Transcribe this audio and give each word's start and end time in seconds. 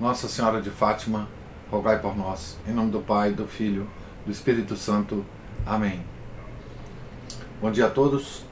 Nossa 0.00 0.28
Senhora 0.28 0.62
de 0.62 0.70
Fátima, 0.70 1.28
rogai 1.70 1.98
por 1.98 2.16
nós. 2.16 2.56
Em 2.66 2.72
nome 2.72 2.90
do 2.90 3.00
Pai, 3.00 3.32
do 3.32 3.46
Filho, 3.46 3.86
do 4.24 4.32
Espírito 4.32 4.74
Santo. 4.74 5.26
Amém. 5.66 6.02
Bom 7.60 7.70
dia 7.70 7.84
a 7.84 7.90
todos. 7.90 8.42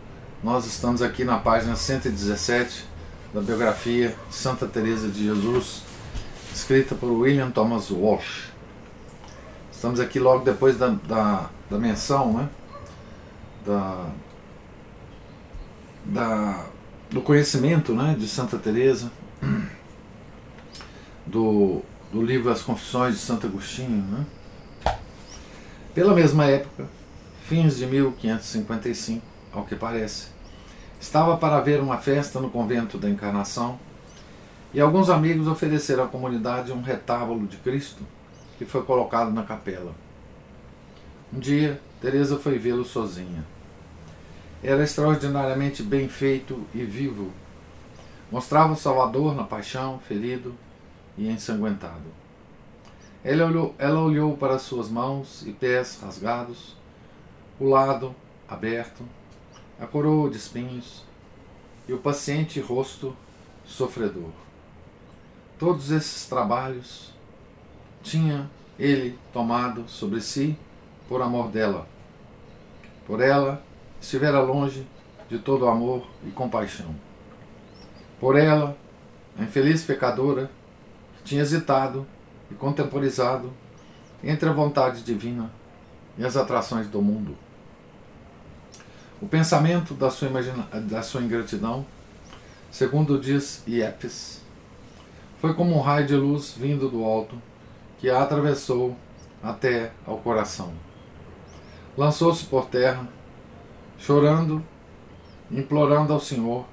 Nós 0.44 0.66
estamos 0.66 1.00
aqui 1.00 1.24
na 1.24 1.38
página 1.38 1.74
117 1.74 2.84
da 3.32 3.40
biografia 3.40 4.14
Santa 4.30 4.66
Teresa 4.66 5.08
de 5.08 5.24
Jesus, 5.24 5.84
escrita 6.54 6.94
por 6.94 7.10
William 7.10 7.50
Thomas 7.50 7.90
Walsh. 7.90 8.50
Estamos 9.72 10.00
aqui 10.00 10.20
logo 10.20 10.44
depois 10.44 10.76
da, 10.76 10.88
da, 10.88 11.48
da 11.70 11.78
menção, 11.78 12.30
né? 12.34 12.48
Da, 13.64 14.10
da, 16.04 16.66
do 17.08 17.22
conhecimento 17.22 17.94
né, 17.94 18.14
de 18.18 18.28
Santa 18.28 18.58
Teresa 18.58 19.10
do, 21.28 21.82
do 22.12 22.22
livro 22.22 22.50
As 22.50 22.62
Confissões 22.62 23.14
de 23.14 23.20
Santo 23.20 23.46
Agostinho. 23.46 24.02
Né? 24.02 24.26
Pela 25.94 26.14
mesma 26.14 26.46
época, 26.46 26.88
fins 27.44 27.76
de 27.76 27.86
1555, 27.86 29.22
ao 29.52 29.64
que 29.64 29.76
parece, 29.76 30.28
estava 31.00 31.36
para 31.36 31.56
haver 31.56 31.80
uma 31.80 31.98
festa 31.98 32.40
no 32.40 32.50
convento 32.50 32.98
da 32.98 33.08
Encarnação 33.08 33.78
e 34.72 34.80
alguns 34.80 35.08
amigos 35.08 35.46
ofereceram 35.46 36.04
à 36.04 36.08
comunidade 36.08 36.72
um 36.72 36.82
retábulo 36.82 37.46
de 37.46 37.56
Cristo 37.58 38.02
que 38.58 38.64
foi 38.64 38.82
colocado 38.82 39.32
na 39.32 39.42
capela. 39.42 39.94
Um 41.32 41.38
dia, 41.38 41.80
Teresa 42.00 42.38
foi 42.38 42.58
vê-lo 42.58 42.84
sozinha. 42.84 43.44
Era 44.62 44.82
extraordinariamente 44.82 45.82
bem 45.82 46.08
feito 46.08 46.66
e 46.74 46.82
vivo. 46.82 47.32
Mostrava 48.30 48.72
o 48.72 48.76
Salvador 48.76 49.34
na 49.34 49.44
paixão, 49.44 50.00
ferido, 50.06 50.54
e 51.18 51.28
ensanguentado. 51.28 52.06
Ela 53.24 53.44
olhou, 53.44 53.74
ela 53.78 54.00
olhou 54.00 54.36
para 54.36 54.58
suas 54.58 54.88
mãos 54.88 55.44
e 55.44 55.52
pés 55.52 55.98
rasgados, 56.00 56.76
o 57.58 57.68
lado 57.68 58.14
aberto, 58.48 59.02
a 59.78 59.86
coroa 59.86 60.30
de 60.30 60.36
espinhos 60.36 61.04
e 61.88 61.92
o 61.92 61.98
paciente 61.98 62.60
rosto 62.60 63.14
sofredor. 63.66 64.30
Todos 65.58 65.90
esses 65.90 66.26
trabalhos 66.26 67.12
tinha 68.02 68.48
ele 68.78 69.18
tomado 69.32 69.88
sobre 69.88 70.20
si 70.20 70.56
por 71.08 71.20
amor 71.20 71.48
dela. 71.48 71.86
Por 73.06 73.20
ela 73.20 73.62
estivera 74.00 74.40
longe 74.40 74.86
de 75.28 75.38
todo 75.38 75.68
amor 75.68 76.06
e 76.24 76.30
compaixão. 76.30 76.94
Por 78.20 78.36
ela, 78.36 78.76
a 79.36 79.42
infeliz 79.42 79.84
pecadora 79.84 80.50
tinha 81.24 81.42
hesitado 81.42 82.06
e 82.50 82.54
contemporizado 82.54 83.52
entre 84.22 84.48
a 84.48 84.52
vontade 84.52 85.02
divina 85.02 85.50
e 86.16 86.24
as 86.24 86.36
atrações 86.36 86.88
do 86.88 87.00
mundo. 87.00 87.36
O 89.20 89.26
pensamento 89.26 89.94
da 89.94 90.10
sua, 90.10 90.28
imagina 90.28 90.68
da 90.72 91.02
sua 91.02 91.22
ingratidão, 91.22 91.84
segundo 92.70 93.18
diz 93.18 93.62
Iepes, 93.66 94.42
foi 95.40 95.54
como 95.54 95.76
um 95.76 95.80
raio 95.80 96.06
de 96.06 96.16
luz 96.16 96.54
vindo 96.56 96.88
do 96.88 97.04
alto 97.04 97.40
que 97.98 98.10
a 98.10 98.22
atravessou 98.22 98.96
até 99.42 99.92
ao 100.06 100.18
coração. 100.18 100.72
Lançou-se 101.96 102.44
por 102.44 102.66
terra, 102.66 103.08
chorando, 103.98 104.64
implorando 105.50 106.12
ao 106.12 106.20
Senhor 106.20 106.64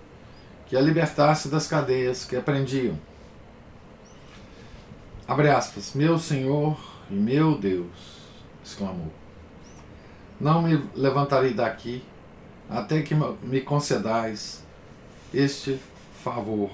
que 0.68 0.76
a 0.76 0.82
libertasse 0.82 1.48
das 1.48 1.68
cadeias 1.68 2.26
que 2.26 2.36
a 2.36 2.42
prendiam 2.42 2.98
Abre 5.28 5.50
aspas. 5.50 5.94
Meu 5.96 6.20
Senhor 6.20 6.78
e 7.10 7.14
meu 7.16 7.58
Deus, 7.58 7.88
exclamou. 8.64 9.12
Não 10.40 10.62
me 10.62 10.88
levantarei 10.96 11.54
daqui 11.54 12.04
até 12.70 13.02
que 13.02 13.16
me 13.16 13.62
concedais 13.62 14.64
este 15.34 15.80
favor. 16.24 16.70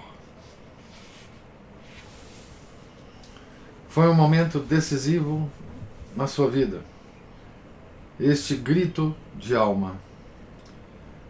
Foi 3.88 4.08
um 4.10 4.14
momento 4.14 4.60
decisivo 4.60 5.50
na 6.16 6.28
sua 6.28 6.50
vida. 6.50 6.82
Este 8.20 8.56
grito 8.56 9.16
de 9.36 9.56
alma. 9.56 9.96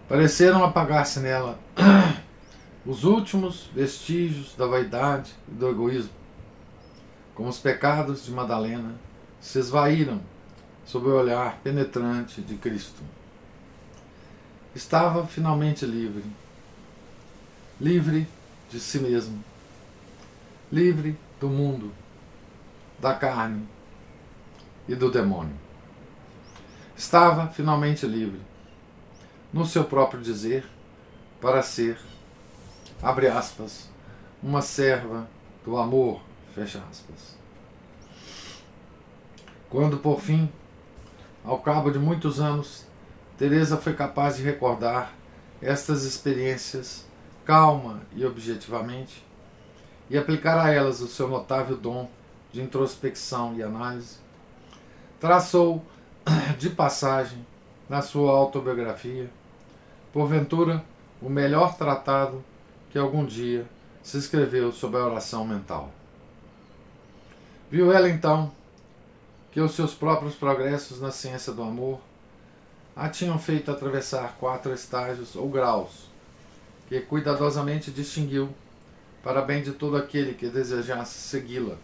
Pareceram 0.10 0.64
apagar-se 0.64 1.20
nela 1.20 1.60
os 2.86 3.04
últimos 3.04 3.70
vestígios 3.74 4.56
da 4.56 4.66
vaidade 4.66 5.32
e 5.48 5.52
do 5.52 5.70
egoísmo 5.70 6.21
como 7.36 7.50
os 7.50 7.58
pecados 7.58 8.26
de 8.26 8.32
Madalena, 8.32 8.96
se 9.40 9.60
esvaíram 9.60 10.22
sob 10.86 11.08
o 11.08 11.16
olhar 11.16 11.58
penetrante 11.64 12.42
de 12.42 12.56
Cristo. 12.56 13.02
Estava 14.76 15.26
finalmente 15.26 15.86
livre, 15.86 16.24
livre 17.80 18.28
de 18.70 18.80
si 18.80 19.00
mesmo, 19.00 19.44
livre 20.72 21.18
do 21.40 21.50
mundo, 21.50 21.92
da 23.00 23.14
carne 23.14 23.68
e 24.88 24.96
do 24.96 25.12
demônio. 25.12 25.56
Estava 26.96 27.48
finalmente 27.48 28.06
livre, 28.06 28.40
no 29.52 29.66
seu 29.66 29.84
próprio 29.84 30.22
dizer, 30.22 30.66
para 31.42 31.62
ser, 31.64 31.98
abre 33.02 33.28
aspas, 33.28 33.90
uma 34.42 34.62
serva 34.62 35.28
do 35.66 35.78
amor 35.78 36.22
Fecha 36.54 36.82
aspas. 36.90 37.38
Quando, 39.70 39.98
por 39.98 40.20
fim, 40.20 40.52
ao 41.44 41.60
cabo 41.60 41.90
de 41.92 41.98
muitos 41.98 42.40
anos, 42.40 42.86
Teresa 43.38 43.78
foi 43.78 43.94
capaz 43.94 44.38
de 44.38 44.44
recordar 44.44 45.14
estas 45.62 46.04
experiências 46.04 47.06
calma 47.46 48.02
e 48.16 48.26
objetivamente 48.26 49.26
e 50.10 50.18
aplicar 50.18 50.60
a 50.60 50.72
elas 50.72 51.02
o 51.02 51.08
seu 51.08 51.28
notável 51.28 51.78
dom 51.78 52.10
de 52.52 52.62
introspecção 52.62 53.56
e 53.56 53.64
análise, 53.64 54.18
traçou 55.20 55.86
de 56.60 56.70
passagem 56.70 57.46
na 57.88 58.02
sua 58.02 58.32
autobiografia, 58.32 59.30
porventura, 60.12 60.84
o 61.22 61.30
melhor 61.30 61.78
tratado 61.78 62.44
que 62.90 62.98
algum 62.98 63.26
dia 63.26 63.66
se 64.04 64.18
escreveu 64.18 64.72
sobre 64.72 65.00
a 65.00 65.06
oração 65.06 65.46
mental. 65.46 65.92
Viu 67.72 67.90
ela 67.94 68.10
então 68.10 68.52
que 69.50 69.62
os 69.62 69.72
seus 69.72 69.94
próprios 69.94 70.36
progressos 70.36 71.00
na 71.00 71.10
ciência 71.10 71.54
do 71.54 71.64
amor 71.64 72.02
a 72.94 73.08
tinham 73.08 73.40
feito 73.40 73.72
atravessar 73.72 74.36
quatro 74.38 74.74
estágios 74.74 75.38
ou 75.38 75.50
graus, 75.50 76.10
que 76.90 77.00
cuidadosamente 77.00 77.90
distinguiu 77.90 78.50
para 79.24 79.42
bem 79.42 79.64
de 79.64 79.72
todo 79.72 79.96
aquele 79.96 80.34
que 80.34 80.50
desejasse 80.50 81.18
segui-la. 81.18 81.78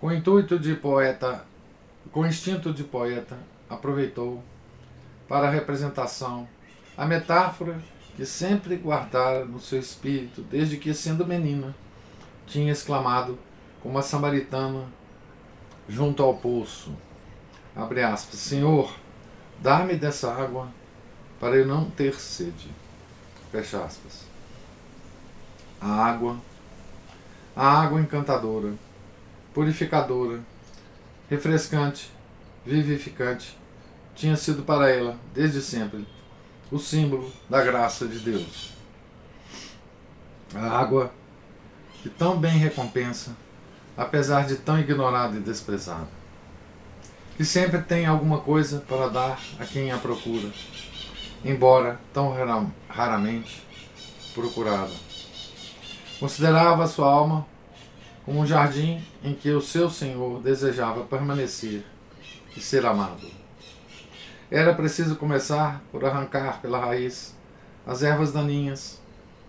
Com 0.00 0.10
intuito 0.10 0.58
de 0.58 0.76
poeta, 0.76 1.44
com 2.10 2.26
instinto 2.26 2.72
de 2.72 2.84
poeta, 2.84 3.36
aproveitou 3.68 4.42
para 5.28 5.48
a 5.48 5.50
representação 5.50 6.48
a 6.96 7.04
metáfora 7.04 7.78
que 8.16 8.24
sempre 8.24 8.76
guardara 8.76 9.44
no 9.44 9.60
seu 9.60 9.78
espírito 9.78 10.40
desde 10.40 10.78
que, 10.78 10.94
sendo 10.94 11.26
menina, 11.26 11.74
tinha 12.46 12.72
exclamado 12.72 13.38
como 13.82 13.98
a 13.98 14.02
samaritana 14.02 14.86
junto 15.88 16.22
ao 16.22 16.36
poço. 16.36 16.94
Abre 17.74 18.02
aspas. 18.02 18.38
Senhor, 18.38 18.94
dá-me 19.60 19.96
dessa 19.96 20.32
água 20.32 20.68
para 21.40 21.56
eu 21.56 21.66
não 21.66 21.90
ter 21.90 22.14
sede. 22.14 22.70
Fecha 23.50 23.82
aspas. 23.82 24.24
A 25.80 25.88
água, 25.88 26.36
a 27.56 27.82
água 27.82 28.00
encantadora, 28.00 28.72
purificadora, 29.52 30.40
refrescante, 31.28 32.10
vivificante, 32.64 33.58
tinha 34.14 34.36
sido 34.36 34.62
para 34.62 34.90
ela, 34.90 35.18
desde 35.34 35.60
sempre, 35.60 36.06
o 36.70 36.78
símbolo 36.78 37.32
da 37.50 37.62
graça 37.62 38.06
de 38.06 38.20
Deus. 38.20 38.72
A 40.54 40.78
água 40.78 41.12
que 42.02 42.08
tão 42.08 42.38
bem 42.38 42.58
recompensa, 42.58 43.36
apesar 43.96 44.46
de 44.46 44.56
tão 44.56 44.78
ignorada 44.78 45.36
e 45.36 45.40
desprezada. 45.40 46.08
Que 47.36 47.44
sempre 47.44 47.80
tem 47.80 48.06
alguma 48.06 48.38
coisa 48.40 48.80
para 48.86 49.08
dar 49.08 49.40
a 49.58 49.64
quem 49.64 49.90
a 49.90 49.98
procura, 49.98 50.50
embora 51.44 51.98
tão 52.12 52.34
raramente 52.88 53.66
procurada. 54.34 54.92
Considerava 56.20 56.86
sua 56.86 57.10
alma 57.10 57.46
como 58.24 58.40
um 58.40 58.46
jardim 58.46 59.02
em 59.24 59.34
que 59.34 59.50
o 59.50 59.60
seu 59.60 59.90
Senhor 59.90 60.40
desejava 60.40 61.04
permanecer 61.04 61.84
e 62.56 62.60
ser 62.60 62.86
amado. 62.86 63.26
Era 64.50 64.74
preciso 64.74 65.16
começar 65.16 65.82
por 65.90 66.04
arrancar 66.04 66.60
pela 66.60 66.78
raiz 66.78 67.34
as 67.86 68.02
ervas 68.02 68.32
daninhas. 68.32 69.00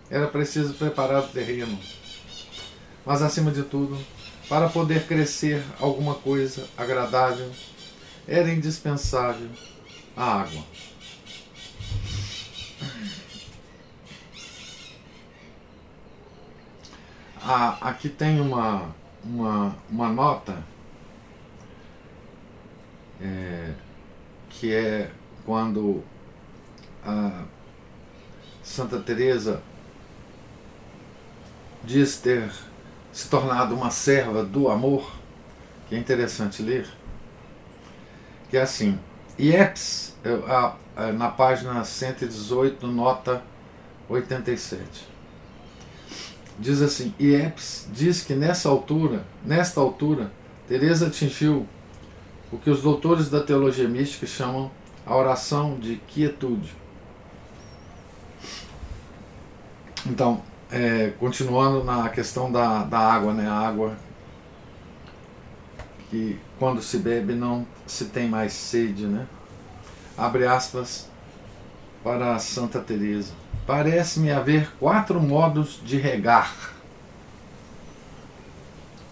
Era 0.09 0.27
preciso 0.27 0.73
preparar 0.75 1.23
o 1.23 1.27
terreno. 1.27 1.77
Mas, 3.05 3.21
acima 3.21 3.51
de 3.51 3.63
tudo, 3.63 3.97
para 4.47 4.69
poder 4.69 5.07
crescer 5.07 5.63
alguma 5.79 6.15
coisa 6.15 6.67
agradável, 6.77 7.51
era 8.27 8.51
indispensável 8.51 9.49
a 10.15 10.41
água. 10.41 10.63
Ah, 17.45 17.77
aqui 17.81 18.07
tem 18.07 18.39
uma, 18.39 18.95
uma, 19.23 19.75
uma 19.89 20.07
nota 20.07 20.63
é, 23.19 23.73
que 24.49 24.73
é 24.73 25.11
quando 25.45 26.03
a 27.05 27.43
Santa 28.63 28.99
Teresa 28.99 29.61
diz 31.83 32.17
ter 32.17 32.49
se 33.13 33.29
tornado 33.29 33.73
uma 33.73 33.91
serva 33.91 34.43
do 34.43 34.67
amor, 34.67 35.09
que 35.87 35.95
é 35.95 35.97
interessante 35.97 36.61
ler, 36.61 36.85
que 38.49 38.57
é 38.57 38.61
assim, 38.61 38.99
IEPS, 39.39 40.17
na 41.15 41.29
página 41.29 41.83
118, 41.83 42.85
nota 42.87 43.41
87 44.09 45.13
diz 46.57 46.81
assim: 46.81 47.13
Ieps 47.19 47.87
diz 47.91 48.23
que 48.23 48.33
nessa 48.33 48.69
altura, 48.69 49.25
nesta 49.45 49.79
altura, 49.79 50.31
Teresa 50.67 51.07
atingiu 51.07 51.67
o 52.51 52.57
que 52.57 52.69
os 52.69 52.81
doutores 52.81 53.29
da 53.29 53.41
teologia 53.41 53.87
mística 53.87 54.27
chamam 54.27 54.71
a 55.05 55.15
oração 55.15 55.77
de 55.79 55.97
quietude. 56.07 56.73
Então, 60.05 60.41
é, 60.73 61.13
continuando 61.19 61.83
na 61.83 62.09
questão 62.09 62.51
da, 62.51 62.83
da 62.83 62.97
água, 62.97 63.31
né? 63.31 63.47
A 63.47 63.53
água 63.53 63.95
que 66.09 66.39
quando 66.57 66.81
se 66.81 66.97
bebe 66.97 67.33
não 67.33 67.65
se 67.85 68.05
tem 68.05 68.27
mais 68.27 68.53
sede, 68.53 69.05
né? 69.05 69.27
Abre 70.17 70.47
aspas 70.47 71.07
para 72.03 72.39
Santa 72.39 72.79
Teresa. 72.79 73.33
Parece-me 73.67 74.31
haver 74.31 74.71
quatro 74.79 75.21
modos 75.21 75.79
de 75.85 75.97
regar. 75.97 76.73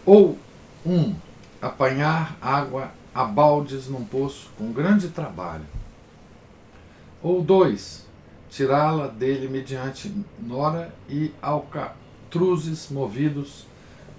Ou 0.04 0.38
um, 0.84 1.14
apanhar 1.62 2.36
água 2.42 2.90
a 3.14 3.24
baldes 3.24 3.88
num 3.88 4.04
poço 4.04 4.50
com 4.58 4.72
grande 4.72 5.10
trabalho. 5.10 5.66
Ou 7.22 7.40
dois, 7.44 8.01
tirá-la 8.52 9.08
dele 9.08 9.48
mediante 9.48 10.14
nora 10.38 10.94
e 11.10 11.34
alcatruzes 11.42 12.90
movidos 12.90 13.66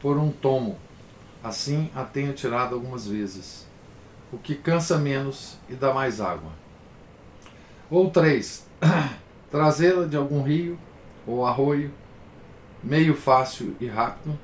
por 0.00 0.17
um 0.17 0.32
tomo. 0.32 0.79
Assim 1.44 1.90
a 1.94 2.02
tenho 2.02 2.32
tirado 2.32 2.75
algumas 2.75 3.06
vezes, 3.06 3.67
o 4.32 4.38
que 4.38 4.55
cansa 4.55 4.96
menos 4.96 5.58
e 5.69 5.75
dá 5.75 5.93
mais 5.93 6.20
água. 6.20 6.50
Ou 7.90 8.11
três, 8.11 8.67
trazê-la 9.50 10.06
de 10.06 10.17
algum 10.17 10.43
rio 10.43 10.78
ou 11.26 11.44
arroio, 11.44 11.93
meio 12.82 13.14
fácil 13.14 13.76
e 13.78 13.87
rápido, 13.87 14.38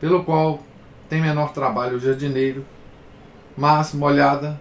pelo 0.00 0.24
qual 0.24 0.62
tem 1.08 1.20
menor 1.20 1.52
trabalho 1.52 1.98
o 1.98 2.00
jardineiro, 2.00 2.64
mas 3.56 3.92
molhada 3.92 4.58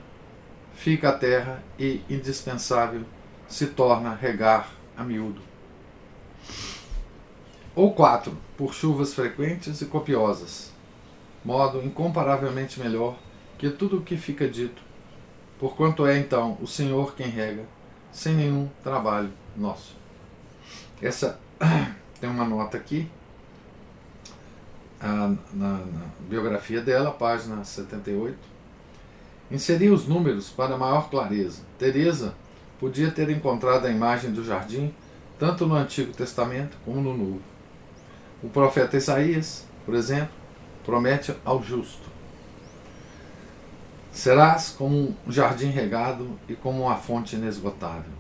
fica 0.74 1.10
a 1.10 1.18
terra 1.18 1.64
e 1.80 2.02
indispensável 2.10 3.06
se 3.48 3.68
torna 3.68 4.14
regar 4.14 4.70
a 4.98 5.04
miúdo. 5.04 5.42
Ou 7.76 7.94
quatro, 7.94 8.38
por 8.58 8.74
chuvas 8.74 9.14
frequentes 9.14 9.82
e 9.82 9.86
copiosas, 9.86 10.72
modo 11.44 11.84
incomparavelmente 11.84 12.80
melhor 12.80 13.18
que 13.58 13.70
tudo 13.70 13.98
o 13.98 14.02
que 14.02 14.16
fica 14.16 14.48
dito, 14.48 14.82
porquanto 15.60 16.06
é 16.06 16.18
então 16.18 16.58
o 16.62 16.68
Senhor 16.68 17.16
quem 17.16 17.28
rega, 17.28 17.64
sem 18.12 18.34
nenhum 18.34 18.70
trabalho 18.84 19.32
nosso. 19.56 19.96
Essa 21.02 21.40
tem 22.20 22.30
uma 22.30 22.46
nota 22.46 22.78
aqui 22.78 23.10
na, 25.02 25.36
na, 25.54 26.06
biografia 26.28 26.82
dela, 26.82 27.12
página 27.12 27.64
78. 27.64 28.38
Inseri 29.52 29.90
os 29.90 30.08
números 30.08 30.50
para 30.50 30.78
maior 30.78 31.10
clareza. 31.10 31.62
Teresa 31.78 32.34
podia 32.80 33.12
ter 33.12 33.30
encontrado 33.30 33.86
a 33.86 33.92
imagem 33.92 34.32
do 34.32 34.44
jardim 34.44 34.94
tanto 35.38 35.66
no 35.66 35.76
Antigo 35.76 36.14
Testamento 36.14 36.78
como 36.86 37.02
no 37.02 37.16
Novo. 37.16 37.42
O 38.42 38.50
profeta 38.50 38.98
Isaías, 38.98 39.66
por 39.86 39.96
exemplo, 39.96 40.34
promete 40.86 41.36
ao 41.44 41.62
justo: 41.62 42.10
Serás 44.12 44.70
como 44.70 45.16
um 45.28 45.32
jardim 45.32 45.70
regado 45.70 46.30
e 46.48 46.54
como 46.56 46.84
uma 46.84 46.96
fonte 46.96 47.36
inesgotável. 47.36 48.14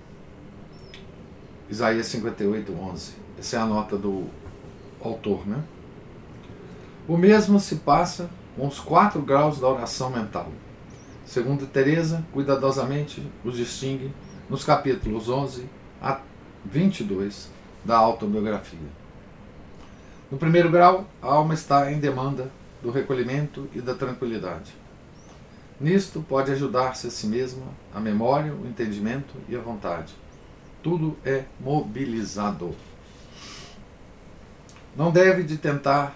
Isaías 1.70 2.08
58, 2.08 2.74
11. 2.74 3.14
Essa 3.40 3.58
é 3.58 3.60
a 3.60 3.66
nota 3.66 3.98
do 3.98 4.26
autor, 5.02 5.48
né? 5.48 5.64
O 7.08 7.18
mesmo 7.18 7.60
se 7.60 7.78
passa 7.78 8.30
com 8.56 8.68
os 8.68 8.80
quatro 8.80 9.22
graus 9.22 9.60
da 9.60 9.68
oração 9.68 10.10
mental. 10.10 10.50
Segundo 11.26 11.66
Teresa, 11.66 12.26
cuidadosamente 12.32 13.22
os 13.44 13.58
distingue 13.58 14.12
nos 14.50 14.64
capítulos 14.64 15.30
11 15.30 15.66
a 16.02 16.20
22 16.66 17.50
da 17.84 17.98
autobiografia. 17.98 18.80
No 20.32 20.38
primeiro 20.38 20.70
grau, 20.70 21.08
a 21.22 21.28
alma 21.28 21.54
está 21.54 21.92
em 21.92 22.00
demanda 22.00 22.52
do 22.82 22.92
recolhimento 22.92 23.70
e 23.74 23.82
da 23.82 23.94
tranquilidade. 23.94 24.74
Nisto 25.80 26.24
pode 26.28 26.52
ajudar-se 26.52 27.08
a 27.08 27.12
si 27.12 27.28
mesma 27.28 27.66
a 27.94 28.00
memória, 28.00 28.54
o 28.54 28.68
entendimento 28.68 29.34
e 29.50 29.56
a 29.56 29.60
vontade 29.60 30.14
tudo 30.86 31.18
é 31.26 31.46
mobilizado. 31.60 32.76
Não 34.96 35.10
deve 35.10 35.42
de 35.42 35.58
tentar 35.58 36.16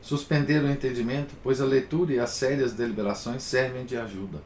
suspender 0.00 0.62
o 0.62 0.70
entendimento, 0.70 1.34
pois 1.42 1.60
a 1.60 1.64
leitura 1.64 2.12
e 2.12 2.20
as 2.20 2.30
sérias 2.30 2.72
deliberações 2.72 3.42
servem 3.42 3.84
de 3.84 3.96
ajuda. 3.96 4.40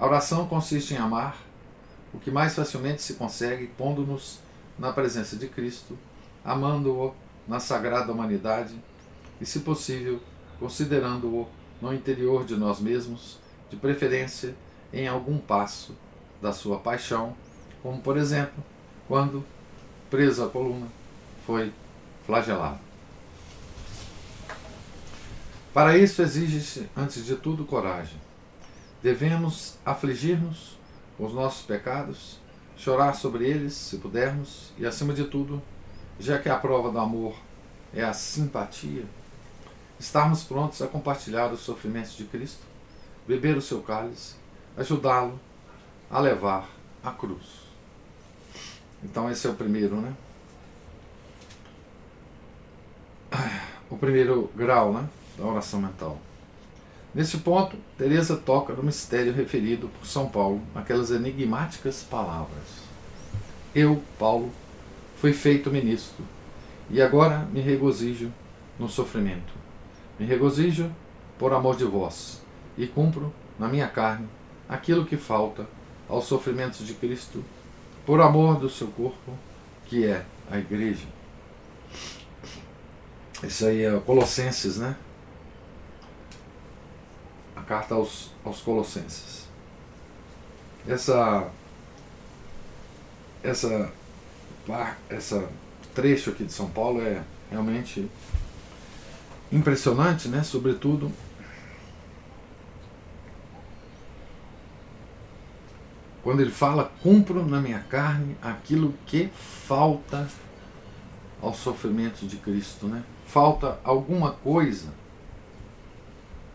A 0.00 0.06
oração 0.06 0.46
consiste 0.46 0.94
em 0.94 0.96
amar, 0.96 1.36
o 2.14 2.18
que 2.18 2.30
mais 2.30 2.54
facilmente 2.54 3.02
se 3.02 3.14
consegue 3.14 3.66
pondo-nos 3.66 4.38
na 4.78 4.94
presença 4.94 5.36
de 5.36 5.46
Cristo, 5.46 5.98
amando-o 6.42 7.14
na 7.46 7.60
sagrada 7.60 8.10
humanidade 8.10 8.74
e, 9.38 9.44
se 9.44 9.60
possível, 9.60 10.18
considerando-o 10.58 11.46
no 11.82 11.92
interior 11.92 12.46
de 12.46 12.56
nós 12.56 12.80
mesmos, 12.80 13.38
de 13.68 13.76
preferência 13.76 14.56
em 14.90 15.06
algum 15.06 15.36
passo 15.36 15.94
da 16.40 16.54
sua 16.54 16.78
paixão 16.78 17.36
como 17.82 18.00
por 18.00 18.16
exemplo, 18.16 18.62
quando, 19.08 19.44
preso 20.10 20.44
à 20.44 20.48
coluna, 20.48 20.86
foi 21.46 21.72
flagelado. 22.26 22.78
Para 25.72 25.96
isso 25.96 26.20
exige-se, 26.20 26.88
antes 26.96 27.24
de 27.24 27.36
tudo, 27.36 27.64
coragem. 27.64 28.19
Devemos 29.02 29.78
afligir-nos 29.84 30.78
com 31.16 31.26
os 31.26 31.32
nossos 31.32 31.64
pecados, 31.64 32.38
chorar 32.76 33.14
sobre 33.14 33.46
eles, 33.46 33.74
se 33.74 33.98
pudermos, 33.98 34.72
e, 34.78 34.86
acima 34.86 35.12
de 35.12 35.24
tudo, 35.24 35.62
já 36.18 36.38
que 36.38 36.48
a 36.48 36.56
prova 36.56 36.90
do 36.90 36.98
amor 36.98 37.34
é 37.94 38.02
a 38.02 38.12
simpatia, 38.12 39.04
estarmos 39.98 40.44
prontos 40.44 40.80
a 40.82 40.86
compartilhar 40.86 41.52
os 41.52 41.60
sofrimentos 41.60 42.16
de 42.16 42.24
Cristo, 42.24 42.62
beber 43.26 43.56
o 43.56 43.62
seu 43.62 43.82
cálice, 43.82 44.34
ajudá-lo 44.76 45.38
a 46.10 46.18
levar 46.20 46.68
a 47.02 47.10
cruz. 47.10 47.60
Então 49.02 49.30
esse 49.30 49.46
é 49.46 49.50
o 49.50 49.54
primeiro, 49.54 49.96
né? 49.96 50.14
O 53.88 53.96
primeiro 53.96 54.50
grau, 54.54 54.92
né? 54.92 55.08
Da 55.36 55.44
oração 55.44 55.80
mental. 55.80 56.18
Nesse 57.12 57.38
ponto, 57.38 57.76
Teresa 57.98 58.36
toca 58.36 58.72
no 58.72 58.84
mistério 58.84 59.32
referido 59.32 59.88
por 59.88 60.06
São 60.06 60.28
Paulo 60.28 60.62
naquelas 60.74 61.10
enigmáticas 61.10 62.04
palavras. 62.08 62.80
Eu, 63.74 64.02
Paulo, 64.18 64.50
fui 65.20 65.32
feito 65.32 65.70
ministro 65.70 66.24
E 66.90 67.00
agora 67.00 67.46
me 67.52 67.60
regozijo 67.60 68.32
no 68.78 68.88
sofrimento. 68.88 69.52
Me 70.18 70.26
regozijo 70.26 70.90
por 71.38 71.52
amor 71.52 71.76
de 71.76 71.84
vós, 71.84 72.42
e 72.76 72.86
cumpro 72.86 73.32
na 73.58 73.68
minha 73.68 73.88
carne 73.88 74.28
aquilo 74.68 75.06
que 75.06 75.16
falta 75.16 75.66
aos 76.08 76.24
sofrimentos 76.24 76.86
de 76.86 76.94
Cristo, 76.94 77.44
por 78.04 78.20
amor 78.20 78.58
do 78.58 78.68
seu 78.68 78.88
corpo, 78.88 79.32
que 79.86 80.04
é 80.04 80.24
a 80.50 80.58
igreja. 80.58 81.06
Isso 83.42 83.64
aí 83.66 83.84
é 83.84 84.00
Colossenses, 84.00 84.76
né? 84.76 84.96
A 87.60 87.62
carta 87.62 87.94
aos, 87.94 88.30
aos 88.42 88.60
Colossenses. 88.60 89.46
Essa 90.88 91.50
essa 93.42 93.92
essa 95.10 95.48
trecho 95.94 96.30
aqui 96.30 96.44
de 96.44 96.52
São 96.52 96.70
Paulo 96.70 97.02
é 97.02 97.22
realmente 97.50 98.10
impressionante, 99.52 100.28
né? 100.28 100.42
Sobretudo 100.42 101.12
quando 106.22 106.40
ele 106.40 106.50
fala: 106.50 106.90
cumpro 107.02 107.44
na 107.44 107.60
minha 107.60 107.80
carne 107.80 108.38
aquilo 108.40 108.94
que 109.04 109.28
falta 109.66 110.26
ao 111.42 111.52
sofrimento 111.52 112.26
de 112.26 112.38
Cristo, 112.38 112.86
né? 112.86 113.02
Falta 113.26 113.78
alguma 113.84 114.32
coisa 114.32 114.99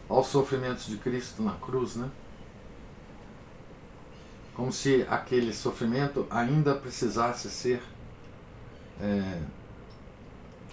aos 0.08 0.28
sofrimentos 0.28 0.88
de 0.88 0.98
Cristo 0.98 1.42
na 1.42 1.54
cruz, 1.54 1.96
né? 1.96 2.10
Como 4.54 4.72
se 4.72 5.06
aquele 5.10 5.54
sofrimento 5.54 6.26
ainda 6.30 6.76
precisasse 6.76 7.50
ser 7.50 7.82
é, 9.02 9.40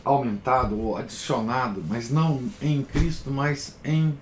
aumentado 0.05 0.79
ou 0.79 0.97
adicionado, 0.97 1.83
mas 1.89 2.11
não 2.11 2.43
em 2.61 2.83
Cristo, 2.83 3.31
mas 3.31 3.77
em 3.85 4.17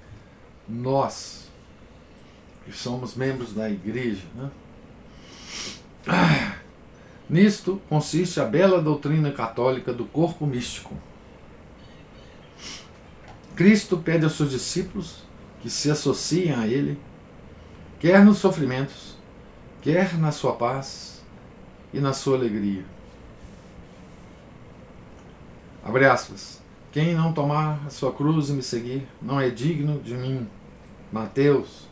nós, 0.69 1.49
que 2.65 2.73
somos 2.73 3.15
membros 3.15 3.53
da 3.53 3.69
igreja. 3.69 4.25
Né? 4.35 4.51
Ah, 6.07 6.57
nisto 7.29 7.81
consiste 7.89 8.41
a 8.41 8.45
bela 8.45 8.81
doutrina 8.81 9.31
católica 9.33 9.93
do 9.93 10.05
corpo 10.05 10.47
místico. 10.47 10.95
Cristo 13.61 13.99
pede 13.99 14.25
aos 14.25 14.37
seus 14.37 14.53
discípulos 14.53 15.17
que 15.61 15.69
se 15.69 15.91
associem 15.91 16.55
a 16.55 16.67
Ele, 16.67 16.99
quer 17.99 18.25
nos 18.25 18.39
sofrimentos, 18.39 19.19
quer 19.83 20.17
na 20.17 20.33
sua 20.33 20.55
paz 20.55 21.23
e 21.93 22.01
na 22.01 22.15
sua 22.15 22.39
alegria. 22.39 22.83
Abre 25.85 26.07
aspas. 26.07 26.59
Quem 26.91 27.15
não 27.15 27.35
tomar 27.35 27.83
a 27.87 27.91
sua 27.91 28.11
cruz 28.15 28.49
e 28.49 28.55
me 28.55 28.63
seguir 28.63 29.07
não 29.21 29.39
é 29.39 29.51
digno 29.51 30.01
de 30.01 30.15
mim. 30.15 30.49
Mateus 31.13 31.87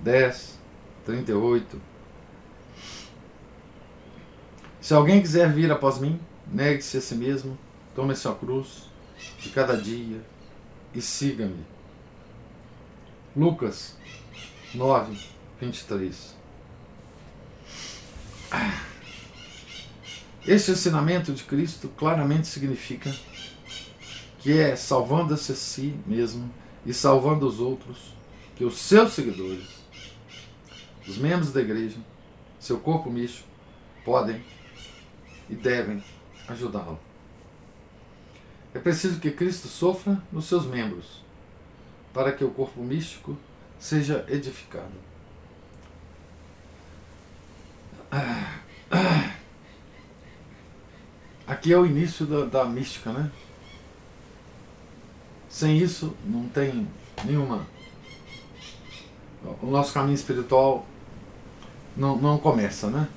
10, 0.00 0.58
38. 1.06 1.80
Se 4.80 4.92
alguém 4.92 5.22
quiser 5.22 5.52
vir 5.52 5.70
após 5.70 6.00
mim, 6.00 6.18
negue-se 6.52 6.96
a 6.96 7.00
si 7.00 7.14
mesmo, 7.14 7.56
tome 7.94 8.12
a 8.12 8.16
sua 8.16 8.34
cruz 8.34 8.90
de 9.38 9.50
cada 9.50 9.76
dia 9.76 10.20
e 10.94 11.00
siga-me. 11.00 11.64
Lucas 13.36 13.96
9, 14.74 15.16
23. 15.60 16.36
Ah. 18.50 18.82
Esse 20.46 20.72
ensinamento 20.72 21.32
de 21.32 21.44
Cristo 21.44 21.88
claramente 21.88 22.46
significa 22.46 23.14
que 24.38 24.58
é 24.58 24.74
salvando-se 24.74 25.52
a 25.52 25.54
si 25.54 25.94
mesmo 26.06 26.52
e 26.84 26.94
salvando 26.94 27.46
os 27.46 27.60
outros, 27.60 28.14
que 28.56 28.64
os 28.64 28.78
seus 28.78 29.12
seguidores, 29.12 29.68
os 31.06 31.18
membros 31.18 31.52
da 31.52 31.60
igreja, 31.60 31.98
seu 32.58 32.78
corpo 32.80 33.10
místico, 33.10 33.46
podem 34.04 34.42
e 35.48 35.54
devem 35.54 36.02
ajudá-lo. 36.48 36.98
É 38.74 38.78
preciso 38.78 39.18
que 39.20 39.30
Cristo 39.30 39.68
sofra 39.68 40.22
nos 40.30 40.46
seus 40.46 40.64
membros, 40.64 41.22
para 42.12 42.32
que 42.32 42.44
o 42.44 42.50
corpo 42.50 42.82
místico 42.82 43.36
seja 43.78 44.24
edificado. 44.28 45.10
Aqui 51.46 51.72
é 51.72 51.78
o 51.78 51.86
início 51.86 52.26
da, 52.26 52.44
da 52.44 52.64
mística, 52.64 53.12
né? 53.12 53.30
Sem 55.48 55.78
isso, 55.78 56.14
não 56.24 56.48
tem 56.48 56.86
nenhuma. 57.24 57.66
O 59.60 59.66
nosso 59.66 59.92
caminho 59.92 60.14
espiritual 60.14 60.86
não, 61.96 62.16
não 62.16 62.38
começa, 62.38 62.88
né? 62.88 63.08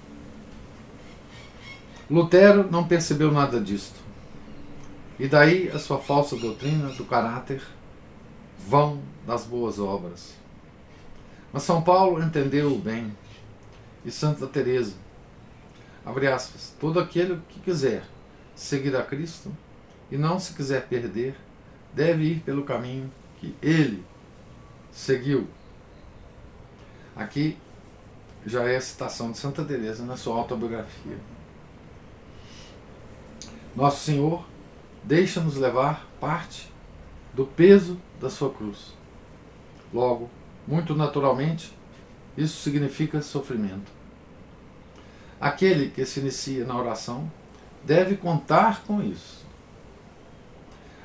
Lutero 2.10 2.70
não 2.72 2.88
percebeu 2.88 3.32
nada 3.32 3.60
disto. 3.62 4.03
E 5.20 5.28
daí 5.28 5.70
a 5.70 5.78
sua 5.78 6.00
falsa 6.00 6.36
doutrina 6.36 6.90
do 6.90 7.06
caráter 7.06 7.62
vão 8.68 9.02
das 9.26 9.46
boas 9.46 9.80
obras. 9.80 10.34
Mas 11.52 11.64
São 11.64 11.82
Paulo 11.82 12.22
entendeu 12.22 12.76
bem. 12.78 13.16
E 14.04 14.12
Santa 14.12 14.48
Teresa, 14.48 14.96
abre 16.06 16.28
aspas, 16.28 16.76
todo 16.80 17.00
aquele 17.00 17.40
que 17.48 17.60
quiser 17.60 18.04
seguir 18.56 18.96
a 18.96 19.04
Cristo 19.04 19.56
e 20.12 20.18
não 20.18 20.40
se 20.40 20.54
quiser 20.54 20.88
perder, 20.88 21.36
deve 21.94 22.24
ir 22.26 22.40
pelo 22.42 22.64
caminho 22.64 23.10
que 23.40 23.56
ele 23.62 24.04
seguiu. 24.92 25.48
Aqui 27.16 27.58
já 28.46 28.64
é 28.64 28.76
a 28.76 28.82
citação 28.82 29.32
de 29.32 29.38
Santa 29.38 29.64
Teresa 29.64 30.04
na 30.04 30.18
sua 30.18 30.36
autobiografia. 30.36 31.18
Nosso 33.76 34.04
Senhor 34.04 34.46
deixa-nos 35.04 35.58
levar 35.58 36.08
parte 36.20 36.72
do 37.34 37.46
peso 37.46 38.00
da 38.20 38.30
sua 38.30 38.50
cruz. 38.50 38.94
Logo, 39.94 40.30
muito 40.68 40.96
naturalmente, 40.96 41.76
isso 42.38 42.62
significa 42.62 43.22
sofrimento. 43.22 43.92
Aquele 45.40 45.90
que 45.90 46.06
se 46.06 46.20
inicia 46.20 46.66
na 46.66 46.78
oração 46.78 47.30
deve 47.84 48.16
contar 48.16 48.84
com 48.84 49.02
isso. 49.02 49.44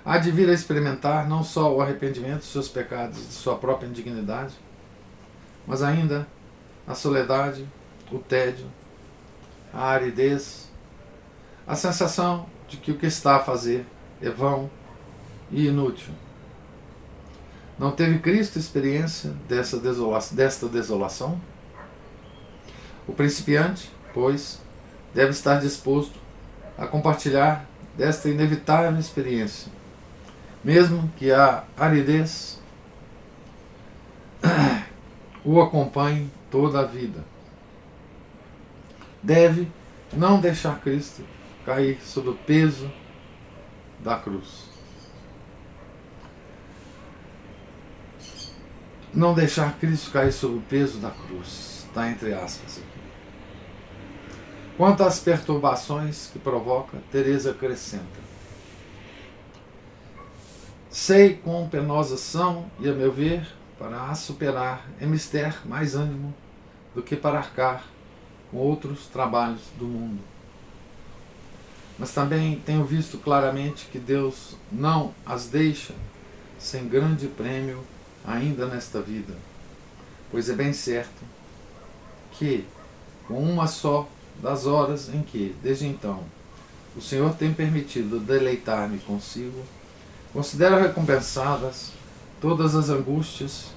Há 0.04 0.16
de 0.16 0.30
vir 0.30 0.48
a 0.48 0.54
experimentar 0.54 1.28
não 1.28 1.42
só 1.42 1.74
o 1.74 1.82
arrependimento 1.82 2.38
dos 2.38 2.52
seus 2.52 2.68
pecados 2.68 3.18
e 3.18 3.26
de 3.26 3.32
sua 3.32 3.56
própria 3.56 3.88
indignidade, 3.88 4.54
mas 5.66 5.82
ainda 5.82 6.26
a 6.86 6.94
soledade, 6.94 7.68
o 8.10 8.18
tédio, 8.18 8.66
a 9.72 9.88
aridez, 9.88 10.70
a 11.66 11.74
sensação 11.74 12.46
de 12.68 12.76
que 12.76 12.90
o 12.90 12.98
que 12.98 13.06
está 13.06 13.36
a 13.36 13.40
fazer 13.40 13.86
é 14.20 14.28
vão 14.28 14.70
e 15.50 15.66
inútil. 15.66 16.12
Não 17.78 17.92
teve 17.92 18.18
Cristo 18.18 18.58
experiência 18.58 19.30
dessa 19.48 19.78
desta 20.34 20.68
desolação? 20.68 21.40
O 23.06 23.12
principiante, 23.12 23.90
pois, 24.12 24.60
deve 25.14 25.30
estar 25.30 25.60
disposto 25.60 26.18
a 26.76 26.86
compartilhar 26.86 27.64
desta 27.96 28.28
inevitável 28.28 28.98
experiência, 28.98 29.72
mesmo 30.62 31.10
que 31.16 31.32
a 31.32 31.64
aridez 31.76 32.60
o 35.44 35.60
acompanhe 35.60 36.30
toda 36.50 36.80
a 36.80 36.84
vida. 36.84 37.24
Deve 39.22 39.68
não 40.12 40.40
deixar 40.40 40.80
Cristo 40.80 41.22
cair 41.68 42.00
sob 42.02 42.30
o 42.30 42.34
peso 42.34 42.90
da 44.00 44.16
cruz. 44.16 44.64
Não 49.12 49.34
deixar 49.34 49.78
Cristo 49.78 50.10
cair 50.10 50.32
sob 50.32 50.56
o 50.56 50.62
peso 50.62 50.98
da 50.98 51.10
cruz. 51.10 51.84
Está 51.86 52.08
entre 52.10 52.32
aspas 52.32 52.78
aqui. 52.78 52.98
Quanto 54.78 55.02
às 55.02 55.18
perturbações 55.18 56.30
que 56.32 56.38
provoca, 56.38 56.96
Teresa 57.12 57.50
acrescenta. 57.50 58.28
Sei 60.88 61.34
quão 61.34 61.68
penosas 61.68 62.20
são, 62.20 62.70
e 62.80 62.88
a 62.88 62.94
meu 62.94 63.12
ver, 63.12 63.46
para 63.78 64.14
superar 64.14 64.88
é 64.98 65.04
mister 65.04 65.54
mais 65.66 65.94
ânimo 65.94 66.34
do 66.94 67.02
que 67.02 67.14
para 67.14 67.38
arcar 67.38 67.84
com 68.50 68.56
outros 68.56 69.06
trabalhos 69.08 69.60
do 69.78 69.84
mundo. 69.84 70.37
Mas 71.98 72.12
também 72.12 72.62
tenho 72.64 72.84
visto 72.84 73.18
claramente 73.18 73.86
que 73.90 73.98
Deus 73.98 74.56
não 74.70 75.12
as 75.26 75.46
deixa 75.46 75.94
sem 76.58 76.88
grande 76.88 77.26
prêmio 77.26 77.82
ainda 78.24 78.66
nesta 78.66 79.00
vida, 79.00 79.34
pois 80.30 80.48
é 80.48 80.54
bem 80.54 80.72
certo 80.72 81.24
que, 82.32 82.64
com 83.26 83.42
uma 83.42 83.66
só 83.66 84.08
das 84.40 84.66
horas 84.66 85.12
em 85.12 85.22
que, 85.22 85.54
desde 85.62 85.86
então, 85.86 86.22
o 86.96 87.00
Senhor 87.00 87.34
tem 87.34 87.52
permitido 87.52 88.20
deleitar-me 88.20 88.98
consigo, 88.98 89.64
considero 90.32 90.78
recompensadas 90.78 91.92
todas 92.40 92.74
as 92.74 92.88
angústias 92.88 93.72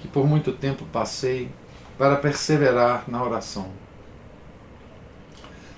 que 0.00 0.06
por 0.06 0.26
muito 0.26 0.52
tempo 0.52 0.84
passei 0.92 1.50
para 1.96 2.16
perseverar 2.16 3.04
na 3.08 3.22
oração. 3.22 3.68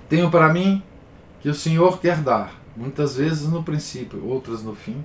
Tenho 0.09 0.31
para 0.31 0.53
mim 0.53 0.83
que 1.47 1.51
o 1.51 1.55
Senhor 1.55 2.01
quer 2.01 2.23
dar, 2.23 2.61
muitas 2.77 3.15
vezes 3.15 3.47
no 3.49 3.63
princípio, 3.63 4.27
outras 4.27 4.65
no 4.65 4.75
fim, 4.75 5.05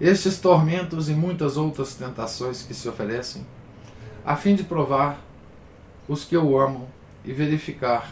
estes 0.00 0.40
tormentos 0.40 1.10
e 1.10 1.12
muitas 1.12 1.58
outras 1.58 1.94
tentações 1.94 2.62
que 2.62 2.72
se 2.72 2.88
oferecem, 2.88 3.46
a 4.24 4.34
fim 4.36 4.54
de 4.54 4.64
provar 4.64 5.20
os 6.08 6.24
que 6.24 6.34
o 6.34 6.58
amam 6.58 6.88
e 7.26 7.34
verificar 7.34 8.10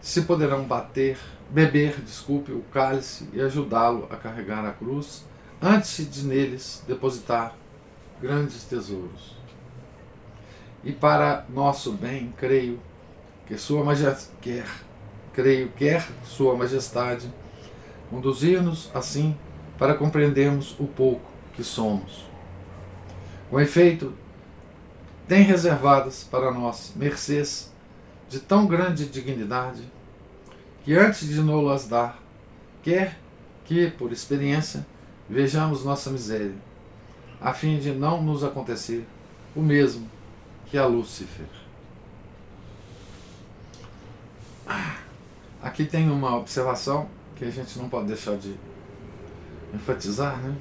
se 0.00 0.22
poderão 0.22 0.64
bater, 0.64 1.16
beber, 1.48 2.00
desculpe, 2.00 2.50
o 2.50 2.64
cálice 2.72 3.28
e 3.32 3.40
ajudá-lo 3.40 4.08
a 4.10 4.16
carregar 4.16 4.66
a 4.66 4.72
cruz 4.72 5.24
antes 5.62 6.10
de 6.10 6.24
neles 6.24 6.82
depositar 6.88 7.54
grandes 8.20 8.64
tesouros. 8.64 9.36
E 10.82 10.90
para 10.90 11.44
nosso 11.48 11.92
bem, 11.92 12.34
creio 12.36 12.80
que 13.46 13.56
Sua 13.56 13.84
Majestade 13.84 14.36
quer, 14.40 14.87
creio 15.38 15.68
quer 15.68 16.04
Sua 16.24 16.56
Majestade 16.56 17.32
conduzir-nos 18.10 18.90
assim 18.92 19.36
para 19.78 19.94
compreendermos 19.94 20.74
o 20.80 20.84
pouco 20.88 21.30
que 21.54 21.62
somos. 21.62 22.26
Com 23.48 23.60
efeito, 23.60 24.12
tem 25.28 25.42
reservadas 25.42 26.24
para 26.24 26.50
nós 26.50 26.92
mercês 26.96 27.72
de 28.28 28.40
tão 28.40 28.66
grande 28.66 29.06
dignidade 29.06 29.88
que 30.82 30.94
antes 30.94 31.28
de 31.28 31.40
nos-las 31.40 31.86
dar, 31.86 32.20
quer 32.82 33.16
que, 33.64 33.92
por 33.92 34.10
experiência, 34.10 34.84
vejamos 35.30 35.84
nossa 35.84 36.10
miséria, 36.10 36.56
a 37.40 37.54
fim 37.54 37.78
de 37.78 37.92
não 37.92 38.20
nos 38.20 38.42
acontecer 38.42 39.06
o 39.54 39.62
mesmo 39.62 40.10
que 40.66 40.76
a 40.76 40.84
Lúcifer. 40.84 41.46
Aqui 45.62 45.84
tem 45.84 46.08
uma 46.08 46.36
observação 46.36 47.08
que 47.34 47.44
a 47.44 47.50
gente 47.50 47.78
não 47.78 47.88
pode 47.88 48.06
deixar 48.06 48.36
de 48.36 48.54
enfatizar, 49.74 50.38
né? 50.38 50.56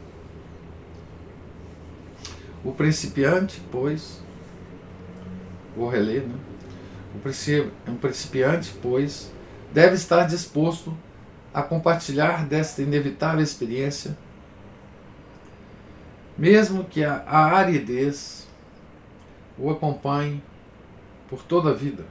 O 2.63 2.71
principiante, 2.71 3.61
pois, 3.71 4.21
vou 5.75 5.87
reler, 5.89 6.23
né? 6.23 6.35
O 7.15 7.97
principiante, 7.99 8.73
pois, 8.81 9.31
deve 9.71 9.95
estar 9.95 10.25
disposto 10.25 10.95
a 11.53 11.61
compartilhar 11.61 12.45
desta 12.45 12.81
inevitável 12.81 13.41
experiência, 13.41 14.17
mesmo 16.37 16.83
que 16.83 17.03
a, 17.03 17.23
aridez 17.27 18.47
o 19.57 19.69
acompanhe 19.69 20.43
por 21.29 21.43
toda 21.43 21.71
a 21.71 21.73
vida. 21.73 22.05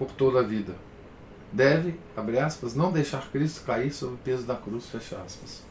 Por 0.00 0.10
toda 0.12 0.40
a 0.40 0.42
vida 0.42 0.74
deve, 1.52 2.00
abre 2.16 2.38
aspas, 2.38 2.74
não 2.74 2.90
deixar 2.90 3.30
Cristo 3.30 3.64
cair 3.66 3.92
sob 3.92 4.14
o 4.14 4.16
peso 4.16 4.44
da 4.44 4.54
cruz, 4.54 4.86
fecha 4.86 5.16
aspas. 5.16 5.62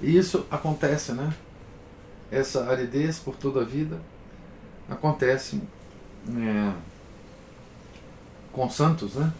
E 0.00 0.16
isso 0.16 0.46
acontece, 0.48 1.10
né? 1.10 1.34
Essa 2.30 2.70
aridez 2.70 3.18
por 3.18 3.34
toda 3.34 3.62
a 3.62 3.64
vida 3.64 3.98
acontece 4.88 5.60
é, 6.28 6.72
com 8.52 8.70
santos, 8.70 9.14
né? 9.16 9.32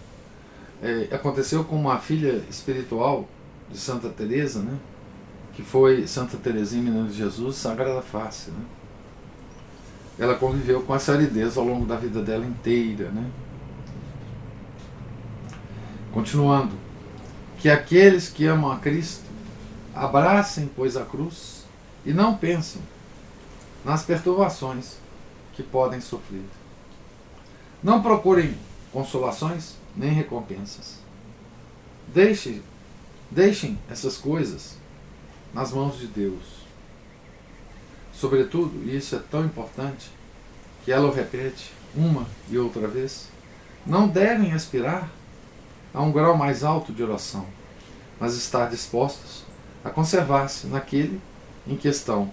É, 0.82 1.14
aconteceu 1.14 1.62
com 1.62 1.76
uma 1.76 2.00
filha 2.00 2.42
espiritual 2.50 3.28
de 3.70 3.78
Santa 3.78 4.08
Teresa, 4.08 4.60
né? 4.60 4.76
Que 5.54 5.62
foi 5.62 6.08
Santa 6.08 6.36
Teresinha, 6.36 7.04
de 7.04 7.12
Jesus, 7.12 7.54
Sagrada 7.54 8.02
Face, 8.02 8.50
né? 8.50 8.64
Ela 10.18 10.34
conviveu 10.34 10.82
com 10.82 10.92
essa 10.92 11.12
aridez 11.12 11.56
ao 11.56 11.64
longo 11.64 11.86
da 11.86 11.94
vida 11.94 12.20
dela 12.20 12.44
inteira, 12.44 13.10
né? 13.10 13.30
Continuando, 16.14 16.76
que 17.58 17.68
aqueles 17.68 18.28
que 18.28 18.46
amam 18.46 18.70
a 18.70 18.78
Cristo 18.78 19.24
abracem, 19.92 20.70
pois, 20.76 20.96
a 20.96 21.04
cruz 21.04 21.64
e 22.06 22.12
não 22.12 22.36
pensem 22.36 22.80
nas 23.84 24.04
perturbações 24.04 24.94
que 25.54 25.62
podem 25.62 26.00
sofrer. 26.00 26.44
Não 27.82 28.00
procurem 28.00 28.56
consolações 28.92 29.74
nem 29.96 30.12
recompensas. 30.12 31.00
Deixem, 32.06 32.62
deixem 33.28 33.76
essas 33.90 34.16
coisas 34.16 34.76
nas 35.52 35.72
mãos 35.72 35.98
de 35.98 36.06
Deus. 36.06 36.62
Sobretudo, 38.12 38.88
e 38.88 38.96
isso 38.96 39.16
é 39.16 39.18
tão 39.18 39.44
importante, 39.44 40.12
que 40.84 40.92
ela 40.92 41.08
o 41.08 41.12
repete 41.12 41.72
uma 41.92 42.24
e 42.48 42.56
outra 42.56 42.86
vez, 42.86 43.28
não 43.84 44.06
devem 44.06 44.52
aspirar 44.52 45.10
a 45.94 46.02
um 46.02 46.10
grau 46.10 46.36
mais 46.36 46.64
alto 46.64 46.92
de 46.92 47.02
oração, 47.04 47.46
mas 48.18 48.34
estar 48.34 48.68
dispostos 48.68 49.44
a 49.84 49.90
conservar-se 49.90 50.66
naquele 50.66 51.20
em 51.66 51.76
questão, 51.76 52.32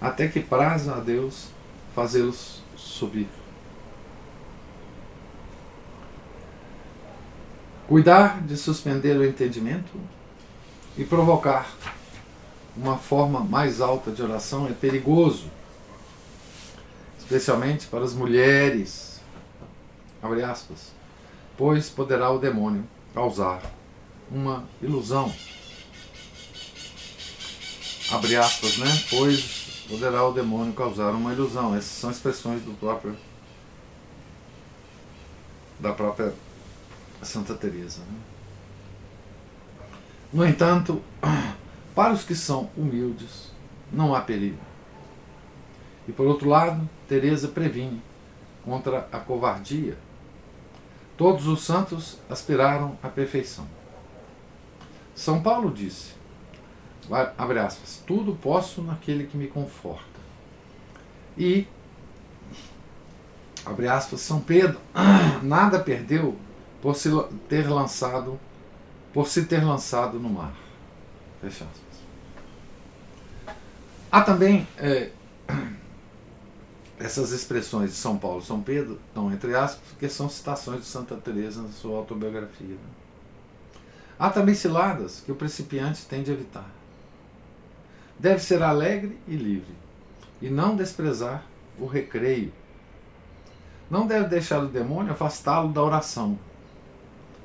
até 0.00 0.26
que 0.26 0.40
praza 0.40 0.96
a 0.96 1.00
Deus 1.00 1.46
fazê-los 1.94 2.60
subir. 2.76 3.28
Cuidar 7.86 8.42
de 8.42 8.56
suspender 8.56 9.16
o 9.16 9.24
entendimento 9.24 9.98
e 10.96 11.04
provocar 11.04 11.72
uma 12.76 12.98
forma 12.98 13.40
mais 13.40 13.80
alta 13.80 14.10
de 14.10 14.22
oração 14.22 14.66
é 14.66 14.72
perigoso, 14.72 15.46
especialmente 17.18 17.86
para 17.86 18.04
as 18.04 18.12
mulheres. 18.12 19.20
Abre 20.22 20.42
aspas 20.42 20.97
pois 21.58 21.90
poderá 21.90 22.30
o 22.30 22.38
demônio 22.38 22.86
causar 23.12 23.60
uma 24.30 24.64
ilusão. 24.80 25.34
Abre 28.12 28.36
aspas, 28.36 28.78
né? 28.78 28.86
Pois 29.10 29.84
poderá 29.88 30.24
o 30.24 30.32
demônio 30.32 30.72
causar 30.72 31.10
uma 31.10 31.32
ilusão. 31.32 31.74
Essas 31.74 31.90
são 31.90 32.10
expressões 32.10 32.62
do 32.62 32.72
próprio 32.78 33.16
da 35.80 35.92
própria 35.92 36.32
Santa 37.22 37.54
Teresa. 37.54 38.00
Né? 38.00 38.18
No 40.32 40.46
entanto, 40.46 41.02
para 41.94 42.12
os 42.12 42.22
que 42.22 42.34
são 42.34 42.70
humildes, 42.76 43.50
não 43.92 44.14
há 44.14 44.20
perigo. 44.20 44.58
E 46.06 46.12
por 46.12 46.26
outro 46.26 46.48
lado, 46.48 46.88
Teresa 47.08 47.48
previne 47.48 48.02
contra 48.64 49.08
a 49.12 49.18
covardia 49.18 49.96
Todos 51.18 51.48
os 51.48 51.64
santos 51.64 52.16
aspiraram 52.30 52.96
à 53.02 53.08
perfeição. 53.08 53.66
São 55.16 55.42
Paulo 55.42 55.72
disse, 55.72 56.12
abre 57.36 57.58
aspas, 57.58 58.00
tudo 58.06 58.36
posso 58.36 58.82
naquele 58.82 59.26
que 59.26 59.36
me 59.36 59.48
conforta. 59.48 60.06
E, 61.36 61.66
abre 63.66 63.88
aspas, 63.88 64.20
São 64.20 64.40
Pedro 64.40 64.78
nada 65.42 65.80
perdeu 65.80 66.36
por 66.80 66.94
se 66.94 67.10
ter 67.48 67.68
lançado, 67.68 68.38
por 69.12 69.26
se 69.26 69.44
ter 69.44 69.64
lançado 69.64 70.20
no 70.20 70.28
mar. 70.28 70.54
Fecha 71.40 71.64
aspas. 71.64 71.98
Há 74.12 74.22
também 74.22 74.68
é, 74.76 75.10
essas 76.98 77.30
expressões 77.30 77.90
de 77.90 77.96
São 77.96 78.18
Paulo 78.18 78.40
e 78.40 78.46
São 78.46 78.60
Pedro 78.60 78.98
estão 79.08 79.32
entre 79.32 79.54
aspas, 79.54 79.80
porque 79.90 80.08
são 80.08 80.28
citações 80.28 80.80
de 80.80 80.86
Santa 80.86 81.16
Teresa 81.16 81.62
na 81.62 81.68
sua 81.68 81.98
autobiografia. 81.98 82.66
Né? 82.66 82.90
Há 84.18 84.30
também 84.30 84.54
ciladas 84.54 85.22
que 85.24 85.30
o 85.30 85.36
principiante 85.36 86.04
tem 86.06 86.22
de 86.22 86.32
evitar. 86.32 86.68
Deve 88.18 88.40
ser 88.40 88.62
alegre 88.62 89.16
e 89.28 89.36
livre, 89.36 89.72
e 90.42 90.50
não 90.50 90.74
desprezar 90.74 91.44
o 91.78 91.86
recreio. 91.86 92.52
Não 93.88 94.06
deve 94.06 94.28
deixar 94.28 94.62
o 94.62 94.68
demônio 94.68 95.12
afastá-lo 95.12 95.72
da 95.72 95.82
oração, 95.82 96.36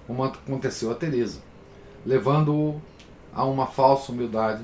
como 0.07 0.23
aconteceu 0.23 0.91
a 0.91 0.95
Teresa, 0.95 1.39
levando-o 2.03 2.81
a 3.33 3.45
uma 3.45 3.67
falsa 3.67 4.11
humildade, 4.11 4.63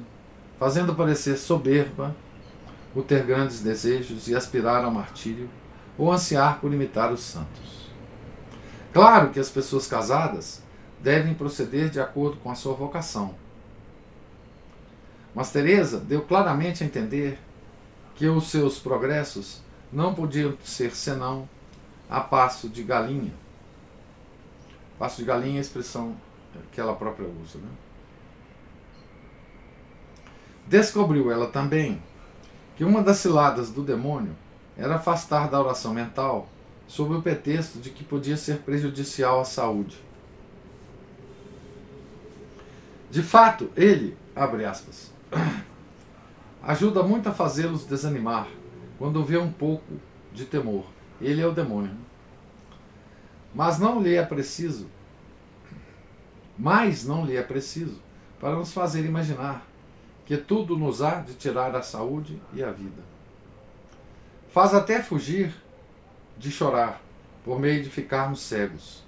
fazendo 0.57 0.95
parecer 0.95 1.37
soberba 1.37 2.15
o 2.95 3.01
ter 3.01 3.25
grandes 3.25 3.61
desejos 3.61 4.27
e 4.27 4.35
aspirar 4.35 4.83
ao 4.83 4.91
martírio, 4.91 5.49
ou 5.97 6.11
ansiar 6.11 6.59
por 6.59 6.73
imitar 6.73 7.11
os 7.11 7.21
santos. 7.21 7.89
Claro 8.93 9.29
que 9.29 9.39
as 9.39 9.49
pessoas 9.49 9.85
casadas 9.85 10.63
devem 11.01 11.33
proceder 11.33 11.89
de 11.89 11.99
acordo 11.99 12.37
com 12.37 12.49
a 12.49 12.55
sua 12.55 12.73
vocação. 12.73 13.35
Mas 15.35 15.51
Teresa 15.51 15.99
deu 15.99 16.21
claramente 16.21 16.83
a 16.83 16.85
entender 16.85 17.39
que 18.15 18.27
os 18.27 18.49
seus 18.49 18.79
progressos 18.79 19.61
não 19.91 20.13
podiam 20.13 20.57
ser 20.63 20.95
senão 20.95 21.47
a 22.09 22.19
passo 22.19 22.67
de 22.67 22.83
galinha. 22.83 23.33
Passo 24.97 25.17
de 25.17 25.25
galinha 25.25 25.55
é 25.55 25.57
a 25.59 25.61
expressão 25.61 26.15
que 26.71 26.81
ela 26.81 26.95
própria 26.95 27.27
usa. 27.27 27.59
Né? 27.59 27.69
Descobriu 30.67 31.31
ela 31.31 31.47
também 31.47 32.01
que 32.79 32.85
uma 32.85 33.03
das 33.03 33.17
ciladas 33.17 33.71
do 33.71 33.83
demônio 33.83 34.33
era 34.77 34.95
afastar 34.95 35.49
da 35.49 35.59
oração 35.59 35.93
mental 35.93 36.47
sob 36.87 37.13
o 37.13 37.21
pretexto 37.21 37.77
de 37.77 37.89
que 37.89 38.05
podia 38.05 38.37
ser 38.37 38.59
prejudicial 38.59 39.41
à 39.41 39.43
saúde. 39.43 40.01
De 43.11 43.21
fato, 43.21 43.69
ele, 43.75 44.17
abre 44.33 44.63
aspas, 44.63 45.11
ajuda 46.63 47.03
muito 47.03 47.27
a 47.27 47.33
fazê-los 47.33 47.85
desanimar 47.85 48.47
quando 48.97 49.25
vê 49.25 49.37
um 49.37 49.51
pouco 49.51 49.99
de 50.31 50.45
temor. 50.45 50.85
Ele 51.19 51.41
é 51.41 51.45
o 51.45 51.51
demônio. 51.51 51.97
Mas 53.53 53.77
não 53.77 54.01
lhe 54.01 54.15
é 54.15 54.23
preciso, 54.23 54.87
mas 56.57 57.05
não 57.05 57.25
lhe 57.25 57.35
é 57.35 57.43
preciso 57.43 57.99
para 58.39 58.55
nos 58.55 58.71
fazer 58.71 59.03
imaginar 59.03 59.68
que 60.29 60.37
tudo 60.37 60.77
nos 60.77 61.01
há 61.01 61.15
de 61.15 61.33
tirar 61.33 61.75
a 61.75 61.81
saúde 61.81 62.39
e 62.53 62.63
a 62.63 62.69
vida. 62.69 63.01
Faz 64.53 64.75
até 64.75 65.01
fugir 65.01 65.51
de 66.37 66.51
chorar, 66.51 67.01
por 67.43 67.59
meio 67.59 67.81
de 67.81 67.89
ficarmos 67.89 68.41
cegos. 68.41 69.01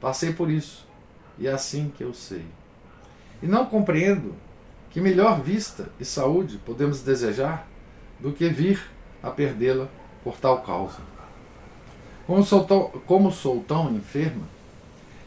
Passei 0.00 0.32
por 0.32 0.50
isso, 0.50 0.84
e 1.38 1.46
é 1.46 1.52
assim 1.52 1.92
que 1.96 2.02
eu 2.02 2.12
sei. 2.12 2.44
E 3.40 3.46
não 3.46 3.64
compreendo 3.64 4.34
que 4.90 5.00
melhor 5.00 5.40
vista 5.40 5.88
e 6.00 6.04
saúde 6.04 6.58
podemos 6.66 7.00
desejar 7.00 7.68
do 8.18 8.32
que 8.32 8.48
vir 8.48 8.82
a 9.22 9.30
perdê-la 9.30 9.86
por 10.24 10.36
tal 10.36 10.62
causa. 10.62 10.98
Como 12.26 12.42
sou, 12.42 12.64
tão, 12.64 12.88
como 13.06 13.30
sou 13.30 13.62
tão 13.62 13.92
enferma, 13.92 14.48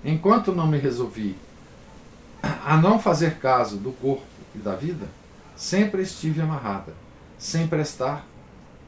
enquanto 0.03 0.51
não 0.51 0.67
me 0.67 0.77
resolvi 0.77 1.37
a 2.65 2.75
não 2.75 2.99
fazer 2.99 3.37
caso 3.37 3.77
do 3.77 3.93
corpo 3.93 4.32
e 4.55 4.59
da 4.59 4.75
vida, 4.75 5.07
sempre 5.55 6.01
estive 6.01 6.41
amarrada, 6.41 6.93
sem 7.37 7.67
prestar 7.67 8.25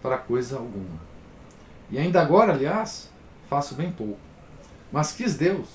para 0.02 0.18
coisa 0.18 0.58
alguma. 0.58 1.00
E 1.90 1.98
ainda 1.98 2.22
agora, 2.22 2.54
aliás, 2.54 3.10
faço 3.50 3.76
bem 3.76 3.92
pouco. 3.92 4.20
Mas 4.92 5.12
quis 5.12 5.36
Deus 5.36 5.68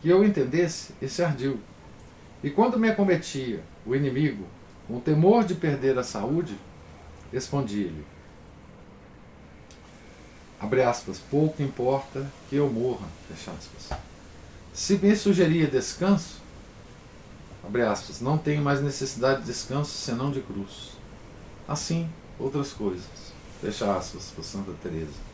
que 0.00 0.08
eu 0.08 0.24
entendesse 0.24 0.94
esse 1.00 1.22
ardil. 1.22 1.60
E 2.42 2.50
quando 2.50 2.78
me 2.78 2.90
acometia 2.90 3.62
o 3.86 3.94
inimigo 3.94 4.44
com 4.86 4.96
o 4.96 5.00
temor 5.00 5.44
de 5.44 5.54
perder 5.54 5.98
a 5.98 6.02
saúde, 6.02 6.58
respondi-lhe: 7.32 8.04
abre 10.60 10.82
aspas, 10.82 11.18
pouco 11.30 11.62
importa 11.62 12.26
que 12.50 12.56
eu 12.56 12.68
morra, 12.68 13.06
fecha 13.28 13.52
aspas. 13.52 13.98
Se 14.72 14.98
me 14.98 15.14
sugeria 15.14 15.66
descanso, 15.66 16.41
abre 17.64 17.82
aspas, 17.82 18.20
não 18.20 18.36
tenho 18.36 18.62
mais 18.62 18.82
necessidade 18.82 19.40
de 19.40 19.46
descanso 19.46 19.92
senão 19.92 20.30
de 20.30 20.40
cruz. 20.40 20.92
Assim, 21.66 22.10
outras 22.38 22.72
coisas, 22.72 23.32
fecha 23.60 23.96
aspas, 23.96 24.32
por 24.34 24.44
Santa 24.44 24.72
Teresa. 24.82 25.32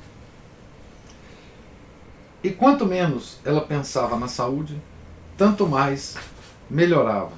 E 2.42 2.50
quanto 2.50 2.86
menos 2.86 3.38
ela 3.44 3.62
pensava 3.62 4.16
na 4.16 4.28
saúde, 4.28 4.80
tanto 5.36 5.66
mais 5.66 6.16
melhorava. 6.70 7.32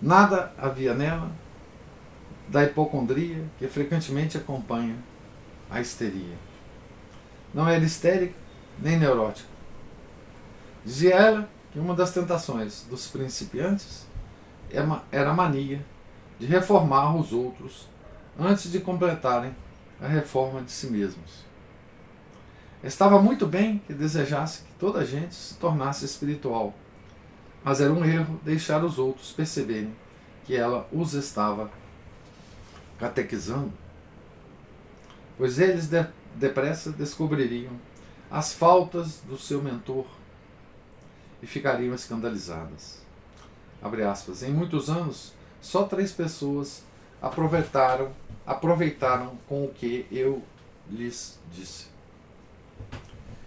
Nada 0.00 0.52
havia 0.56 0.94
nela 0.94 1.30
da 2.48 2.64
hipocondria 2.64 3.44
que 3.58 3.68
frequentemente 3.68 4.36
acompanha 4.36 4.96
a 5.70 5.80
histeria. 5.80 6.36
Não 7.52 7.68
era 7.68 7.84
histérica 7.84 8.34
nem 8.78 8.98
neurótica. 8.98 9.48
Dizia 10.84 11.14
ela 11.14 11.48
que 11.72 11.78
uma 11.78 11.94
das 11.94 12.12
tentações 12.12 12.84
dos 12.88 13.06
principiantes 13.08 14.06
era 15.10 15.30
a 15.30 15.34
mania 15.34 15.84
de 16.38 16.46
reformar 16.46 17.16
os 17.16 17.32
outros 17.32 17.88
antes 18.38 18.70
de 18.70 18.80
completarem 18.80 19.54
a 20.00 20.06
reforma 20.06 20.62
de 20.62 20.70
si 20.70 20.86
mesmos. 20.86 21.44
Estava 22.82 23.20
muito 23.20 23.46
bem 23.46 23.78
que 23.86 23.92
desejasse 23.92 24.62
que 24.62 24.72
toda 24.78 25.00
a 25.00 25.04
gente 25.04 25.34
se 25.34 25.54
tornasse 25.54 26.04
espiritual, 26.04 26.72
mas 27.64 27.80
era 27.80 27.92
um 27.92 28.04
erro 28.04 28.40
deixar 28.44 28.84
os 28.84 28.98
outros 28.98 29.32
perceberem 29.32 29.94
que 30.44 30.54
ela 30.54 30.86
os 30.92 31.14
estava 31.14 31.70
catequizando, 32.98 33.72
pois 35.36 35.58
eles 35.58 35.88
de, 35.88 36.06
depressa 36.36 36.92
descobririam 36.92 37.72
as 38.30 38.52
faltas 38.52 39.20
do 39.26 39.36
seu 39.36 39.60
mentor 39.60 40.06
e 41.42 41.46
ficariam 41.46 41.94
escandalizadas. 41.94 43.00
Aspas. 44.10 44.42
Em 44.42 44.50
muitos 44.50 44.90
anos, 44.90 45.32
só 45.60 45.84
três 45.84 46.12
pessoas 46.12 46.82
aproveitaram, 47.22 48.10
aproveitaram 48.46 49.38
com 49.48 49.64
o 49.64 49.72
que 49.72 50.06
eu 50.10 50.42
lhes 50.90 51.38
disse. 51.52 51.86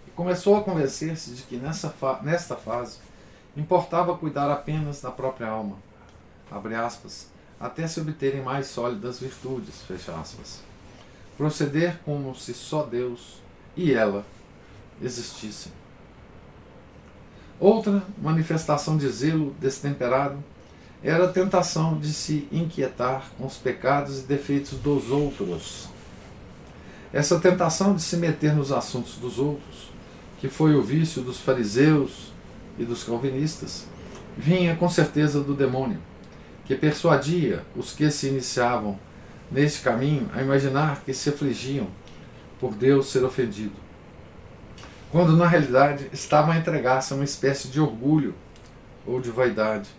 E 0.06 0.10
começou 0.12 0.56
a 0.56 0.62
convencer-se 0.62 1.32
de 1.32 1.42
que 1.42 1.56
nessa 1.56 1.90
fa 1.90 2.20
nesta 2.22 2.56
fase 2.56 2.98
importava 3.56 4.16
cuidar 4.16 4.50
apenas 4.50 5.00
da 5.00 5.10
própria 5.10 5.48
alma. 5.48 5.76
Aspas 6.84 7.30
até 7.62 7.86
se 7.86 8.00
obterem 8.00 8.42
mais 8.42 8.66
sólidas 8.66 9.20
virtudes. 9.20 9.84
Proceder 11.36 11.98
como 12.04 12.34
se 12.34 12.52
só 12.52 12.82
Deus 12.82 13.40
e 13.76 13.92
ela 13.92 14.26
existissem. 15.00 15.72
Outra 17.62 18.02
manifestação 18.20 18.96
de 18.96 19.08
zelo 19.08 19.54
destemperado 19.60 20.42
era 21.00 21.26
a 21.26 21.28
tentação 21.28 21.96
de 21.96 22.12
se 22.12 22.48
inquietar 22.50 23.30
com 23.38 23.46
os 23.46 23.56
pecados 23.56 24.18
e 24.18 24.22
defeitos 24.22 24.72
dos 24.80 25.12
outros. 25.12 25.88
Essa 27.12 27.38
tentação 27.38 27.94
de 27.94 28.02
se 28.02 28.16
meter 28.16 28.52
nos 28.52 28.72
assuntos 28.72 29.14
dos 29.14 29.38
outros, 29.38 29.92
que 30.40 30.48
foi 30.48 30.74
o 30.74 30.82
vício 30.82 31.22
dos 31.22 31.38
fariseus 31.38 32.32
e 32.76 32.84
dos 32.84 33.04
calvinistas, 33.04 33.86
vinha 34.36 34.74
com 34.74 34.88
certeza 34.88 35.40
do 35.40 35.54
demônio 35.54 36.00
que 36.64 36.74
persuadia 36.74 37.64
os 37.76 37.92
que 37.92 38.10
se 38.10 38.26
iniciavam 38.26 38.98
neste 39.52 39.82
caminho 39.82 40.28
a 40.34 40.42
imaginar 40.42 41.02
que 41.04 41.14
se 41.14 41.28
afligiam 41.28 41.86
por 42.58 42.74
Deus 42.74 43.06
ser 43.12 43.22
ofendido, 43.22 43.76
quando 45.12 45.36
na 45.36 45.46
realidade 45.46 46.08
estavam 46.10 46.52
a 46.52 46.56
entregar-se 46.56 47.12
a 47.12 47.16
uma 47.16 47.24
espécie 47.24 47.68
de 47.68 47.78
orgulho 47.78 48.34
ou 49.06 49.20
de 49.20 49.30
vaidade 49.30 49.90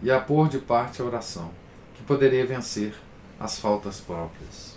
e 0.00 0.08
a 0.08 0.20
pôr 0.20 0.48
de 0.48 0.58
parte 0.58 1.02
a 1.02 1.04
oração, 1.04 1.50
que 1.96 2.02
poderia 2.04 2.46
vencer 2.46 2.94
as 3.40 3.58
faltas 3.58 3.98
próprias. 3.98 4.76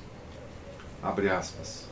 Abre 1.03 1.29
aspas. 1.29 1.85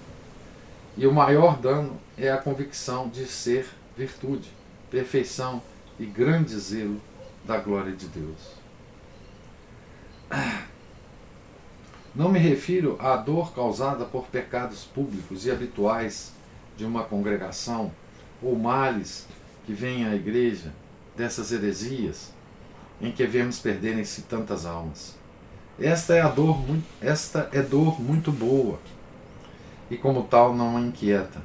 E 0.97 1.05
o 1.05 1.13
maior 1.13 1.59
dano 1.59 1.99
é 2.17 2.31
a 2.31 2.37
convicção 2.37 3.07
de 3.07 3.27
ser 3.27 3.67
virtude, 3.95 4.49
perfeição 4.89 5.61
e 5.99 6.05
grande 6.05 6.57
zelo 6.57 6.99
da 7.45 7.57
glória 7.57 7.91
de 7.91 8.07
Deus. 8.07 8.55
Não 12.15 12.29
me 12.29 12.39
refiro 12.39 12.97
à 12.99 13.15
dor 13.15 13.53
causada 13.53 14.03
por 14.05 14.25
pecados 14.25 14.83
públicos 14.83 15.45
e 15.45 15.51
habituais 15.51 16.33
de 16.77 16.85
uma 16.85 17.03
congregação 17.03 17.91
ou 18.41 18.57
males 18.57 19.27
que 19.65 19.73
vêm 19.73 20.05
à 20.05 20.15
igreja 20.15 20.73
dessas 21.15 21.51
heresias 21.51 22.33
em 23.01 23.11
que 23.11 23.25
vemos 23.25 23.59
perderem-se 23.59 24.23
tantas 24.23 24.65
almas. 24.65 25.15
Esta 25.79 26.15
é 26.15 26.21
a 26.21 26.29
dor, 26.29 26.57
esta 27.01 27.49
é 27.51 27.61
dor 27.61 28.01
muito 28.01 28.31
boa 28.31 28.79
e 29.89 29.97
como 29.97 30.23
tal 30.23 30.55
não 30.55 30.77
a 30.77 30.81
inquieta. 30.81 31.41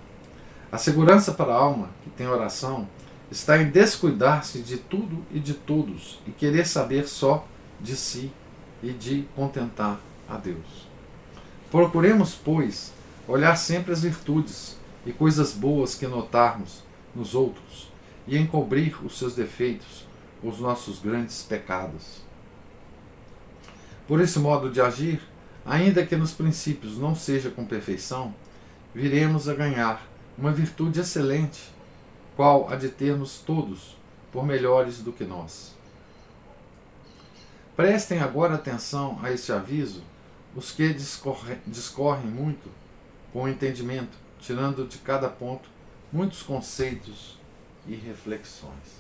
A 0.71 0.79
segurança 0.79 1.33
para 1.33 1.53
a 1.53 1.57
alma 1.57 1.91
que 2.05 2.11
tem 2.11 2.27
oração 2.27 2.87
está 3.31 3.61
em 3.61 3.71
descuidar-se 3.71 4.61
de 4.61 4.77
tudo 4.79 5.25
e 5.31 5.39
de 5.39 5.55
todos 5.55 6.21
e 6.27 6.31
querer 6.31 6.67
saber 6.67 7.09
só 7.09 7.47
de 7.81 7.97
si 7.97 8.31
e 8.83 8.91
de 8.91 9.27
contentar 9.35 9.99
a 10.29 10.37
Deus. 10.37 10.89
Procuremos, 11.71 12.35
pois, 12.35 12.93
olhar 13.27 13.57
sempre 13.57 13.93
as 13.93 14.03
virtudes 14.03 14.78
e 15.07 15.13
coisas 15.13 15.53
boas 15.53 15.95
que 15.95 16.07
notarmos 16.07 16.83
nos 17.15 17.35
outros 17.35 17.91
e 18.27 18.37
encobrir 18.37 19.05
os 19.05 19.19
seus 19.19 19.35
defeitos 19.35 20.09
os 20.43 20.61
nossos 20.61 20.99
grandes 21.01 21.43
pecados. 21.43 22.23
Por 24.07 24.21
esse 24.21 24.39
modo 24.39 24.71
de 24.71 24.81
agir, 24.81 25.21
ainda 25.67 26.07
que 26.07 26.17
nos 26.17 26.33
princípios 26.33 26.97
não 26.97 27.15
seja 27.15 27.51
com 27.51 27.65
perfeição, 27.65 28.35
viremos 28.95 29.49
a 29.49 29.55
ganhar 29.55 30.07
uma 30.37 30.53
virtude 30.53 31.01
excelente, 31.01 31.61
qual 32.37 32.71
a 32.71 32.77
de 32.77 32.89
termos 32.89 33.41
todos 33.41 33.97
por 34.33 34.47
melhores 34.47 34.99
do 34.99 35.13
que 35.13 35.25
nós. 35.25 35.75
Prestem 37.77 38.21
agora 38.21 38.55
atenção 38.55 39.19
a 39.23 39.33
este 39.33 39.53
aviso, 39.53 40.03
os 40.55 40.73
que 40.73 40.93
discorrem, 40.93 41.59
discorrem 41.67 42.27
muito 42.27 42.71
com 43.33 43.43
o 43.43 43.49
entendimento, 43.49 44.17
tirando 44.39 44.87
de 44.87 44.99
cada 44.99 45.29
ponto 45.29 45.69
muitos 46.13 46.43
conceitos 46.43 47.39
e 47.87 47.95
reflexões. 47.95 48.99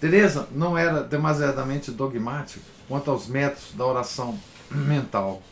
Teresa 0.00 0.48
não 0.52 0.78
era 0.78 1.02
demasiadamente 1.02 1.90
dogmática 1.90 2.64
quanto 2.86 3.10
aos 3.10 3.26
métodos 3.26 3.72
da 3.72 3.84
oração 3.84 4.38
mental. 4.70 5.42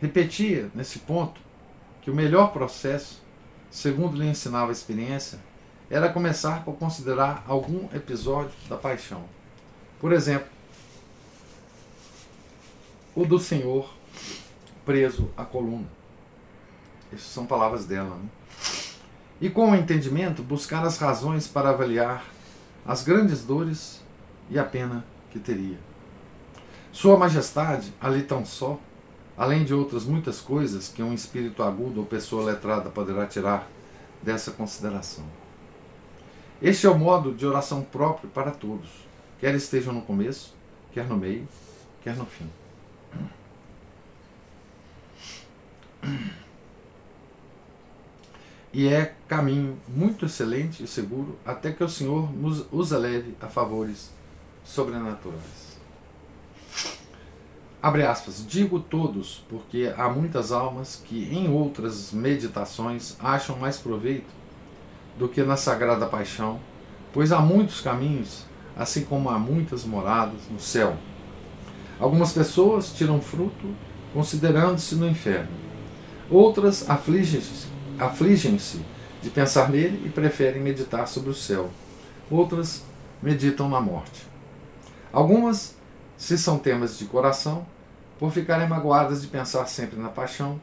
Repetia, 0.00 0.70
nesse 0.74 1.00
ponto, 1.00 1.40
que 2.00 2.10
o 2.10 2.14
melhor 2.14 2.52
processo, 2.52 3.20
segundo 3.70 4.16
lhe 4.16 4.28
ensinava 4.28 4.70
a 4.70 4.72
experiência, 4.72 5.40
era 5.90 6.12
começar 6.12 6.64
por 6.64 6.74
considerar 6.74 7.44
algum 7.48 7.88
episódio 7.94 8.52
da 8.68 8.76
paixão. 8.76 9.24
Por 9.98 10.12
exemplo, 10.12 10.48
o 13.14 13.24
do 13.24 13.38
Senhor 13.38 13.92
preso 14.84 15.30
à 15.36 15.44
coluna. 15.44 15.97
Essas 17.12 17.28
são 17.28 17.46
palavras 17.46 17.86
dela. 17.86 18.16
Né? 18.16 18.28
E 19.40 19.48
com 19.48 19.70
o 19.70 19.74
entendimento, 19.74 20.42
buscar 20.42 20.84
as 20.84 20.98
razões 20.98 21.46
para 21.46 21.70
avaliar 21.70 22.24
as 22.84 23.02
grandes 23.02 23.42
dores 23.42 24.02
e 24.50 24.58
a 24.58 24.64
pena 24.64 25.04
que 25.30 25.38
teria. 25.38 25.78
Sua 26.92 27.16
Majestade, 27.16 27.92
ali 28.00 28.22
tão 28.22 28.44
só, 28.44 28.78
além 29.36 29.64
de 29.64 29.72
outras 29.72 30.04
muitas 30.04 30.40
coisas 30.40 30.88
que 30.88 31.02
um 31.02 31.14
espírito 31.14 31.62
agudo 31.62 32.00
ou 32.00 32.06
pessoa 32.06 32.44
letrada 32.44 32.90
poderá 32.90 33.26
tirar 33.26 33.68
dessa 34.22 34.50
consideração. 34.50 35.24
Este 36.60 36.86
é 36.86 36.90
o 36.90 36.98
modo 36.98 37.32
de 37.32 37.46
oração 37.46 37.82
próprio 37.82 38.28
para 38.30 38.50
todos, 38.50 38.88
quer 39.38 39.54
estejam 39.54 39.92
no 39.92 40.02
começo, 40.02 40.56
quer 40.92 41.06
no 41.06 41.16
meio, 41.16 41.46
quer 42.02 42.16
no 42.16 42.26
fim. 42.26 42.50
E 48.72 48.86
é 48.86 49.14
caminho 49.26 49.78
muito 49.88 50.26
excelente 50.26 50.82
e 50.82 50.86
seguro 50.86 51.38
até 51.44 51.72
que 51.72 51.82
o 51.82 51.88
Senhor 51.88 52.30
nos, 52.34 52.66
os 52.70 52.90
leve 52.90 53.34
a 53.40 53.46
favores 53.46 54.10
sobrenaturais. 54.64 55.78
Abre 57.80 58.04
aspas, 58.04 58.44
digo 58.46 58.80
todos, 58.80 59.44
porque 59.48 59.92
há 59.96 60.08
muitas 60.08 60.52
almas 60.52 61.02
que 61.02 61.32
em 61.32 61.48
outras 61.48 62.12
meditações 62.12 63.16
acham 63.20 63.56
mais 63.56 63.78
proveito 63.78 64.30
do 65.16 65.28
que 65.28 65.42
na 65.42 65.56
sagrada 65.56 66.06
paixão, 66.06 66.60
pois 67.12 67.32
há 67.32 67.40
muitos 67.40 67.80
caminhos, 67.80 68.44
assim 68.76 69.04
como 69.04 69.30
há 69.30 69.38
muitas 69.38 69.84
moradas 69.84 70.40
no 70.50 70.60
céu. 70.60 70.96
Algumas 71.98 72.32
pessoas 72.32 72.92
tiram 72.92 73.20
fruto 73.20 73.74
considerando-se 74.12 74.94
no 74.96 75.08
inferno. 75.08 75.50
Outras 76.30 76.88
afligem-se 76.90 77.77
afligem 77.98 78.56
de 79.22 79.30
pensar 79.30 79.70
nele 79.70 80.06
e 80.06 80.08
preferem 80.08 80.62
meditar 80.62 81.06
sobre 81.06 81.30
o 81.30 81.34
céu. 81.34 81.70
Outras 82.30 82.82
meditam 83.22 83.68
na 83.68 83.80
morte. 83.80 84.26
Algumas 85.12 85.76
se 86.16 86.36
são 86.36 86.58
temas 86.58 86.98
de 86.98 87.04
coração, 87.04 87.64
por 88.18 88.32
ficarem 88.32 88.68
magoadas 88.68 89.22
de 89.22 89.28
pensar 89.28 89.64
sempre 89.66 89.98
na 89.98 90.08
paixão, 90.08 90.60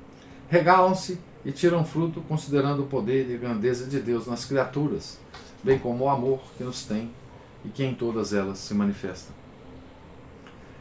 regalam-se 0.49 1.17
e 1.45 1.51
tiram 1.51 1.85
fruto 1.85 2.21
considerando 2.27 2.83
o 2.83 2.87
poder 2.87 3.29
e 3.31 3.37
grandeza 3.37 3.87
de 3.87 3.99
Deus 3.99 4.27
nas 4.27 4.43
criaturas, 4.43 5.17
bem 5.63 5.79
como 5.79 6.03
o 6.03 6.09
amor 6.09 6.41
que 6.57 6.63
nos 6.63 6.83
tem 6.83 7.09
e 7.63 7.69
que 7.69 7.83
em 7.83 7.95
todas 7.95 8.33
elas 8.33 8.59
se 8.59 8.73
manifesta. 8.73 9.31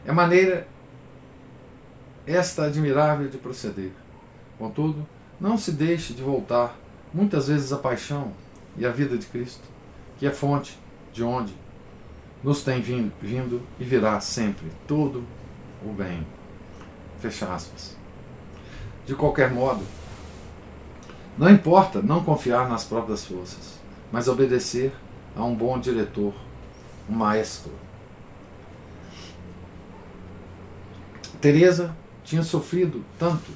É 0.05 0.11
maneira 0.11 0.67
esta 2.27 2.65
admirável 2.65 3.29
de 3.29 3.37
proceder. 3.37 3.91
Contudo, 4.57 5.07
não 5.39 5.57
se 5.57 5.71
deixe 5.71 6.13
de 6.13 6.21
voltar 6.21 6.77
muitas 7.13 7.47
vezes 7.47 7.71
à 7.71 7.77
paixão 7.77 8.31
e 8.77 8.85
à 8.85 8.91
vida 8.91 9.17
de 9.17 9.25
Cristo, 9.25 9.63
que 10.17 10.25
é 10.25 10.31
fonte 10.31 10.77
de 11.13 11.23
onde 11.23 11.53
nos 12.43 12.63
tem 12.63 12.81
vindo, 12.81 13.11
vindo 13.21 13.61
e 13.79 13.83
virá 13.83 14.19
sempre 14.19 14.71
todo 14.87 15.23
o 15.83 15.91
bem. 15.91 16.25
Fecha 17.19 17.53
aspas. 17.53 17.95
De 19.05 19.15
qualquer 19.15 19.51
modo, 19.51 19.83
não 21.37 21.49
importa 21.49 22.01
não 22.01 22.23
confiar 22.23 22.69
nas 22.69 22.83
próprias 22.83 23.25
forças, 23.25 23.79
mas 24.11 24.27
obedecer 24.27 24.93
a 25.35 25.43
um 25.43 25.55
bom 25.55 25.79
diretor, 25.79 26.33
um 27.09 27.13
maestro. 27.13 27.71
Teresa 31.41 31.95
tinha 32.23 32.41
sofrido 32.41 33.03
tanto 33.19 33.51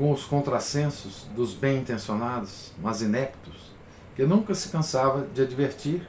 com 0.00 0.12
os 0.12 0.24
contrassensos 0.24 1.26
dos 1.36 1.52
bem-intencionados, 1.52 2.72
mas 2.80 3.02
ineptos, 3.02 3.70
que 4.16 4.24
nunca 4.24 4.54
se 4.54 4.70
cansava 4.70 5.26
de 5.34 5.42
advertir 5.42 6.08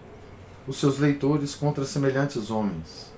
os 0.65 0.79
seus 0.79 0.97
leitores 0.97 1.55
contra 1.55 1.83
semelhantes 1.83 2.49
homens. 2.49 3.11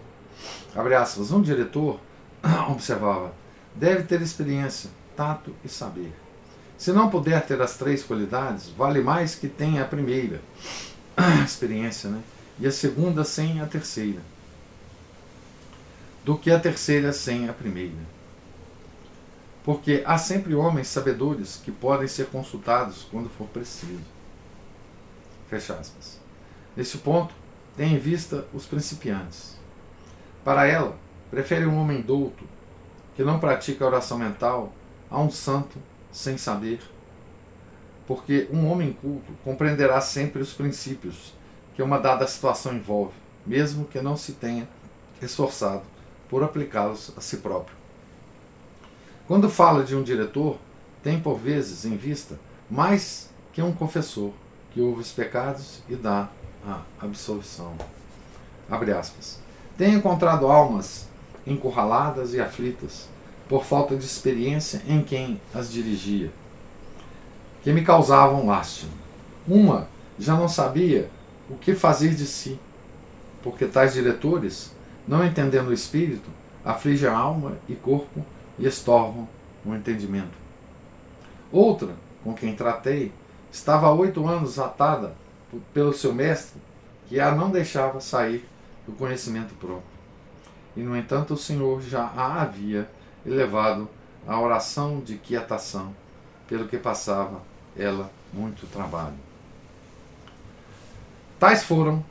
Aspas, 0.99 1.29
um 1.29 1.43
diretor, 1.43 1.99
observava, 2.71 3.36
deve 3.75 4.01
ter 4.01 4.19
experiência, 4.19 4.89
tato 5.15 5.53
e 5.63 5.69
saber. 5.69 6.12
Se 6.75 6.91
não 6.91 7.07
puder 7.07 7.45
ter 7.45 7.62
as 7.62 7.77
três 7.77 8.01
qualidades, 8.01 8.69
vale 8.69 8.99
mais 8.99 9.36
que 9.36 9.47
tenha 9.47 9.83
a 9.83 9.88
primeira, 9.88 10.41
experiência, 11.45 12.09
né? 12.09 12.23
e 12.59 12.65
a 12.65 12.71
segunda 12.71 13.23
sem 13.23 13.62
a 13.62 13.67
terceira, 13.67 14.21
do 16.25 16.36
que 16.36 16.49
a 16.49 16.59
terceira 16.59 17.13
sem 17.13 17.47
a 17.47 17.53
primeira. 17.53 18.12
Porque 19.63 20.04
há 20.06 20.17
sempre 20.17 20.54
homens 20.54 20.88
sabedores 20.89 21.62
que 21.63 21.71
podem 21.71 22.08
ser 22.08 22.28
consultados 22.28 23.08
quando 23.10 23.30
for 23.30 23.47
preciso. 23.47 24.02
Fecha 25.49 25.76
aspas. 25.76 26.19
Nesse 26.76 26.97
ponto, 26.97 27.34
tem 27.78 27.93
em 27.93 27.99
vista 27.99 28.45
os 28.54 28.65
principiantes. 28.65 29.58
Para 30.43 30.67
ela, 30.67 30.97
prefere 31.32 31.65
um 31.65 31.78
homem 31.80 32.02
douto, 32.02 32.43
que 33.15 33.23
não 33.23 33.39
pratica 33.39 33.86
oração 33.86 34.17
mental, 34.17 34.73
a 35.10 35.19
um 35.19 35.32
santo 35.32 35.78
sem 36.12 36.38
saber. 36.38 36.82
Porque 38.06 38.49
um 38.52 38.69
homem 38.69 38.91
culto 38.91 39.32
compreenderá 39.43 40.02
sempre 40.02 40.41
os 40.41 40.54
princípios 40.54 41.34
que 41.76 41.82
uma 41.82 41.99
dada 41.99 42.28
situação 42.28 42.73
envolve, 42.73 43.13
mesmo 43.45 43.86
que 43.86 44.02
não 44.02 44.17
se 44.17 44.34
tenha 44.34 44.67
esforçado 45.21 45.84
por 46.28 46.43
aplicá-los 46.43 47.13
a 47.15 47.21
si 47.21 47.38
próprio. 47.38 47.83
Quando 49.27 49.49
fala 49.49 49.83
de 49.83 49.95
um 49.95 50.03
diretor, 50.03 50.57
tem 51.01 51.19
por 51.19 51.38
vezes 51.38 51.86
em 51.86 51.95
vista 51.95 52.39
mais 52.69 53.29
que 53.53 53.62
um 53.62 53.71
confessor 53.71 54.31
que 54.71 54.81
ouve 54.81 55.01
os 55.01 55.12
pecados 55.12 55.81
e 55.88 55.95
dá 55.95 56.29
a 56.65 56.81
absolvição. 56.99 57.73
Abre 58.69 58.91
aspas. 58.91 59.39
Encontrado 59.79 60.47
almas 60.47 61.07
encurraladas 61.45 62.33
e 62.33 62.39
aflitas 62.39 63.09
por 63.47 63.65
falta 63.65 63.95
de 63.95 64.05
experiência 64.05 64.81
em 64.88 65.03
quem 65.03 65.39
as 65.53 65.71
dirigia, 65.71 66.31
que 67.62 67.71
me 67.71 67.83
causavam 67.83 68.47
lástima. 68.47 68.93
Uma 69.47 69.88
já 70.17 70.36
não 70.36 70.47
sabia 70.47 71.09
o 71.49 71.55
que 71.55 71.75
fazer 71.75 72.15
de 72.15 72.25
si, 72.25 72.57
porque 73.41 73.65
tais 73.65 73.93
diretores, 73.93 74.73
não 75.07 75.25
entendendo 75.25 75.67
o 75.67 75.73
espírito, 75.73 76.29
afligem 76.63 77.09
a 77.09 77.17
alma 77.17 77.57
e 77.67 77.75
corpo 77.75 78.25
e 78.57 78.67
estorvam 78.67 79.27
o 79.65 79.73
entendimento. 79.73 80.37
Outra, 81.51 81.95
com 82.23 82.33
quem 82.33 82.55
tratei, 82.55 83.11
estava 83.51 83.87
há 83.87 83.93
oito 83.93 84.27
anos 84.27 84.59
atada 84.59 85.15
pelo 85.73 85.93
seu 85.93 86.13
mestre, 86.13 86.59
que 87.07 87.19
a 87.19 87.31
não 87.33 87.51
deixava 87.51 88.01
sair 88.01 88.47
do 88.87 88.93
conhecimento 88.93 89.53
próprio. 89.55 89.83
E, 90.75 90.81
no 90.81 90.97
entanto, 90.97 91.35
o 91.35 91.37
Senhor 91.37 91.81
já 91.81 92.05
a 92.05 92.41
havia 92.41 92.89
elevado 93.25 93.87
à 94.27 94.39
oração 94.39 94.99
de 94.99 95.17
quietação, 95.17 95.95
pelo 96.47 96.67
que 96.67 96.77
passava 96.77 97.41
ela 97.77 98.11
muito 98.33 98.65
trabalho. 98.67 99.15
Tais 101.39 101.63
foram 101.63 102.03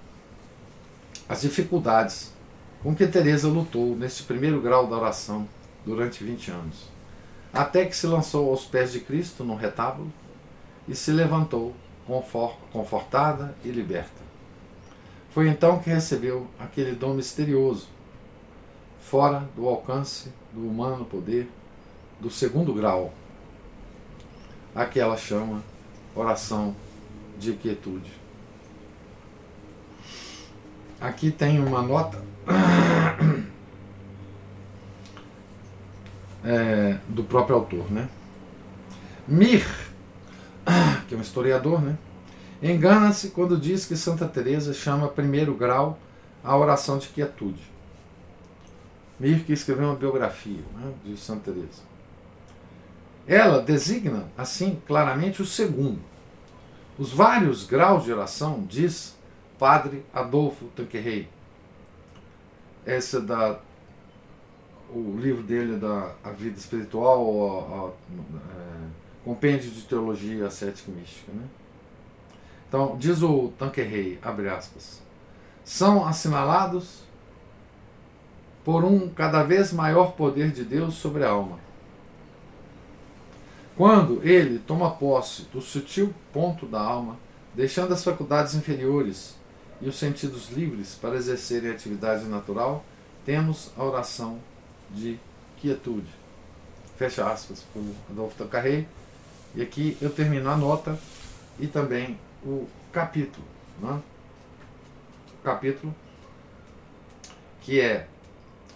as 1.29 1.41
dificuldades 1.41 2.33
com 2.83 2.95
que 2.95 3.07
Teresa 3.07 3.49
lutou 3.49 3.97
neste 3.97 4.25
primeiro 4.25 4.61
grau 4.61 4.87
da 4.87 4.97
oração 4.97 5.49
durante 5.85 6.25
20 6.25 6.51
anos, 6.51 6.89
até 7.53 7.85
que 7.85 7.97
se 7.97 8.07
lançou 8.07 8.51
aos 8.51 8.65
pés 8.65 8.93
de 8.93 9.01
Cristo 9.01 9.45
no 9.45 9.55
retábulo 9.55 10.13
e 10.89 10.95
se 10.95 11.11
levantou 11.11 11.75
confortada 12.73 13.55
e 13.65 13.69
liberta. 13.69 14.23
Foi 15.31 15.49
então 15.49 15.79
que 15.79 15.89
recebeu 15.89 16.47
aquele 16.59 16.93
dom 16.93 17.15
misterioso, 17.15 17.89
fora 19.01 19.49
do 19.57 19.67
alcance 19.69 20.31
do 20.53 20.67
humano 20.67 21.05
poder, 21.05 21.51
do 22.21 22.31
segundo 22.31 22.75
grau, 22.75 23.13
a 24.75 24.85
que 24.85 25.01
ela 25.01 25.17
chama 25.17 25.63
oração 26.15 26.75
de 27.39 27.55
quietude. 27.55 28.11
Aqui 31.01 31.31
tem 31.31 31.59
uma 31.59 31.83
nota 31.83 32.23
é, 36.45 36.99
do 37.09 37.25
próprio 37.25 37.57
autor. 37.57 37.91
Né? 37.91 38.09
Mir 39.27 39.65
que 41.09 41.15
é 41.15 41.19
um 41.19 41.21
historiador, 41.21 41.81
né? 41.81 41.97
Engana-se 42.63 43.31
quando 43.31 43.59
diz 43.59 43.85
que 43.87 43.97
Santa 43.97 44.29
Teresa 44.29 44.73
chama 44.73 45.09
primeiro 45.09 45.55
grau 45.55 45.99
a 46.45 46.57
oração 46.57 46.99
de 46.99 47.09
quietude. 47.09 47.63
Mirke 49.19 49.53
escreveu 49.53 49.87
uma 49.87 49.97
biografia 49.97 50.63
né, 50.77 50.93
de 51.05 51.17
Santa 51.17 51.53
Teresa. 51.53 51.83
Ela 53.27 53.63
designa, 53.63 54.29
assim, 54.37 54.81
claramente 54.87 55.43
o 55.43 55.47
segundo. 55.47 56.01
Os 56.99 57.13
vários 57.13 57.65
graus 57.65 58.05
de 58.05 58.13
oração, 58.13 58.65
diz 58.69 59.17
Padre 59.59 60.05
Adolfo 60.13 60.67
Tanquerrey. 60.77 61.29
Essa 62.85 63.19
é 63.19 63.21
da 63.21 63.61
o 64.95 65.19
livro 65.19 65.43
dele 65.43 65.77
da 65.77 66.15
a 66.23 66.31
vida 66.31 66.59
espiritual, 66.59 67.23
a, 67.25 67.87
a, 67.87 67.89
é, 67.89 68.89
compêndio 69.25 69.71
de 69.71 69.83
teologia 69.83 70.47
ascética 70.47 70.91
e 70.91 70.95
mística, 70.95 71.33
né? 71.33 71.45
Então, 72.69 72.97
diz 72.99 73.23
o 73.23 73.53
Tanquerrey, 73.59 74.19
abre 74.23 74.49
aspas, 74.49 75.03
são 75.63 76.07
assinalados 76.07 77.03
por 78.65 78.85
um 78.85 79.09
cada 79.09 79.43
vez 79.43 79.73
maior 79.73 80.13
poder 80.13 80.53
de 80.53 80.65
Deus 80.65 80.95
sobre 80.95 81.25
a 81.25 81.31
alma. 81.31 81.59
Quando 83.77 84.27
ele 84.27 84.59
toma 84.59 84.91
posse 84.91 85.43
do 85.53 85.61
sutil 85.61 86.15
ponto 86.33 86.67
da 86.67 86.81
alma, 86.81 87.19
deixando 87.55 87.93
as 87.93 88.05
faculdades 88.05 88.55
inferiores 88.55 89.37
e 89.81 89.89
os 89.89 89.99
sentidos 89.99 90.51
livres 90.51 90.95
para 90.95 91.17
exercerem 91.17 91.71
a 91.71 91.75
atividade 91.75 92.25
natural, 92.25 92.85
temos 93.25 93.71
a 93.77 93.85
oração 93.85 94.39
de 94.93 95.19
quietude. 95.59 96.11
Fecha 96.97 97.31
aspas 97.31 97.65
por 97.73 97.83
Adolfo 98.11 98.37
Tancarrey. 98.37 98.87
E 99.55 99.63
aqui 99.63 99.97
eu 100.01 100.11
termino 100.11 100.49
a 100.49 100.57
nota 100.57 100.99
e 101.59 101.67
também 101.67 102.19
o 102.45 102.67
capítulo. 102.93 103.45
Né? 103.81 104.01
O 105.41 105.43
capítulo 105.43 105.95
que 107.63 107.81
é 107.81 108.07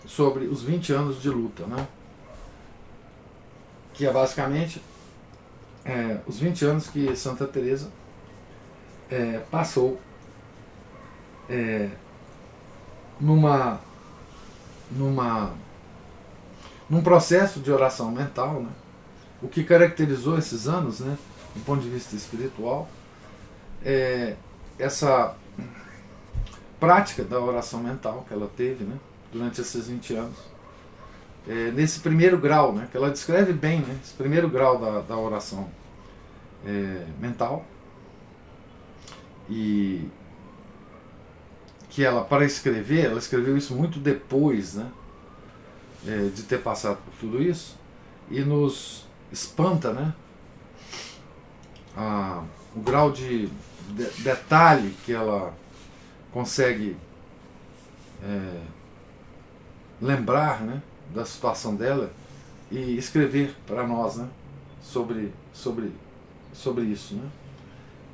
sobre 0.06 0.44
os 0.44 0.62
20 0.62 0.92
anos 0.92 1.20
de 1.20 1.28
luta. 1.28 1.66
Né? 1.66 1.86
Que 3.94 4.06
é 4.06 4.12
basicamente 4.12 4.82
é, 5.84 6.18
os 6.26 6.38
20 6.38 6.64
anos 6.64 6.88
que 6.88 7.14
Santa 7.16 7.46
Teresa 7.46 7.90
é, 9.10 9.38
passou 9.50 10.00
é, 11.48 11.90
numa 13.20 13.80
numa 14.90 15.52
num 16.88 17.02
processo 17.02 17.60
de 17.60 17.70
oração 17.70 18.10
mental, 18.10 18.62
né? 18.62 18.70
o 19.42 19.48
que 19.48 19.64
caracterizou 19.64 20.38
esses 20.38 20.66
anos, 20.66 21.00
né, 21.00 21.16
do 21.54 21.64
ponto 21.64 21.82
de 21.82 21.88
vista 21.88 22.14
espiritual, 22.16 22.88
é 23.84 24.36
essa 24.78 25.34
prática 26.78 27.24
da 27.24 27.40
oração 27.40 27.80
mental 27.80 28.24
que 28.26 28.34
ela 28.34 28.50
teve 28.56 28.84
né, 28.84 28.96
durante 29.32 29.60
esses 29.60 29.88
20 29.88 30.14
anos. 30.14 30.36
É, 31.48 31.70
nesse 31.70 32.00
primeiro 32.00 32.38
grau, 32.38 32.72
né, 32.72 32.88
que 32.90 32.96
ela 32.96 33.10
descreve 33.10 33.52
bem, 33.52 33.80
né, 33.80 33.98
esse 34.02 34.14
primeiro 34.14 34.48
grau 34.48 34.78
da, 34.78 35.00
da 35.00 35.16
oração 35.16 35.68
é, 36.64 37.06
mental, 37.20 37.64
e 39.48 40.08
que 41.88 42.04
ela, 42.04 42.24
para 42.24 42.44
escrever, 42.44 43.06
ela 43.06 43.18
escreveu 43.18 43.56
isso 43.56 43.74
muito 43.74 43.98
depois 43.98 44.74
né, 44.74 44.90
é, 46.06 46.28
de 46.28 46.42
ter 46.44 46.62
passado 46.62 46.98
por 47.04 47.12
tudo 47.18 47.42
isso, 47.42 47.76
e 48.30 48.40
nos 48.40 49.06
espanta 49.32 49.92
né, 49.92 50.14
o 52.74 52.80
grau 52.80 53.10
de, 53.10 53.46
de, 53.46 54.22
detalhe 54.22 54.94
que 55.04 55.12
ela 55.12 55.54
consegue 56.32 56.96
é, 58.22 58.60
lembrar 60.00 60.60
né, 60.60 60.82
da 61.14 61.24
situação 61.24 61.74
dela 61.74 62.12
e 62.70 62.96
escrever 62.96 63.54
para 63.66 63.86
nós 63.86 64.16
né, 64.16 64.28
sobre, 64.82 65.32
sobre, 65.52 65.92
sobre 66.52 66.84
isso, 66.84 67.14
né, 67.14 67.30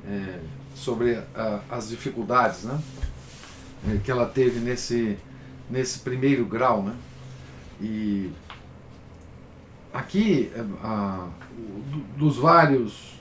é, 0.07 0.39
sobre 0.75 1.15
a, 1.35 1.59
as 1.69 1.89
dificuldades 1.89 2.63
né, 2.63 2.79
é, 3.89 3.97
que 3.97 4.11
ela 4.11 4.25
teve 4.25 4.59
nesse, 4.59 5.17
nesse 5.69 5.99
primeiro 5.99 6.45
grau. 6.45 6.83
Né, 6.83 6.95
e 7.81 8.31
aqui, 9.93 10.51
é, 10.55 10.61
a, 10.83 11.27
dos 12.17 12.37
vários 12.37 13.13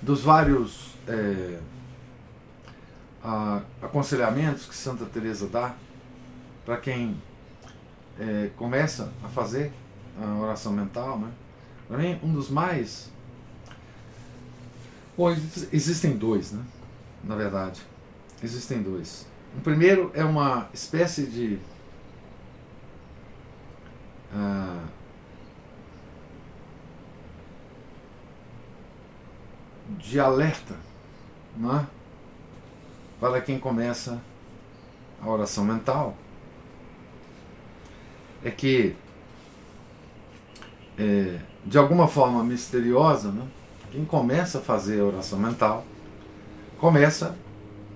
dos 0.00 0.22
vários 0.22 0.94
é, 1.06 1.58
a, 3.22 3.62
aconselhamentos 3.80 4.66
que 4.66 4.74
Santa 4.74 5.04
Teresa 5.04 5.46
dá 5.46 5.74
para 6.64 6.76
quem 6.76 7.16
é, 8.18 8.50
começa 8.56 9.12
a 9.24 9.28
fazer 9.28 9.72
a 10.20 10.38
oração 10.38 10.72
mental, 10.72 11.18
né? 11.18 11.30
Para 11.88 11.98
mim, 11.98 12.18
um 12.22 12.32
dos 12.32 12.48
mais 12.48 13.12
Bom, 15.16 15.30
existem 15.70 16.16
dois, 16.16 16.52
né? 16.52 16.64
Na 17.22 17.36
verdade, 17.36 17.82
existem 18.42 18.82
dois. 18.82 19.26
O 19.56 19.60
primeiro 19.60 20.10
é 20.14 20.24
uma 20.24 20.68
espécie 20.72 21.26
de 21.26 21.58
uh, 24.32 24.88
de 29.98 30.18
alerta 30.18 30.74
né, 31.56 31.86
para 33.20 33.40
quem 33.40 33.58
começa 33.58 34.20
a 35.22 35.28
oração 35.28 35.64
mental. 35.64 36.16
É 38.44 38.50
que, 38.50 38.96
é, 40.98 41.38
de 41.64 41.78
alguma 41.78 42.08
forma 42.08 42.42
misteriosa, 42.42 43.30
né, 43.30 43.46
quem 43.90 44.04
começa 44.04 44.58
a 44.58 44.60
fazer 44.60 45.00
a 45.00 45.04
oração 45.04 45.38
mental 45.38 45.84
começa 46.78 47.36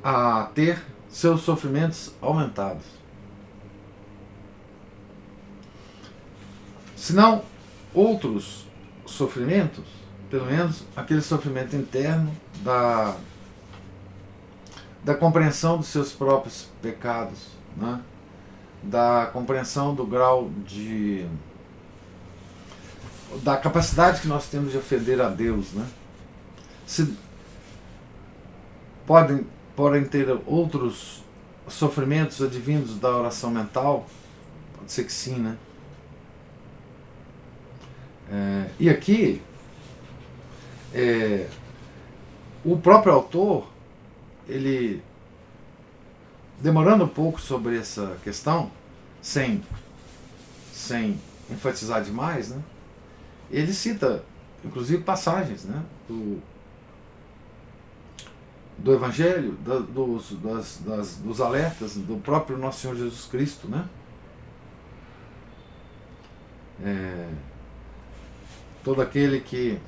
a 0.05 0.45
ter 0.55 0.81
seus 1.09 1.43
sofrimentos 1.43 2.13
aumentados. 2.21 2.85
Se 6.97 7.13
não 7.13 7.43
outros 7.95 8.67
sofrimentos, 9.07 9.85
pelo 10.31 10.47
menos 10.47 10.85
aquele 10.95 11.21
sofrimento 11.21 11.77
interno 11.77 12.35
da, 12.63 13.17
da 15.05 15.15
compreensão 15.15 15.79
dos 15.79 15.87
seus 15.87 16.13
próprios 16.13 16.69
pecados, 16.83 17.49
né? 17.77 18.01
da 18.83 19.31
compreensão 19.33 19.95
do 19.95 20.07
grau 20.07 20.51
de. 20.67 21.27
da 23.43 23.57
capacidade 23.57 24.21
que 24.21 24.29
nós 24.29 24.49
temos 24.49 24.73
de 24.73 24.79
ofender 24.79 25.21
a 25.21 25.29
Deus. 25.29 25.73
Né? 25.73 25.87
Se, 26.87 27.17
podem 29.07 29.47
podem 29.77 30.05
ter 30.05 30.27
outros 30.47 31.23
sofrimentos 31.69 32.41
advindos 32.41 32.99
da 32.99 33.15
oração 33.15 33.51
mental? 33.51 34.07
Pode 34.77 34.91
ser 34.91 35.05
que 35.05 35.13
sim, 35.13 35.37
né? 35.37 35.57
É, 38.33 38.71
e 38.81 38.91
aqui, 38.91 39.41
é, 40.93 41.47
o 42.65 42.77
próprio 42.79 43.13
autor, 43.13 43.69
ele, 44.49 45.03
demorando 46.61 47.05
um 47.05 47.09
pouco 47.09 47.41
sobre 47.41 47.79
essa 47.79 48.17
questão, 48.25 48.73
sem, 49.21 49.63
sem 50.73 51.21
enfatizar 51.51 52.03
demais, 52.03 52.49
né? 52.49 52.61
ele 53.51 53.73
cita, 53.73 54.25
inclusive, 54.65 55.03
passagens 55.03 55.65
né? 55.65 55.85
do, 56.09 56.43
do 58.79 58.93
Evangelho, 58.93 59.53
da, 59.65 59.79
dos, 59.79 60.33
das, 60.43 60.81
das, 60.85 61.17
dos 61.17 61.41
alertas 61.41 61.97
do 61.97 62.17
próprio 62.19 62.59
Nosso 62.59 62.81
Senhor 62.81 62.97
Jesus 62.97 63.27
Cristo, 63.27 63.69
né? 63.69 63.85
É, 66.85 67.29
todo 68.85 69.01
aquele 69.01 69.41
que 69.41 69.79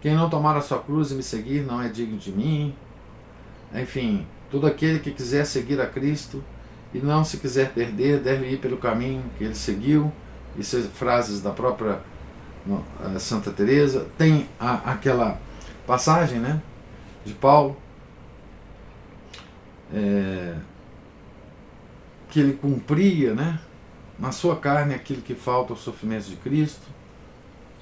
quem 0.00 0.14
não 0.14 0.30
tomar 0.30 0.56
a 0.56 0.62
sua 0.62 0.78
cruz 0.78 1.10
e 1.10 1.14
me 1.14 1.22
seguir 1.22 1.62
não 1.62 1.82
é 1.82 1.88
digno 1.88 2.16
de 2.16 2.32
mim. 2.32 2.74
Enfim, 3.74 4.26
todo 4.50 4.66
aquele 4.66 4.98
que 4.98 5.10
quiser 5.10 5.44
seguir 5.44 5.80
a 5.80 5.86
Cristo 5.86 6.42
e 6.94 6.98
não 6.98 7.22
se 7.22 7.36
quiser 7.36 7.72
perder, 7.72 8.20
deve 8.20 8.48
ir 8.48 8.58
pelo 8.58 8.78
caminho 8.78 9.22
que 9.36 9.44
ele 9.44 9.54
seguiu. 9.54 10.10
Isso 10.56 10.76
é 10.76 10.80
frases 10.82 11.42
da 11.42 11.50
própria 11.50 12.00
Santa 13.18 13.50
Teresa. 13.50 14.06
Tem 14.16 14.48
a, 14.58 14.92
aquela 14.92 15.38
passagem, 15.86 16.38
né? 16.38 16.62
De 17.24 17.34
Paulo, 17.34 17.76
é, 19.92 20.56
que 22.30 22.40
ele 22.40 22.54
cumpria 22.54 23.34
né, 23.34 23.60
na 24.18 24.32
sua 24.32 24.56
carne 24.56 24.94
aquilo 24.94 25.22
que 25.22 25.34
falta 25.34 25.72
aos 25.72 25.80
sofrimentos 25.80 26.28
de 26.28 26.36
Cristo. 26.36 26.86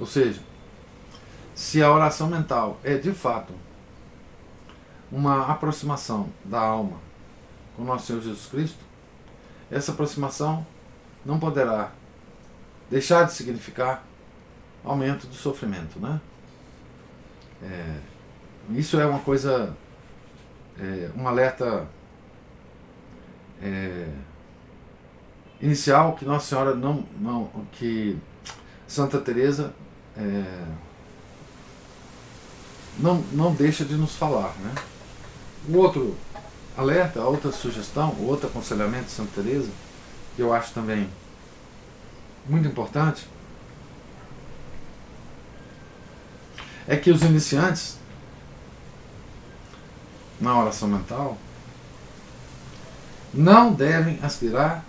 Ou 0.01 0.07
seja, 0.07 0.41
se 1.55 1.83
a 1.83 1.93
oração 1.93 2.29
mental 2.29 2.79
é 2.83 2.97
de 2.97 3.13
fato 3.13 3.53
uma 5.11 5.51
aproximação 5.51 6.29
da 6.45 6.61
alma 6.61 6.99
com 7.77 7.85
nosso 7.85 8.07
Senhor 8.07 8.23
Jesus 8.23 8.47
Cristo, 8.47 8.85
essa 9.71 9.93
aproximação 9.93 10.67
não 11.25 11.39
poderá 11.39 11.93
deixar 12.91 13.25
de 13.25 13.33
significar 13.33 14.05
aumento 14.85 15.27
do 15.27 15.35
sofrimento, 15.35 15.99
né? 15.99 16.21
É, 17.63 18.01
isso 18.71 19.01
é 19.01 19.07
uma 19.07 19.21
coisa, 19.21 19.75
é, 20.79 21.11
um 21.17 21.27
alerta 21.27 21.87
é, 23.63 24.09
inicial 25.61 26.15
que 26.15 26.25
Nossa 26.25 26.47
Senhora 26.47 26.75
não, 26.75 27.05
não 27.19 27.51
que 27.73 28.19
Santa 28.87 29.19
Teresa 29.19 29.73
é, 30.17 30.65
não, 32.99 33.23
não 33.33 33.55
deixa 33.55 33.85
de 33.85 33.95
nos 33.95 34.17
falar, 34.17 34.55
né? 34.59 34.75
O 35.69 35.77
outro 35.77 36.17
alerta, 36.77 37.23
outra 37.23 37.51
sugestão, 37.53 38.17
outro 38.21 38.49
aconselhamento 38.49 39.07
de 39.07 39.11
Santa 39.11 39.43
Teresa, 39.43 39.71
que 40.37 40.43
eu 40.43 40.53
acho 40.53 40.73
também 40.73 41.09
muito 42.47 42.67
importante, 42.67 43.27
é 46.87 46.97
que 46.97 47.11
os 47.11 47.23
iniciantes 47.23 47.99
na 50.41 50.59
oração 50.59 50.89
mental 50.89 51.37
não 53.33 53.73
devem 53.73 54.19
aspirar 54.23 54.85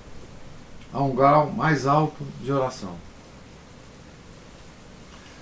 a 0.91 1.01
um 1.01 1.15
grau 1.15 1.51
mais 1.51 1.85
alto 1.85 2.23
de 2.41 2.51
oração, 2.51 2.95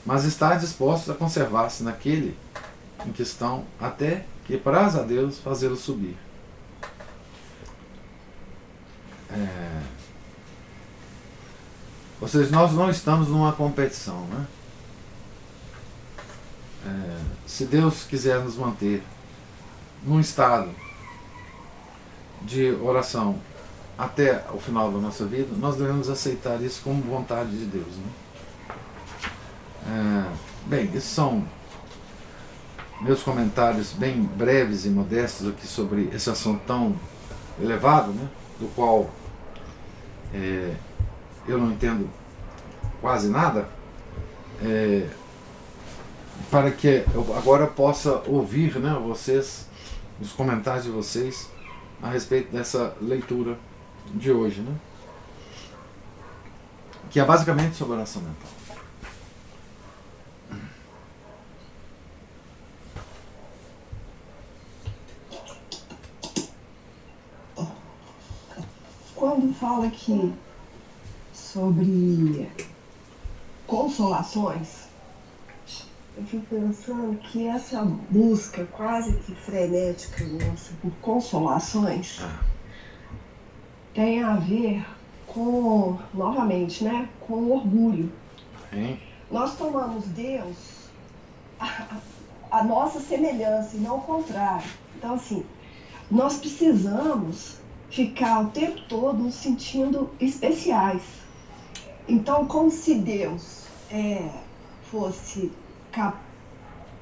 mas 0.05 0.25
estar 0.25 0.57
dispostos 0.59 1.09
a 1.09 1.13
conservar-se 1.13 1.83
naquele 1.83 2.37
em 3.05 3.11
questão 3.11 3.65
até 3.79 4.25
que 4.45 4.57
praza 4.57 5.01
a 5.01 5.03
Deus 5.03 5.39
fazê-lo 5.39 5.75
subir. 5.75 6.17
É... 9.29 9.81
Ou 12.19 12.27
seja, 12.27 12.49
nós 12.49 12.73
não 12.73 12.89
estamos 12.89 13.27
numa 13.27 13.51
competição, 13.53 14.25
né? 14.27 14.47
É... 16.85 17.19
Se 17.45 17.65
Deus 17.65 18.03
quiser 18.03 18.39
nos 18.39 18.55
manter 18.55 19.03
num 20.07 20.19
estado 20.19 20.69
de 22.41 22.71
oração 22.81 23.39
até 23.97 24.45
o 24.53 24.59
final 24.59 24.91
da 24.91 24.99
nossa 24.99 25.25
vida, 25.25 25.49
nós 25.57 25.75
devemos 25.75 26.09
aceitar 26.09 26.61
isso 26.61 26.81
como 26.83 27.01
vontade 27.03 27.51
de 27.51 27.65
Deus. 27.65 27.95
Né? 27.97 28.05
É... 30.33 30.47
Bem, 30.67 30.85
esses 30.93 31.09
são 31.09 31.45
meus 32.99 33.21
comentários 33.21 33.93
bem 33.93 34.21
breves 34.21 34.85
e 34.85 34.89
modestos 34.89 35.47
aqui 35.47 35.67
sobre 35.67 36.09
esse 36.13 36.29
assunto 36.29 36.61
tão 36.65 36.95
elevado, 37.61 38.11
né, 38.11 38.27
do 38.59 38.67
qual 38.75 39.09
é, 40.33 40.73
eu 41.47 41.57
não 41.57 41.71
entendo 41.71 42.09
quase 43.01 43.29
nada, 43.29 43.69
é, 44.61 45.07
para 46.49 46.71
que 46.71 47.05
eu 47.13 47.35
agora 47.37 47.67
possa 47.67 48.21
ouvir 48.27 48.77
né, 48.79 48.99
vocês, 49.05 49.66
os 50.19 50.31
comentários 50.31 50.85
de 50.85 50.91
vocês 50.91 51.49
a 52.01 52.09
respeito 52.09 52.51
dessa 52.51 52.95
leitura 53.01 53.57
de 54.13 54.31
hoje, 54.31 54.61
né, 54.61 54.75
que 57.09 57.19
é 57.19 57.25
basicamente 57.25 57.75
sobre 57.75 57.95
oração 57.95 58.21
mental. 58.21 58.57
quando 69.37 69.53
fala 69.53 69.87
aqui 69.87 70.33
sobre 71.33 72.49
consolações, 73.67 74.86
eu 76.17 76.25
fico 76.25 76.45
pensando 76.47 77.15
que 77.19 77.47
essa 77.47 77.83
busca 78.09 78.65
quase 78.65 79.15
que 79.19 79.35
frenética 79.35 80.25
nossa 80.25 80.73
por 80.81 80.91
consolações 80.99 82.19
tem 83.93 84.23
a 84.23 84.35
ver 84.35 84.83
com, 85.27 85.95
novamente, 86.13 86.83
né, 86.83 87.07
com 87.19 87.51
orgulho. 87.51 88.11
Sim. 88.71 88.97
Nós 89.29 89.55
tomamos 89.57 90.05
Deus 90.05 90.55
a, 91.59 91.97
a 92.49 92.63
nossa 92.63 92.99
semelhança 92.99 93.77
e 93.77 93.79
não 93.79 93.97
o 93.97 94.01
contrário. 94.01 94.67
Então, 94.97 95.13
assim, 95.13 95.45
nós 96.09 96.37
precisamos 96.39 97.57
ficar 97.91 98.41
o 98.41 98.49
tempo 98.49 98.81
todo 98.89 99.19
nos 99.19 99.35
sentindo 99.35 100.09
especiais. 100.19 101.03
Então, 102.07 102.47
como 102.47 102.71
se 102.71 102.95
Deus 102.95 103.65
é, 103.91 104.29
fosse 104.89 105.51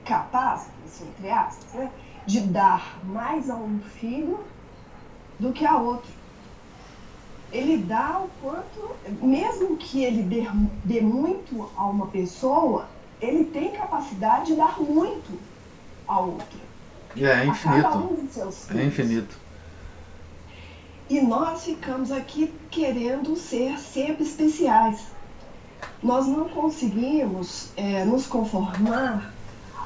capaz, 0.05 0.67
assim, 0.85 1.07
entre 1.07 1.29
aspas, 1.29 1.73
né, 1.73 1.91
de 2.25 2.39
dar 2.41 2.99
mais 3.03 3.49
a 3.49 3.55
um 3.55 3.79
filho 3.79 4.39
do 5.39 5.51
que 5.51 5.65
a 5.65 5.77
outro. 5.77 6.11
Ele 7.51 7.77
dá 7.77 8.19
o 8.19 8.29
quanto, 8.41 8.95
mesmo 9.21 9.77
que 9.77 10.03
ele 10.03 10.23
dê, 10.23 10.45
dê 10.83 11.01
muito 11.01 11.69
a 11.77 11.85
uma 11.85 12.07
pessoa, 12.07 12.87
ele 13.21 13.45
tem 13.45 13.71
capacidade 13.71 14.47
de 14.47 14.55
dar 14.55 14.79
muito 14.79 15.39
a 16.07 16.19
outra. 16.19 16.65
É, 17.15 17.23
é 17.23 17.45
infinito. 17.45 17.97
Um 17.97 18.79
é 18.79 18.83
infinito. 18.83 19.37
E 21.09 21.21
nós 21.21 21.63
ficamos 21.63 22.11
aqui 22.11 22.53
querendo 22.69 23.35
ser 23.35 23.77
sempre 23.77 24.23
especiais. 24.23 25.14
Nós 26.01 26.27
não 26.27 26.49
conseguimos 26.49 27.69
é, 27.75 28.05
nos 28.05 28.25
conformar 28.27 29.33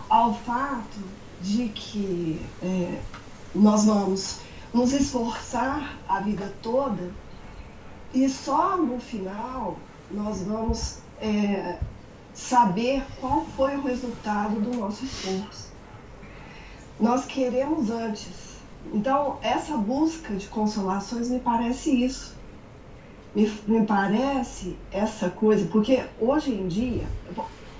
ao 0.10 0.34
fato 0.34 1.00
de 1.42 1.70
que 1.70 2.46
é, 2.62 3.02
nós 3.54 3.86
vamos 3.86 4.40
nos 4.74 4.92
esforçar 4.94 5.98
a 6.08 6.20
vida 6.20 6.54
toda 6.62 7.12
e 8.14 8.28
só 8.28 8.78
no 8.78 9.00
final 9.00 9.78
nós 10.12 10.42
vamos 10.42 10.98
é, 11.22 11.78
saber 12.34 13.04
qual 13.20 13.46
foi 13.56 13.76
o 13.76 13.84
resultado 13.84 14.60
do 14.60 14.78
nosso 14.78 15.06
esforço. 15.06 15.70
Nós 17.00 17.26
queremos 17.26 17.90
antes 17.90 18.50
então, 18.94 19.38
essa 19.42 19.78
busca 19.78 20.34
de 20.36 20.48
consolações 20.48 21.30
me 21.30 21.40
parece 21.40 21.92
isso. 22.04 22.36
Me, 23.36 23.52
me 23.68 23.86
parece 23.86 24.76
essa 24.92 25.30
coisa, 25.30 25.68
porque 25.72 26.04
hoje 26.20 26.52
em 26.52 26.68
dia, 26.68 27.08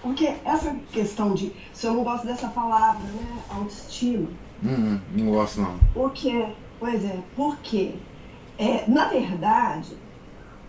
porque 0.02 0.34
essa 0.46 0.76
questão 0.92 1.34
de, 1.34 1.52
se 1.74 1.88
eu 1.88 1.94
não 1.94 2.04
gosto 2.04 2.26
dessa 2.26 2.48
palavra, 2.48 3.02
né, 3.02 3.42
autoestima. 3.50 4.30
Hum, 4.64 5.00
não 5.16 5.32
gosto 5.32 5.62
não. 5.62 5.80
Porque, 5.94 6.46
pois 6.80 7.04
é, 7.04 7.20
porque, 7.36 7.96
é, 8.58 8.84
na 8.88 9.08
verdade, 9.08 9.98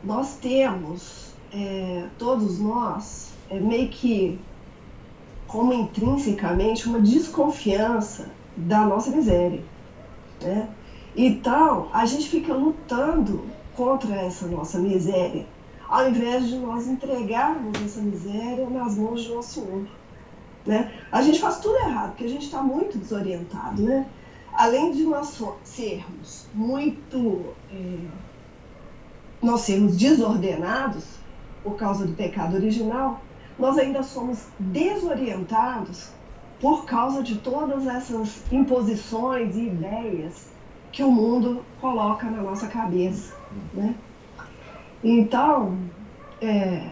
nós 0.03 0.37
temos, 0.37 1.35
é, 1.53 2.07
todos 2.19 2.59
nós, 2.59 3.33
é, 3.51 3.61
meio 3.61 3.89
que, 3.89 4.39
como 5.47 5.73
intrinsecamente, 5.73 6.89
uma 6.89 7.01
desconfiança 7.01 8.31
da 8.57 8.81
nossa 8.87 9.11
miséria. 9.11 9.63
Né? 10.41 10.69
Então, 11.17 11.89
a 11.93 12.07
gente 12.07 12.29
fica 12.29 12.55
lutando 12.55 13.45
contra 13.77 14.15
essa 14.17 14.47
nossa 14.47 14.79
miséria, 14.79 15.47
ao 15.89 16.09
invés 16.09 16.47
de 16.49 16.57
nós 16.57 16.87
entregarmos 16.87 17.81
essa 17.83 18.01
miséria 18.01 18.69
nas 18.69 18.97
mãos 18.97 19.23
de 19.23 19.31
nosso 19.31 19.61
Senhor. 19.61 19.87
Né? 20.67 20.93
A 21.11 21.23
gente 21.23 21.41
faz 21.41 21.59
tudo 21.59 21.77
errado, 21.77 22.11
porque 22.11 22.25
a 22.25 22.29
gente 22.29 22.45
está 22.45 22.63
muito 22.63 22.99
desorientado. 22.99 23.83
Né? 23.83 24.07
Além 24.53 24.93
de 24.93 25.05
nós 25.05 25.43
sermos 25.65 26.47
muito. 26.55 27.55
É, 27.73 28.31
nós 29.43 29.63
sermos 29.63 29.97
desordenados 29.97 31.05
por 31.65 31.77
causa 31.77 32.07
do 32.07 32.13
pecado 32.13 32.57
original, 32.57 33.23
nós 33.59 33.79
ainda 33.79 34.03
somos 34.03 34.47
desorientados 34.59 36.11
por 36.61 36.85
causa 36.85 37.23
de 37.23 37.37
todas 37.37 37.87
essas 37.87 38.43
imposições 38.53 39.57
e 39.57 39.69
ideias 39.69 40.51
que 40.93 41.03
o 41.03 41.11
mundo 41.11 41.65
coloca 41.81 42.29
na 42.29 42.43
nossa 42.43 42.67
cabeça, 42.67 43.35
né? 43.73 43.95
Então, 45.03 45.79
é, 46.41 46.91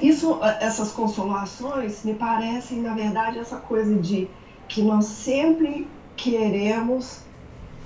isso, 0.00 0.38
essas 0.60 0.90
consolações 0.92 2.04
me 2.04 2.14
parecem, 2.14 2.80
na 2.80 2.94
verdade, 2.94 3.38
essa 3.38 3.56
coisa 3.56 3.94
de 3.96 4.28
que 4.68 4.82
nós 4.82 5.04
sempre 5.04 5.86
queremos, 6.16 7.20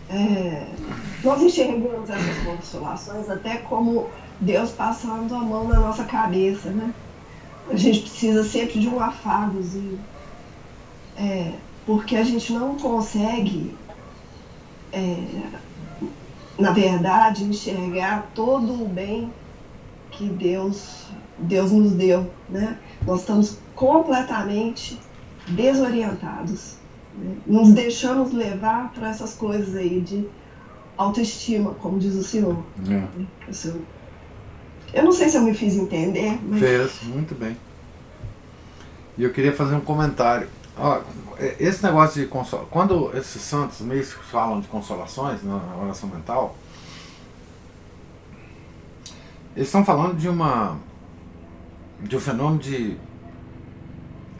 é, 0.08 0.66
nós 1.22 1.42
enxergamos 1.42 2.08
essas 2.08 2.38
consolações 2.44 3.28
até 3.28 3.58
como 3.58 4.08
Deus 4.40 4.70
passando 4.70 5.34
a 5.34 5.40
mão 5.40 5.68
na 5.68 5.80
nossa 5.80 6.04
cabeça, 6.04 6.70
né? 6.70 6.94
a 7.70 7.76
gente 7.76 8.00
precisa 8.00 8.44
sempre 8.44 8.80
de 8.80 8.88
um 8.88 9.00
afagozinho. 9.00 9.98
É, 11.16 11.52
porque 11.84 12.16
a 12.16 12.24
gente 12.24 12.52
não 12.52 12.76
consegue, 12.76 13.74
é, 14.92 15.16
na 16.58 16.72
verdade, 16.72 17.44
enxergar 17.44 18.30
todo 18.34 18.82
o 18.82 18.88
bem 18.88 19.32
que 20.10 20.26
Deus, 20.28 21.06
Deus 21.38 21.70
nos 21.70 21.92
deu. 21.92 22.30
Né? 22.48 22.76
Nós 23.06 23.20
estamos 23.20 23.58
completamente 23.74 24.98
desorientados. 25.48 26.76
Né? 27.16 27.36
Nos 27.46 27.72
deixamos 27.72 28.32
levar 28.32 28.92
para 28.92 29.10
essas 29.10 29.34
coisas 29.34 29.76
aí 29.76 30.00
de 30.00 30.28
autoestima, 30.96 31.74
como 31.74 31.98
diz 31.98 32.14
o 32.14 32.24
senhor. 32.24 32.58
É. 32.90 33.04
Eu 34.92 35.04
não 35.04 35.12
sei 35.12 35.28
se 35.28 35.36
eu 35.36 35.42
me 35.42 35.54
fiz 35.54 35.76
entender. 35.76 36.38
Mas... 36.42 36.60
Fez, 36.60 37.02
muito 37.04 37.34
bem. 37.34 37.56
E 39.16 39.22
eu 39.22 39.32
queria 39.32 39.52
fazer 39.52 39.74
um 39.74 39.80
comentário. 39.80 40.48
Ó, 40.78 41.02
é, 41.38 41.56
esse 41.58 41.82
negócio 41.82 42.22
de 42.22 42.28
consol... 42.28 42.66
quando 42.70 43.10
esses 43.16 43.42
santos 43.42 43.80
místicos 43.80 44.26
falam 44.26 44.60
de 44.60 44.68
consolações 44.68 45.42
na 45.42 45.56
oração 45.76 46.08
mental, 46.08 46.56
eles 49.56 49.66
estão 49.68 49.84
falando 49.84 50.16
de 50.16 50.28
uma 50.28 50.76
de 52.00 52.16
um 52.16 52.20
fenômeno 52.20 52.60
de 52.60 52.96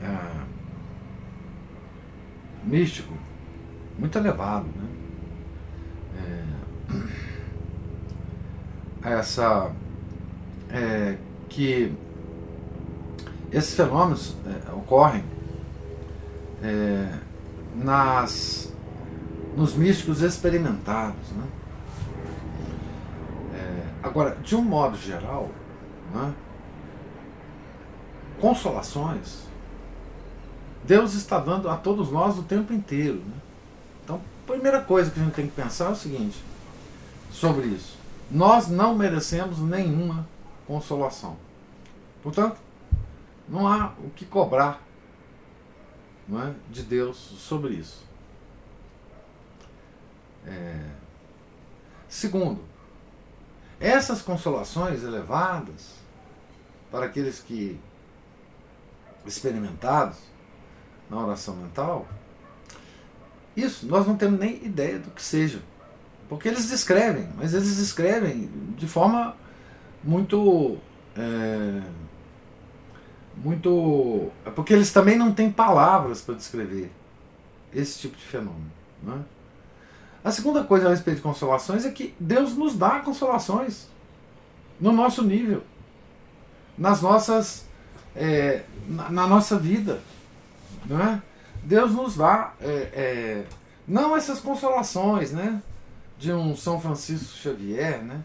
é, 0.01 0.19
místico 2.63 3.13
muito 3.99 4.17
elevado, 4.17 4.67
né? 4.77 4.89
É, 9.03 9.13
essa 9.19 9.73
é, 10.71 11.19
que 11.49 11.93
esses 13.51 13.75
fenômenos 13.75 14.37
é, 14.47 14.73
ocorrem 14.73 15.25
é, 16.63 17.19
nas, 17.75 18.73
nos 19.57 19.75
místicos 19.75 20.23
experimentados. 20.23 21.31
Né? 21.31 21.45
É, 23.55 23.83
agora, 24.03 24.37
de 24.43 24.57
um 24.57 24.63
modo 24.63 24.97
geral, 24.97 25.51
né, 26.15 26.33
consolações, 28.41 29.47
Deus 30.85 31.15
está 31.15 31.39
dando 31.39 31.69
a 31.69 31.77
todos 31.77 32.11
nós 32.11 32.39
o 32.39 32.43
tempo 32.43 32.73
inteiro. 32.73 33.19
Né? 33.19 33.35
Então, 34.05 34.17
a 34.17 34.53
primeira 34.53 34.81
coisa 34.81 35.11
que 35.11 35.21
a 35.21 35.23
gente 35.23 35.35
tem 35.35 35.47
que 35.47 35.53
pensar 35.53 35.87
é 35.87 35.91
o 35.91 35.97
seguinte 35.97 36.43
sobre 37.31 37.67
isso. 37.67 37.97
Nós 38.31 38.69
não 38.69 38.95
merecemos 38.95 39.59
nenhuma 39.59 40.27
consolação. 40.67 41.37
Portanto, 42.23 42.57
não 43.49 43.67
há 43.67 43.93
o 44.05 44.11
que 44.11 44.27
cobrar 44.27 44.83
não 46.29 46.43
é, 46.43 46.55
de 46.71 46.83
Deus 46.83 47.17
sobre 47.17 47.75
isso. 47.75 48.05
É... 50.47 50.85
Segundo, 52.09 52.61
essas 53.81 54.23
consolações 54.23 55.03
elevadas 55.03 55.95
para 56.91 57.07
aqueles 57.07 57.41
que 57.41 57.79
experimentados 59.27 60.19
na 61.09 61.19
oração 61.19 61.57
mental, 61.57 62.07
isso 63.57 63.87
nós 63.87 64.07
não 64.07 64.17
temos 64.17 64.39
nem 64.39 64.65
ideia 64.65 64.99
do 64.99 65.11
que 65.11 65.23
seja. 65.23 65.61
Porque 66.29 66.49
eles 66.49 66.69
descrevem, 66.69 67.29
mas 67.37 67.55
eles 67.55 67.77
descrevem 67.77 68.51
de 68.77 68.87
forma 68.87 69.35
muito. 70.05 70.79
É, 71.17 71.83
muito. 73.43 74.31
É 74.45 74.51
porque 74.51 74.73
eles 74.73 74.93
também 74.93 75.17
não 75.17 75.33
têm 75.33 75.51
palavras 75.51 76.21
para 76.21 76.35
descrever 76.35 76.91
esse 77.73 77.99
tipo 77.99 78.17
de 78.17 78.23
fenômeno. 78.23 78.71
Né? 79.03 79.21
A 80.25 80.31
segunda 80.31 80.65
coisa 80.65 80.87
a 80.87 80.91
respeito 80.91 81.19
de 81.19 81.23
consolações 81.23 81.85
é 81.85 81.91
que 81.91 82.15
Deus 82.19 82.55
nos 82.57 82.75
dá 82.77 83.01
consolações 83.01 83.89
no 84.81 84.93
nosso 84.93 85.23
nível, 85.23 85.63
nas 86.77 87.01
nossas, 87.01 87.67
é, 88.15 88.65
na, 88.87 89.11
na, 89.11 89.27
nossa 89.27 89.59
vida. 89.59 90.01
Não 90.87 91.01
é? 91.01 91.23
Deus 91.63 91.93
nos 91.93 92.17
dá 92.17 92.55
é, 92.61 92.67
é, 92.93 93.45
não 93.87 94.17
essas 94.17 94.41
consolações, 94.41 95.33
né? 95.33 95.63
de 96.19 96.33
um 96.33 96.57
São 96.57 96.81
Francisco 96.81 97.37
Xavier, 97.37 98.03
né? 98.03 98.21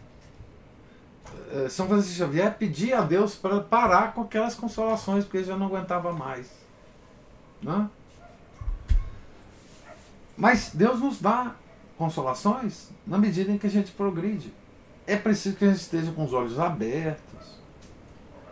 Eh, 1.52 1.70
São 1.70 1.88
Francisco 1.88 2.18
Xavier 2.18 2.58
pedia 2.58 3.00
a 3.00 3.02
Deus 3.02 3.36
para 3.36 3.62
parar 3.62 4.14
com 4.14 4.22
aquelas 4.22 4.56
consolações, 4.56 5.24
porque 5.24 5.38
ele 5.38 5.46
já 5.46 5.58
não 5.58 5.68
aguentava 5.68 6.12
mais. 6.12 6.52
Né? 7.62 7.90
Mas 10.36 10.72
Deus 10.74 11.00
nos 11.00 11.22
dá 11.22 11.56
consolações 11.98 12.90
na 13.06 13.18
medida 13.18 13.52
em 13.52 13.58
que 13.58 13.68
a 13.68 13.70
gente 13.70 13.92
progride. 13.92 14.54
É 15.06 15.16
preciso 15.16 15.56
que 15.56 15.66
a 15.66 15.68
gente 15.70 15.82
esteja 15.82 16.12
com 16.12 16.26
os 16.26 16.34
olhos 16.34 16.60
abertos 16.60 17.60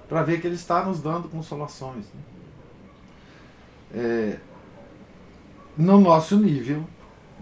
para 0.07 0.21
ver 0.23 0.41
que 0.41 0.47
Ele 0.47 0.55
está 0.55 0.84
nos 0.84 0.99
dando 1.01 1.29
consolações. 1.29 2.05
Né? 2.05 2.21
É, 3.93 4.39
no 5.77 5.99
nosso 5.99 6.38
nível 6.38 6.86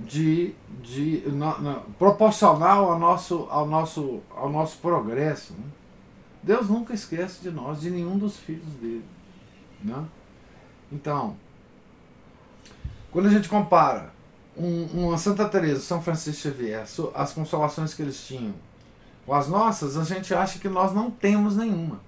de, 0.05 0.53
de 0.81 1.23
proporcional 1.97 2.91
ao 2.91 2.99
nosso, 2.99 3.47
ao 3.49 3.67
nosso, 3.67 4.21
ao 4.35 4.49
nosso 4.49 4.77
progresso. 4.77 5.53
Né? 5.53 5.65
Deus 6.41 6.69
nunca 6.69 6.93
esquece 6.93 7.41
de 7.41 7.51
nós, 7.51 7.81
de 7.81 7.89
nenhum 7.89 8.17
dos 8.17 8.37
filhos 8.37 8.73
dele. 8.75 9.05
Né? 9.83 10.05
Então, 10.91 11.35
quando 13.11 13.27
a 13.27 13.31
gente 13.31 13.49
compara 13.49 14.13
um, 14.57 14.85
uma 15.05 15.17
Santa 15.17 15.47
Teresa, 15.47 15.81
São 15.81 16.01
Francisco 16.01 16.41
Xavier, 16.41 16.85
as 17.13 17.33
consolações 17.33 17.93
que 17.93 18.01
eles 18.01 18.25
tinham 18.25 18.53
com 19.25 19.33
as 19.33 19.47
nossas, 19.47 19.97
a 19.97 20.03
gente 20.03 20.33
acha 20.33 20.59
que 20.59 20.69
nós 20.69 20.93
não 20.93 21.11
temos 21.11 21.55
nenhuma. 21.55 21.99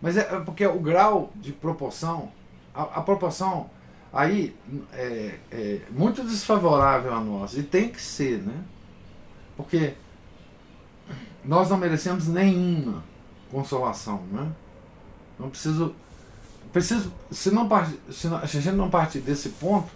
Mas 0.00 0.16
é, 0.16 0.20
é 0.20 0.40
porque 0.40 0.66
o 0.66 0.80
grau 0.80 1.30
de 1.36 1.52
proporção, 1.52 2.32
a, 2.74 2.82
a 2.82 3.00
proporção 3.02 3.70
aí 4.12 4.54
é, 4.92 5.38
é 5.50 5.80
muito 5.90 6.22
desfavorável 6.22 7.14
a 7.14 7.20
nós. 7.20 7.56
E 7.56 7.62
tem 7.62 7.88
que 7.88 8.00
ser, 8.00 8.38
né? 8.42 8.62
Porque 9.56 9.94
nós 11.44 11.70
não 11.70 11.76
merecemos 11.76 12.28
nenhuma 12.28 13.02
consolação, 13.50 14.22
né? 14.30 14.50
Não 15.38 15.48
preciso. 15.50 15.94
preciso 16.72 17.12
se, 17.30 17.50
não 17.50 17.68
se, 18.10 18.28
não, 18.28 18.46
se 18.46 18.58
a 18.58 18.60
gente 18.60 18.76
não 18.76 18.90
partir 18.90 19.20
desse 19.20 19.50
ponto, 19.50 19.90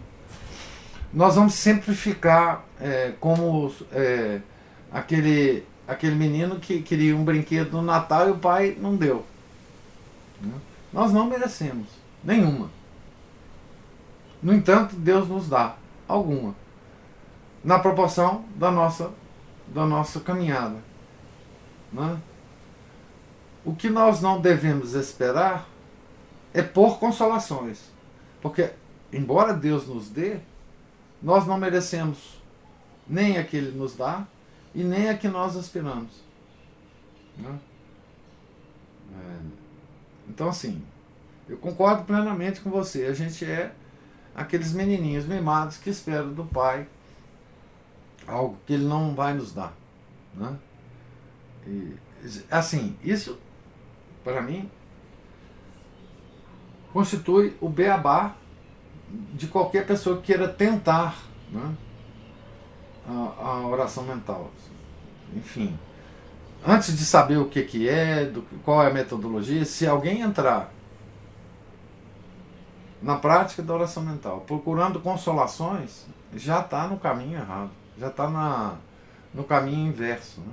nós 1.12 1.36
vamos 1.36 1.54
sempre 1.54 1.94
ficar 1.94 2.66
é, 2.80 3.12
como 3.20 3.72
é, 3.92 4.40
aquele, 4.92 5.64
aquele 5.86 6.14
menino 6.14 6.58
que 6.58 6.82
queria 6.82 7.16
um 7.16 7.24
brinquedo 7.24 7.72
no 7.72 7.82
Natal 7.82 8.28
e 8.28 8.32
o 8.32 8.38
pai 8.38 8.76
não 8.80 8.96
deu. 8.96 9.24
Né? 10.40 10.52
Nós 10.92 11.12
não 11.12 11.26
merecemos 11.26 11.86
nenhuma. 12.24 12.75
No 14.42 14.52
entanto, 14.52 14.94
Deus 14.96 15.28
nos 15.28 15.48
dá 15.48 15.76
alguma, 16.06 16.54
na 17.64 17.78
proporção 17.78 18.44
da 18.54 18.70
nossa, 18.70 19.10
da 19.68 19.86
nossa 19.86 20.20
caminhada. 20.20 20.76
Né? 21.92 22.20
O 23.64 23.74
que 23.74 23.88
nós 23.88 24.20
não 24.20 24.40
devemos 24.40 24.94
esperar 24.94 25.66
é 26.54 26.62
por 26.62 26.98
consolações, 26.98 27.90
porque, 28.40 28.70
embora 29.12 29.52
Deus 29.52 29.86
nos 29.86 30.08
dê, 30.08 30.38
nós 31.22 31.46
não 31.46 31.58
merecemos 31.58 32.40
nem 33.08 33.38
a 33.38 33.44
que 33.44 33.56
Ele 33.56 33.76
nos 33.76 33.96
dá 33.96 34.26
e 34.74 34.84
nem 34.84 35.08
a 35.08 35.16
que 35.16 35.28
nós 35.28 35.56
aspiramos. 35.56 36.22
Né? 37.36 37.58
É, 39.12 39.38
então, 40.28 40.48
assim, 40.48 40.82
eu 41.48 41.56
concordo 41.56 42.04
plenamente 42.04 42.60
com 42.60 42.70
você. 42.70 43.06
A 43.06 43.14
gente 43.14 43.44
é 43.44 43.72
aqueles 44.36 44.72
menininhos 44.72 45.24
mimados 45.24 45.78
que 45.78 45.88
esperam 45.88 46.32
do 46.32 46.44
pai 46.44 46.86
algo 48.26 48.58
que 48.66 48.74
ele 48.74 48.84
não 48.84 49.14
vai 49.14 49.32
nos 49.32 49.52
dar. 49.52 49.72
Né? 50.34 50.56
E, 51.66 51.94
assim, 52.50 52.96
isso, 53.02 53.38
para 54.22 54.42
mim, 54.42 54.68
constitui 56.92 57.56
o 57.60 57.68
beabá 57.68 58.34
de 59.32 59.46
qualquer 59.46 59.86
pessoa 59.86 60.16
que 60.16 60.24
queira 60.24 60.48
tentar 60.48 61.16
né, 61.50 61.74
a, 63.08 63.12
a, 63.12 63.66
oração 63.66 64.02
mental. 64.02 64.50
Enfim, 65.34 65.78
antes 66.66 66.96
de 66.96 67.04
saber 67.04 67.38
o 67.38 67.48
que, 67.48 67.62
que 67.62 67.88
é, 67.88 68.24
do, 68.24 68.42
qual 68.64 68.82
é 68.82 68.88
a 68.88 68.92
metodologia, 68.92 69.64
se 69.64 69.86
alguém 69.86 70.20
entrar 70.20 70.72
na 73.02 73.16
prática 73.16 73.62
da 73.62 73.74
oração 73.74 74.02
mental, 74.02 74.40
procurando 74.40 75.00
consolações, 75.00 76.06
já 76.34 76.60
está 76.60 76.86
no 76.88 76.98
caminho 76.98 77.38
errado, 77.38 77.70
já 77.98 78.08
está 78.08 78.76
no 79.32 79.44
caminho 79.44 79.88
inverso 79.88 80.40
né? 80.40 80.52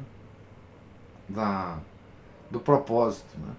da, 1.29 1.77
do 2.51 2.59
propósito. 2.59 3.37
Né? 3.37 3.53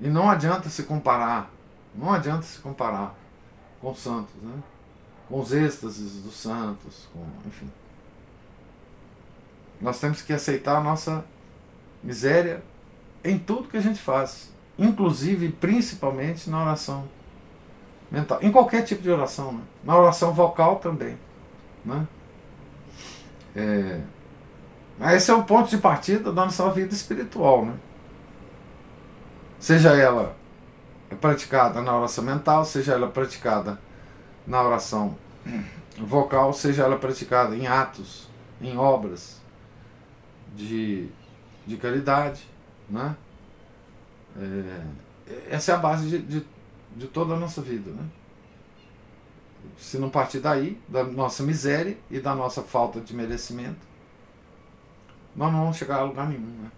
E 0.00 0.08
não 0.08 0.30
adianta 0.30 0.68
se 0.68 0.84
comparar, 0.84 1.50
não 1.94 2.12
adianta 2.12 2.42
se 2.42 2.58
comparar 2.58 3.14
com 3.80 3.90
os 3.90 3.98
santos, 3.98 4.34
né? 4.42 4.62
com 5.28 5.40
os 5.40 5.52
êxtases 5.52 6.22
dos 6.22 6.34
santos, 6.34 7.08
com, 7.12 7.24
enfim. 7.46 7.70
Nós 9.80 10.00
temos 10.00 10.20
que 10.22 10.32
aceitar 10.32 10.76
a 10.76 10.80
nossa 10.80 11.24
miséria 12.02 12.62
em 13.22 13.38
tudo 13.38 13.68
que 13.68 13.76
a 13.76 13.80
gente 13.80 14.00
faz, 14.00 14.50
inclusive, 14.80 15.50
principalmente 15.50 16.48
na 16.48 16.62
oração 16.62 17.06
mental, 18.10 18.38
em 18.40 18.50
qualquer 18.50 18.82
tipo 18.82 19.02
de 19.02 19.10
oração, 19.10 19.52
né? 19.52 19.60
na 19.84 19.96
oração 19.96 20.32
vocal 20.32 20.76
também. 20.76 21.18
Né? 21.84 22.06
É, 23.54 24.00
esse 25.14 25.30
é 25.30 25.34
o 25.34 25.44
ponto 25.44 25.68
de 25.68 25.76
partida 25.76 26.32
da 26.32 26.46
nossa 26.46 26.68
vida 26.70 26.94
espiritual. 26.94 27.66
Né? 27.66 27.74
Seja 29.58 29.90
ela 29.90 30.34
praticada 31.20 31.82
na 31.82 31.94
oração 31.94 32.24
mental, 32.24 32.64
seja 32.64 32.94
ela 32.94 33.08
praticada 33.08 33.78
na 34.46 34.62
oração 34.62 35.16
vocal, 35.98 36.54
seja 36.54 36.84
ela 36.84 36.96
praticada 36.96 37.54
em 37.54 37.66
atos, 37.66 38.30
em 38.62 38.78
obras 38.78 39.40
de, 40.56 41.08
de 41.66 41.76
caridade. 41.76 42.48
Né? 42.88 43.14
É, 44.36 45.50
essa 45.50 45.72
é 45.72 45.74
a 45.74 45.78
base 45.78 46.08
de, 46.08 46.18
de, 46.18 46.46
de 46.96 47.06
toda 47.06 47.34
a 47.34 47.38
nossa 47.38 47.60
vida. 47.60 47.90
Né? 47.90 48.04
Se 49.78 49.98
não 49.98 50.10
partir 50.10 50.40
daí, 50.40 50.80
da 50.88 51.04
nossa 51.04 51.42
miséria 51.42 51.96
e 52.10 52.20
da 52.20 52.34
nossa 52.34 52.62
falta 52.62 53.00
de 53.00 53.14
merecimento, 53.14 53.88
nós 55.34 55.52
não 55.52 55.60
vamos 55.60 55.76
chegar 55.76 56.00
a 56.00 56.04
lugar 56.04 56.28
nenhum. 56.28 56.62
Né? 56.62 56.70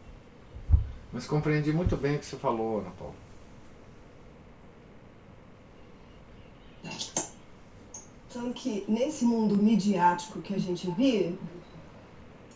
Mas 1.12 1.26
compreendi 1.26 1.72
muito 1.72 1.96
bem 1.96 2.16
o 2.16 2.18
que 2.18 2.26
você 2.26 2.36
falou, 2.36 2.80
Ana 2.80 2.90
Paula. 2.90 3.14
Então 8.28 8.52
que 8.52 8.84
nesse 8.88 9.24
mundo 9.24 9.56
midiático 9.56 10.40
que 10.40 10.54
a 10.54 10.58
gente 10.58 10.90
vive, 10.92 11.38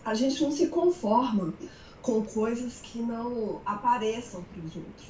a 0.05 0.15
gente 0.15 0.43
não 0.43 0.51
se 0.51 0.69
conforma 0.69 1.53
com 2.07 2.23
coisas 2.23 2.79
que 2.81 3.01
não 3.01 3.61
apareçam 3.67 4.41
para 4.45 4.65
os 4.65 4.77
outros. 4.77 5.09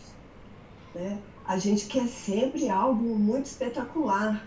Né? 0.94 1.18
A 1.46 1.58
gente 1.58 1.84
quer 1.86 2.08
sempre 2.08 2.70
algo 2.70 3.04
muito 3.18 3.44
espetacular, 3.44 4.42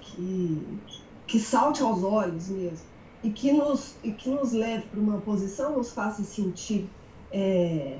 que, 0.00 0.78
que 1.26 1.40
salte 1.40 1.82
aos 1.82 2.04
olhos 2.04 2.48
mesmo, 2.48 2.86
e 3.24 3.30
que 3.30 3.52
nos, 3.52 3.96
e 4.04 4.12
que 4.12 4.30
nos 4.30 4.52
leve 4.52 4.86
para 4.86 5.00
uma 5.00 5.20
posição, 5.20 5.76
nos 5.76 5.92
faça 5.92 6.22
sentir 6.22 6.88
é, 7.32 7.98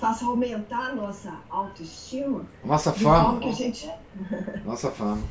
faça 0.00 0.24
aumentar 0.24 0.92
a 0.92 0.94
nossa 0.94 1.38
autoestima. 1.50 2.46
Nossa 2.64 2.94
fama. 2.94 3.40
Que 3.40 3.48
a 3.50 3.52
gente... 3.52 3.90
Nossa 4.64 4.90
fama. 4.90 5.22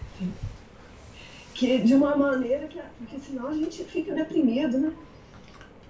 Que 1.55 1.79
de 1.79 1.95
uma 1.95 2.15
maneira 2.15 2.67
que. 2.67 2.79
Porque 2.99 3.17
senão 3.19 3.47
a 3.47 3.53
gente 3.53 3.83
fica 3.85 4.13
deprimido, 4.13 4.77
né? 4.77 4.93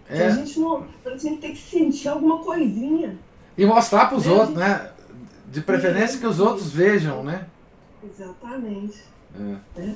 É. 0.09 0.27
a 0.27 0.29
gente 0.29 0.59
não. 0.59 0.85
A 1.05 1.17
gente 1.17 1.37
tem 1.37 1.53
que 1.53 1.61
sentir 1.61 2.07
alguma 2.07 2.43
coisinha. 2.43 3.17
E 3.57 3.65
mostrar 3.65 4.07
para 4.07 4.17
os 4.17 4.25
né? 4.25 4.31
outros, 4.31 4.57
né? 4.57 4.91
De 5.47 5.61
preferência 5.61 6.19
que 6.19 6.25
os 6.25 6.39
outros 6.39 6.71
vejam, 6.71 7.23
né? 7.23 7.47
Exatamente. 8.03 9.03
É. 9.35 9.79
Né? 9.79 9.95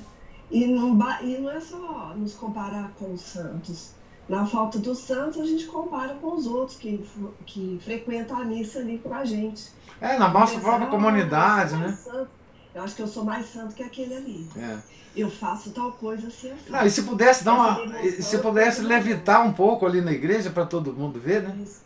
E, 0.50 0.66
não, 0.68 0.98
e 1.22 1.38
não 1.40 1.52
é 1.52 1.60
só 1.60 2.14
nos 2.16 2.34
comparar 2.36 2.92
com 2.98 3.14
os 3.14 3.22
santos 3.22 3.98
na 4.28 4.46
falta 4.46 4.78
dos 4.78 5.00
santos, 5.00 5.40
a 5.40 5.46
gente 5.46 5.66
compara 5.68 6.16
com 6.16 6.36
os 6.36 6.46
outros 6.46 6.78
que, 6.78 7.06
que 7.46 7.80
frequentam 7.84 8.38
a 8.38 8.44
missa 8.44 8.80
ali 8.80 9.00
com 9.00 9.14
a 9.14 9.24
gente. 9.24 9.72
É, 10.02 10.18
na 10.18 10.28
nossa 10.28 10.60
própria 10.60 10.88
comunidade, 10.88 11.74
eu 11.74 11.80
né? 11.80 11.92
Santo. 11.94 12.30
Eu 12.78 12.84
acho 12.84 12.96
que 12.96 13.02
eu 13.02 13.08
sou 13.08 13.24
mais 13.24 13.48
santo 13.48 13.74
que 13.74 13.82
aquele 13.82 14.16
ali. 14.16 14.48
É. 14.56 14.78
Eu 15.16 15.32
faço 15.32 15.72
tal 15.72 15.94
coisa 15.94 16.28
assim. 16.28 16.52
assim. 16.52 16.70
Não, 16.70 16.86
e 16.86 16.92
se 16.92 17.02
pudesse 17.02 17.44
dar 17.44 17.56
uma. 17.56 18.04
Se 18.22 18.38
pudesse 18.38 18.82
levitar 18.82 19.44
um 19.44 19.52
pouco 19.52 19.88
ali 19.88 20.00
na 20.00 20.12
igreja 20.12 20.52
para 20.52 20.64
todo 20.64 20.94
mundo 20.94 21.20
ver, 21.20 21.42
né? 21.42 21.58
Isso. 21.60 21.82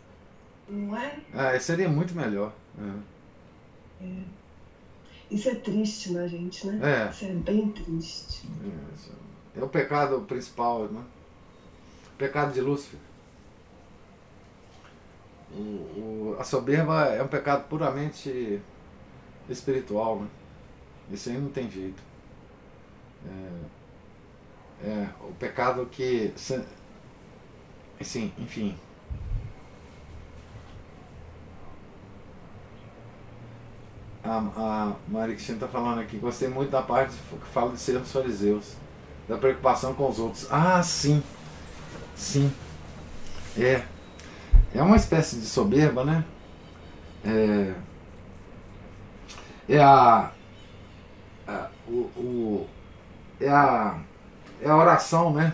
Não 0.68 0.98
é? 0.98 1.18
É, 1.34 1.60
seria 1.60 1.88
muito 1.88 2.14
melhor. 2.14 2.52
É. 2.78 4.04
é. 4.04 4.24
Isso 5.32 5.48
é 5.48 5.56
triste 5.56 6.12
na 6.12 6.28
gente, 6.28 6.68
né? 6.68 7.08
É. 7.08 7.10
Isso 7.10 7.24
é 7.24 7.30
bem 7.30 7.70
triste. 7.70 8.50
É, 9.56 9.62
é 9.62 9.64
o 9.64 9.70
pecado 9.70 10.20
principal, 10.28 10.90
né? 10.90 11.02
pecado 12.18 12.54
de 12.54 12.60
Lúcifer. 12.60 13.00
O, 15.54 15.62
o, 15.62 16.36
a 16.38 16.44
soberba 16.44 17.06
é 17.06 17.24
um 17.24 17.28
pecado 17.30 17.68
puramente 17.70 18.62
espiritual, 19.50 20.20
né? 20.20 20.28
Isso 21.12 21.30
aí 21.30 21.38
não 21.38 21.50
tem 21.50 21.70
jeito. 21.70 22.02
É, 24.84 24.88
é 24.88 25.10
o 25.22 25.34
pecado 25.34 25.86
que. 25.92 26.34
Assim, 28.00 28.32
enfim. 28.38 28.78
A, 34.24 34.38
a 34.38 34.94
Maria 35.08 35.34
Cristina 35.36 35.58
está 35.58 35.68
falando 35.68 36.00
aqui, 36.00 36.18
gostei 36.18 36.48
muito 36.48 36.70
da 36.70 36.82
parte 36.82 37.16
que 37.16 37.48
fala 37.48 37.72
de 37.72 37.80
sermos 37.80 38.12
fariseus, 38.12 38.76
da 39.28 39.38
preocupação 39.38 39.94
com 39.96 40.08
os 40.08 40.20
outros. 40.20 40.48
Ah, 40.52 40.82
sim! 40.84 41.24
Sim. 42.16 42.54
É. 43.58 43.84
É 44.74 44.82
uma 44.82 44.96
espécie 44.96 45.38
de 45.38 45.46
soberba, 45.46 46.06
né? 46.06 46.24
É, 47.26 47.74
é 49.68 49.80
a 49.80 50.32
o, 51.92 52.20
o, 52.20 52.68
é 53.40 53.50
a 53.50 54.00
é 54.62 54.70
a 54.70 54.78
oração, 54.78 55.34
né? 55.34 55.54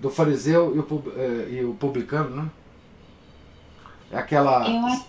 Do 0.00 0.10
fariseu 0.10 0.74
e 0.74 0.78
o, 0.80 1.12
é, 1.16 1.50
e 1.50 1.64
o 1.64 1.74
publicano, 1.74 2.42
né? 2.42 2.50
É 4.10 4.18
aquela. 4.18 4.68
Eu... 4.68 5.00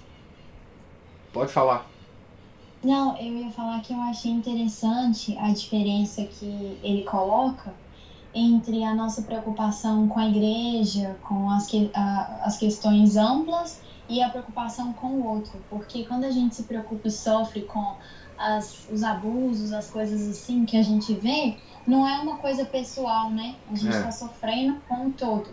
Pode 1.33 1.51
falar. 1.51 1.87
Não, 2.83 3.17
eu 3.17 3.33
ia 3.37 3.49
falar 3.49 3.81
que 3.81 3.93
eu 3.93 4.01
achei 4.01 4.31
interessante 4.31 5.35
a 5.39 5.51
diferença 5.51 6.23
que 6.25 6.77
ele 6.83 7.03
coloca 7.03 7.73
entre 8.35 8.83
a 8.83 8.93
nossa 8.93 9.21
preocupação 9.21 10.07
com 10.07 10.19
a 10.19 10.27
igreja, 10.27 11.17
com 11.23 11.49
as, 11.49 11.65
que, 11.65 11.89
a, 11.93 12.41
as 12.43 12.57
questões 12.57 13.15
amplas 13.15 13.81
e 14.09 14.21
a 14.21 14.29
preocupação 14.29 14.91
com 14.93 15.07
o 15.07 15.27
outro. 15.27 15.59
Porque 15.69 16.03
quando 16.05 16.25
a 16.25 16.31
gente 16.31 16.55
se 16.55 16.63
preocupa 16.63 17.07
e 17.07 17.11
sofre 17.11 17.61
com 17.61 17.95
as, 18.43 18.87
os 18.91 19.03
abusos, 19.03 19.71
as 19.71 19.89
coisas 19.89 20.27
assim 20.29 20.65
que 20.65 20.77
a 20.77 20.83
gente 20.83 21.13
vê, 21.13 21.57
não 21.87 22.07
é 22.07 22.19
uma 22.19 22.37
coisa 22.37 22.65
pessoal, 22.65 23.29
né? 23.29 23.55
A 23.71 23.75
gente 23.75 23.95
está 23.95 24.09
é. 24.09 24.11
sofrendo 24.11 24.81
com 24.87 25.07
o 25.07 25.11
todo. 25.11 25.49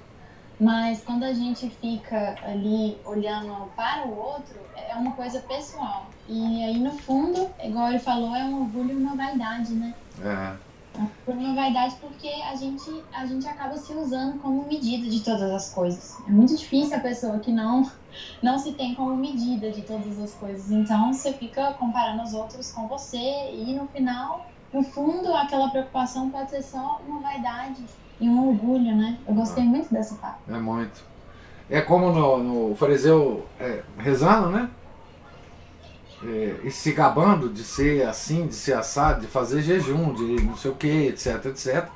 Mas 0.59 1.03
quando 1.03 1.23
a 1.23 1.33
gente 1.33 1.71
fica 1.71 2.37
ali 2.43 2.99
olhando 3.05 3.71
para 3.75 4.07
o 4.07 4.15
outro, 4.15 4.61
é 4.77 4.95
uma 4.95 5.13
coisa 5.13 5.41
pessoal. 5.41 6.11
E 6.29 6.65
aí, 6.65 6.79
no 6.79 6.91
fundo, 6.91 7.49
igual 7.63 7.89
ele 7.89 7.99
falou, 7.99 8.35
é 8.37 8.45
um 8.45 8.63
orgulho 8.63 8.93
e 8.93 8.97
uma 8.97 9.17
vaidade, 9.17 9.73
né? 9.73 9.95
É. 10.23 10.70
Por 11.25 11.35
uma 11.35 11.55
vaidade 11.55 11.97
porque 12.01 12.29
a 12.29 12.55
gente, 12.55 13.03
a 13.13 13.25
gente 13.25 13.47
acaba 13.47 13.77
se 13.77 13.93
usando 13.93 14.39
como 14.41 14.67
medida 14.67 15.09
de 15.09 15.21
todas 15.21 15.51
as 15.51 15.73
coisas. 15.73 16.17
É 16.27 16.31
muito 16.31 16.57
difícil 16.57 16.97
a 16.97 17.01
pessoa 17.01 17.39
que 17.39 17.53
não, 17.53 17.91
não 18.43 18.59
se 18.59 18.73
tem 18.73 18.95
como 18.95 19.17
medida 19.17 19.71
de 19.71 19.83
todas 19.83 20.19
as 20.19 20.35
coisas. 20.35 20.71
Então 20.71 21.13
você 21.13 21.33
fica 21.33 21.73
comparando 21.75 22.23
os 22.23 22.35
outros 22.35 22.73
com 22.73 22.89
você 22.89 23.53
e 23.53 23.75
no 23.75 23.87
final, 23.89 24.47
no 24.73 24.83
fundo, 24.83 25.33
aquela 25.35 25.71
preocupação 25.71 26.31
pode 26.31 26.51
ser 26.51 26.63
só 26.63 27.01
uma 27.07 27.21
vaidade 27.21 27.85
e 28.21 28.29
um 28.29 28.49
orgulho, 28.49 28.95
né? 28.95 29.19
Eu 29.27 29.35
gostei 29.35 29.65
muito 29.65 29.93
dessa 29.93 30.17
parte. 30.17 30.39
É 30.49 30.59
muito. 30.59 31.05
É 31.71 31.81
como 31.81 32.13
no, 32.13 32.39
no 32.69 32.77
fariseu 32.77 33.47
é, 33.59 33.83
rezando, 33.97 34.51
né? 34.51 34.69
É, 36.23 36.61
e 36.65 36.71
se 36.71 36.93
gabando 36.93 37.49
de 37.49 37.65
ser 37.65 38.07
assim, 38.07 38.47
de 38.47 38.55
ser 38.55 38.75
assado, 38.75 39.23
de 39.23 39.27
fazer 39.27 39.63
jejum, 39.63 40.13
de 40.13 40.43
não 40.45 40.57
sei 40.57 40.71
o 40.71 40.75
que, 40.75 41.09
etc, 41.09 41.47
etc. 41.47 41.89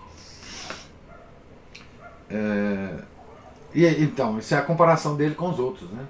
É, 2.31 3.03
e 3.75 3.87
então, 3.87 4.39
isso 4.39 4.55
é 4.55 4.59
a 4.59 4.63
comparação 4.63 5.17
dele 5.17 5.35
com 5.35 5.51
os 5.51 5.59
outros, 5.59 5.91
né? 5.91 6.07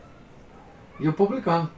E 1.00 1.08
o 1.08 1.12
publicano. 1.12 1.68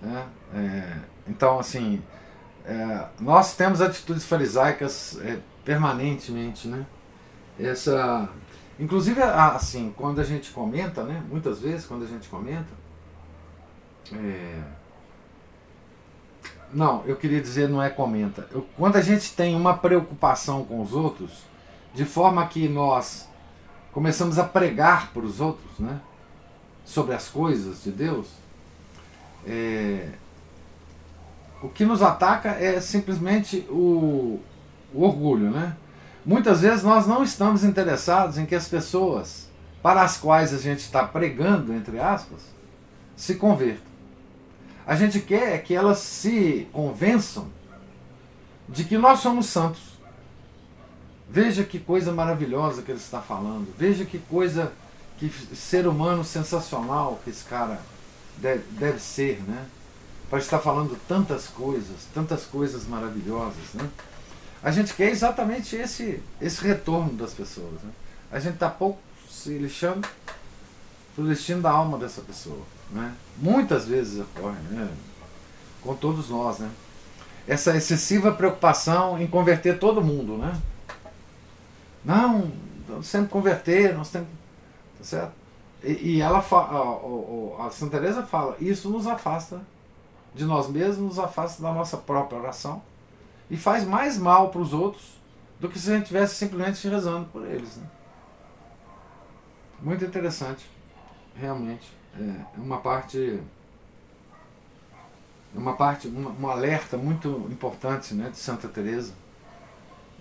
Né? 0.00 0.26
É, 0.54 0.96
então, 1.26 1.58
assim, 1.58 2.02
é, 2.64 3.06
nós 3.18 3.56
temos 3.56 3.80
atitudes 3.80 4.24
farisaicas 4.24 5.18
é, 5.22 5.38
permanentemente, 5.64 6.68
né? 6.68 6.86
Essa, 7.58 8.28
inclusive, 8.78 9.20
assim, 9.22 9.92
quando 9.96 10.20
a 10.20 10.24
gente 10.24 10.52
comenta, 10.52 11.02
né? 11.02 11.22
Muitas 11.28 11.58
vezes, 11.60 11.84
quando 11.84 12.04
a 12.04 12.08
gente 12.08 12.28
comenta, 12.28 12.77
é... 14.14 14.62
Não, 16.72 17.02
eu 17.06 17.16
queria 17.16 17.40
dizer, 17.40 17.68
não 17.68 17.82
é 17.82 17.88
comenta. 17.88 18.46
Eu, 18.50 18.66
quando 18.76 18.96
a 18.96 19.00
gente 19.00 19.32
tem 19.32 19.56
uma 19.56 19.76
preocupação 19.76 20.64
com 20.64 20.82
os 20.82 20.92
outros, 20.92 21.44
de 21.94 22.04
forma 22.04 22.46
que 22.46 22.68
nós 22.68 23.26
começamos 23.92 24.38
a 24.38 24.44
pregar 24.44 25.10
para 25.12 25.22
os 25.22 25.40
outros, 25.40 25.78
né? 25.78 26.00
Sobre 26.84 27.14
as 27.14 27.28
coisas 27.28 27.82
de 27.82 27.90
Deus, 27.90 28.28
é, 29.46 30.10
o 31.62 31.68
que 31.68 31.84
nos 31.84 32.02
ataca 32.02 32.50
é 32.50 32.80
simplesmente 32.80 33.66
o, 33.68 34.40
o 34.92 35.02
orgulho, 35.02 35.50
né? 35.50 35.76
Muitas 36.24 36.60
vezes 36.60 36.82
nós 36.82 37.06
não 37.06 37.22
estamos 37.22 37.64
interessados 37.64 38.38
em 38.38 38.44
que 38.44 38.54
as 38.54 38.68
pessoas 38.68 39.48
para 39.82 40.02
as 40.02 40.16
quais 40.16 40.52
a 40.52 40.58
gente 40.58 40.80
está 40.80 41.04
pregando, 41.04 41.72
entre 41.72 41.98
aspas, 41.98 42.40
se 43.16 43.36
convertam. 43.36 43.87
A 44.88 44.96
gente 44.96 45.20
quer 45.20 45.62
que 45.62 45.74
elas 45.74 45.98
se 45.98 46.66
convençam 46.72 47.50
de 48.66 48.84
que 48.84 48.96
nós 48.96 49.20
somos 49.20 49.44
santos. 49.44 49.82
Veja 51.28 51.62
que 51.62 51.78
coisa 51.78 52.10
maravilhosa 52.10 52.80
que 52.80 52.90
ele 52.90 52.98
está 52.98 53.20
falando. 53.20 53.68
Veja 53.76 54.06
que 54.06 54.18
coisa, 54.18 54.72
que 55.18 55.28
ser 55.54 55.86
humano 55.86 56.24
sensacional 56.24 57.20
que 57.22 57.28
esse 57.28 57.44
cara 57.44 57.82
deve, 58.38 58.62
deve 58.78 58.98
ser, 58.98 59.42
né? 59.46 59.66
Para 60.30 60.38
estar 60.38 60.58
falando 60.58 60.98
tantas 61.06 61.48
coisas, 61.48 62.06
tantas 62.14 62.46
coisas 62.46 62.86
maravilhosas, 62.86 63.74
né? 63.74 63.90
A 64.62 64.70
gente 64.70 64.94
quer 64.94 65.10
exatamente 65.10 65.76
esse, 65.76 66.22
esse 66.40 66.62
retorno 66.64 67.12
das 67.12 67.34
pessoas. 67.34 67.82
Né? 67.82 67.90
A 68.32 68.40
gente 68.40 68.54
está 68.54 68.70
pouco 68.70 68.98
se 69.30 69.50
lixando 69.58 70.08
o 71.22 71.26
destino 71.26 71.62
da 71.62 71.70
alma 71.70 71.98
dessa 71.98 72.20
pessoa. 72.20 72.62
Né? 72.90 73.14
Muitas 73.36 73.86
vezes 73.86 74.20
ocorre, 74.20 74.58
né? 74.70 74.88
com 75.82 75.94
todos 75.94 76.30
nós. 76.30 76.58
Né? 76.58 76.70
Essa 77.46 77.76
excessiva 77.76 78.32
preocupação 78.32 79.20
em 79.20 79.26
converter 79.26 79.78
todo 79.78 80.02
mundo. 80.02 80.36
Né? 80.36 80.60
Não, 82.04 82.50
que 83.02 83.28
converter, 83.28 83.94
nós 83.96 84.10
temos. 84.10 84.28
Tá 84.98 85.04
certo? 85.04 85.32
E, 85.82 86.16
e 86.16 86.20
ela 86.20 86.42
fala, 86.42 87.00
a, 87.58 87.66
a 87.66 87.70
Santa 87.70 87.98
Teresa 87.98 88.22
fala, 88.22 88.56
isso 88.60 88.90
nos 88.90 89.06
afasta 89.06 89.60
de 90.34 90.44
nós 90.44 90.68
mesmos, 90.68 91.16
nos 91.16 91.18
afasta 91.18 91.62
da 91.62 91.72
nossa 91.72 91.96
própria 91.96 92.38
oração 92.38 92.82
e 93.50 93.56
faz 93.56 93.84
mais 93.84 94.18
mal 94.18 94.50
para 94.50 94.60
os 94.60 94.72
outros 94.72 95.18
do 95.60 95.68
que 95.68 95.78
se 95.78 95.90
a 95.90 95.94
gente 95.94 96.04
estivesse 96.04 96.34
simplesmente 96.36 96.86
rezando 96.88 97.26
por 97.26 97.44
eles. 97.46 97.76
Né? 97.76 97.86
Muito 99.80 100.04
interessante, 100.04 100.68
realmente. 101.38 101.88
É 102.18 102.58
uma 102.58 102.78
parte. 102.78 103.40
Uma 105.54 105.74
parte, 105.74 106.08
uma, 106.08 106.30
um 106.30 106.48
alerta 106.48 106.96
muito 106.96 107.48
importante 107.50 108.12
né, 108.12 108.28
de 108.28 108.36
Santa 108.36 108.68
Teresa, 108.68 109.14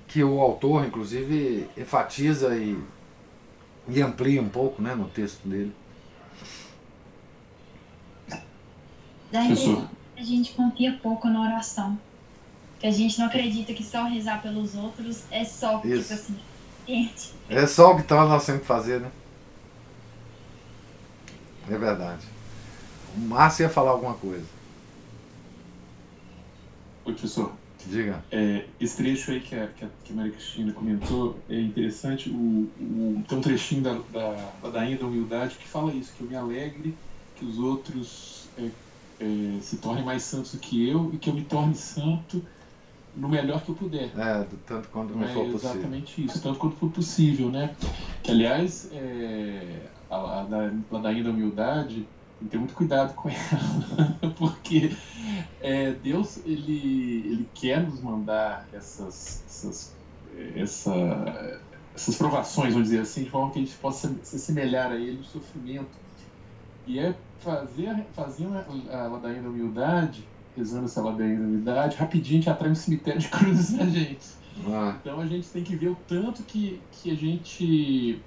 que 0.07 0.24
o 0.24 0.39
autor, 0.39 0.86
inclusive, 0.86 1.70
enfatiza 1.78 2.55
e, 2.55 2.82
e 3.89 4.01
amplia 4.01 4.41
um 4.41 4.47
pouco 4.47 4.82
né, 4.82 4.95
no 4.95 5.09
texto 5.09 5.45
dele. 5.45 5.76
Daí 9.30 9.51
a 10.18 10.24
gente 10.24 10.53
confia 10.53 10.97
pouco 11.03 11.28
na 11.28 11.41
oração. 11.41 11.99
Que 12.80 12.88
a 12.88 12.91
gente 12.91 13.20
não 13.20 13.26
acredita 13.26 13.74
que 13.74 13.84
só 13.84 14.05
rezar 14.05 14.41
pelos 14.41 14.76
outros 14.76 15.24
é 15.30 15.43
só, 15.43 15.82
Isso. 15.84 16.01
tipo 16.03 16.13
assim, 16.13 16.39
gente. 16.88 17.34
É 17.49 17.68
só 17.68 17.91
o 17.91 18.01
que 18.01 18.13
nós 18.13 18.45
temos 18.45 18.61
que 18.61 18.68
fazer, 18.68 19.01
né? 19.01 19.11
É 21.70 21.78
verdade. 21.78 22.26
O 23.15 23.20
Márcio 23.20 23.63
ia 23.63 23.70
falar 23.70 23.91
alguma 23.91 24.13
coisa. 24.13 24.45
Oi, 27.05 27.13
professor. 27.13 27.53
Diga. 27.86 28.24
É, 28.32 28.65
esse 28.82 28.97
trecho 28.97 29.32
aí 29.32 29.39
que 29.39 29.55
a, 29.55 29.68
que 29.68 29.86
a, 29.86 29.88
que 30.03 30.11
a 30.11 30.15
Maria 30.15 30.32
Cristina 30.32 30.74
comentou 30.74 31.39
é 31.49 31.59
interessante. 31.59 32.30
O, 32.30 32.34
o, 32.34 33.24
tem 33.28 33.38
um 33.38 33.41
trechinho 33.41 33.82
da, 33.82 33.93
da 34.11 34.51
ladainha 34.61 34.97
da 34.97 35.05
humildade 35.05 35.55
que 35.55 35.68
fala 35.68 35.93
isso, 35.93 36.11
que 36.18 36.22
eu 36.22 36.28
me 36.28 36.36
alegre 36.36 36.95
que 37.38 37.45
os 37.45 37.59
outros 37.59 38.49
é, 38.57 38.70
é, 39.20 39.59
se 39.61 39.78
tornem 39.78 40.03
mais 40.03 40.24
santos 40.24 40.53
do 40.53 40.59
que 40.59 40.89
eu 40.89 41.11
e 41.13 41.18
que 41.18 41.30
eu 41.30 41.34
me 41.34 41.43
torne 41.43 41.76
santo 41.76 42.43
no 43.15 43.30
melhor 43.30 43.61
que 43.63 43.70
eu 43.70 43.76
puder. 43.76 44.11
É, 44.18 44.45
tanto 44.65 44.89
quanto 44.89 45.15
me 45.15 45.26
é 45.26 45.28
for 45.28 45.45
possível. 45.45 45.72
Exatamente 45.72 46.26
isso, 46.26 46.41
tanto 46.41 46.59
quanto 46.59 46.76
for 46.76 46.91
possível, 46.91 47.49
né? 47.49 47.76
Que, 48.22 48.32
aliás, 48.32 48.89
é, 48.91 49.88
a, 50.10 50.16
a, 50.16 50.41
a 50.41 50.72
ladainha 50.91 51.24
da 51.24 51.30
humildade, 51.30 52.08
tem 52.39 52.47
que 52.47 52.49
ter 52.49 52.58
muito 52.58 52.74
cuidado 52.74 53.14
com 53.16 53.30
ela, 53.30 54.34
porque 54.38 54.91
é, 55.62 55.91
Deus, 55.91 56.38
ele, 56.45 57.24
ele 57.26 57.49
quer 57.53 57.82
nos 57.84 57.99
mandar 58.01 58.68
essas, 58.72 59.43
essas, 59.47 59.95
essa, 60.55 61.62
essas 61.95 62.16
provações, 62.16 62.74
vamos 62.74 62.89
dizer 62.89 63.01
assim, 63.01 63.24
de 63.24 63.30
forma 63.30 63.51
que 63.51 63.60
a 63.60 63.62
gente 63.64 63.76
possa 63.78 64.14
se 64.24 64.36
assemelhar 64.36 64.91
a 64.91 64.95
Ele 64.95 65.18
no 65.18 65.24
sofrimento. 65.24 66.08
E 66.86 66.99
é 66.99 67.14
fazer, 67.39 68.05
fazer 68.14 68.47
a 68.91 69.08
ladainha 69.08 69.41
da 69.41 69.49
humildade 69.49 70.24
rezando 70.58 70.86
essa 70.86 71.01
ladainha 71.01 71.39
da 71.39 71.45
unidade, 71.45 71.97
rapidinho 71.97 72.39
a 72.39 72.41
gente 72.41 72.49
atrai 72.49 72.72
um 72.72 72.76
cemitério 72.76 73.22
de 73.22 73.28
cruzes 73.30 73.78
na 73.78 73.86
gente. 73.86 74.26
Ah. 74.68 74.95
Então 74.99 75.20
a 75.20 75.26
gente 75.28 75.47
tem 75.49 75.64
que 75.64 75.76
ver 75.76 75.89
o 75.89 75.97
tanto 76.08 76.41
que, 76.43 76.82
que 76.91 77.12
a 77.12 77.16
gente 77.16 78.20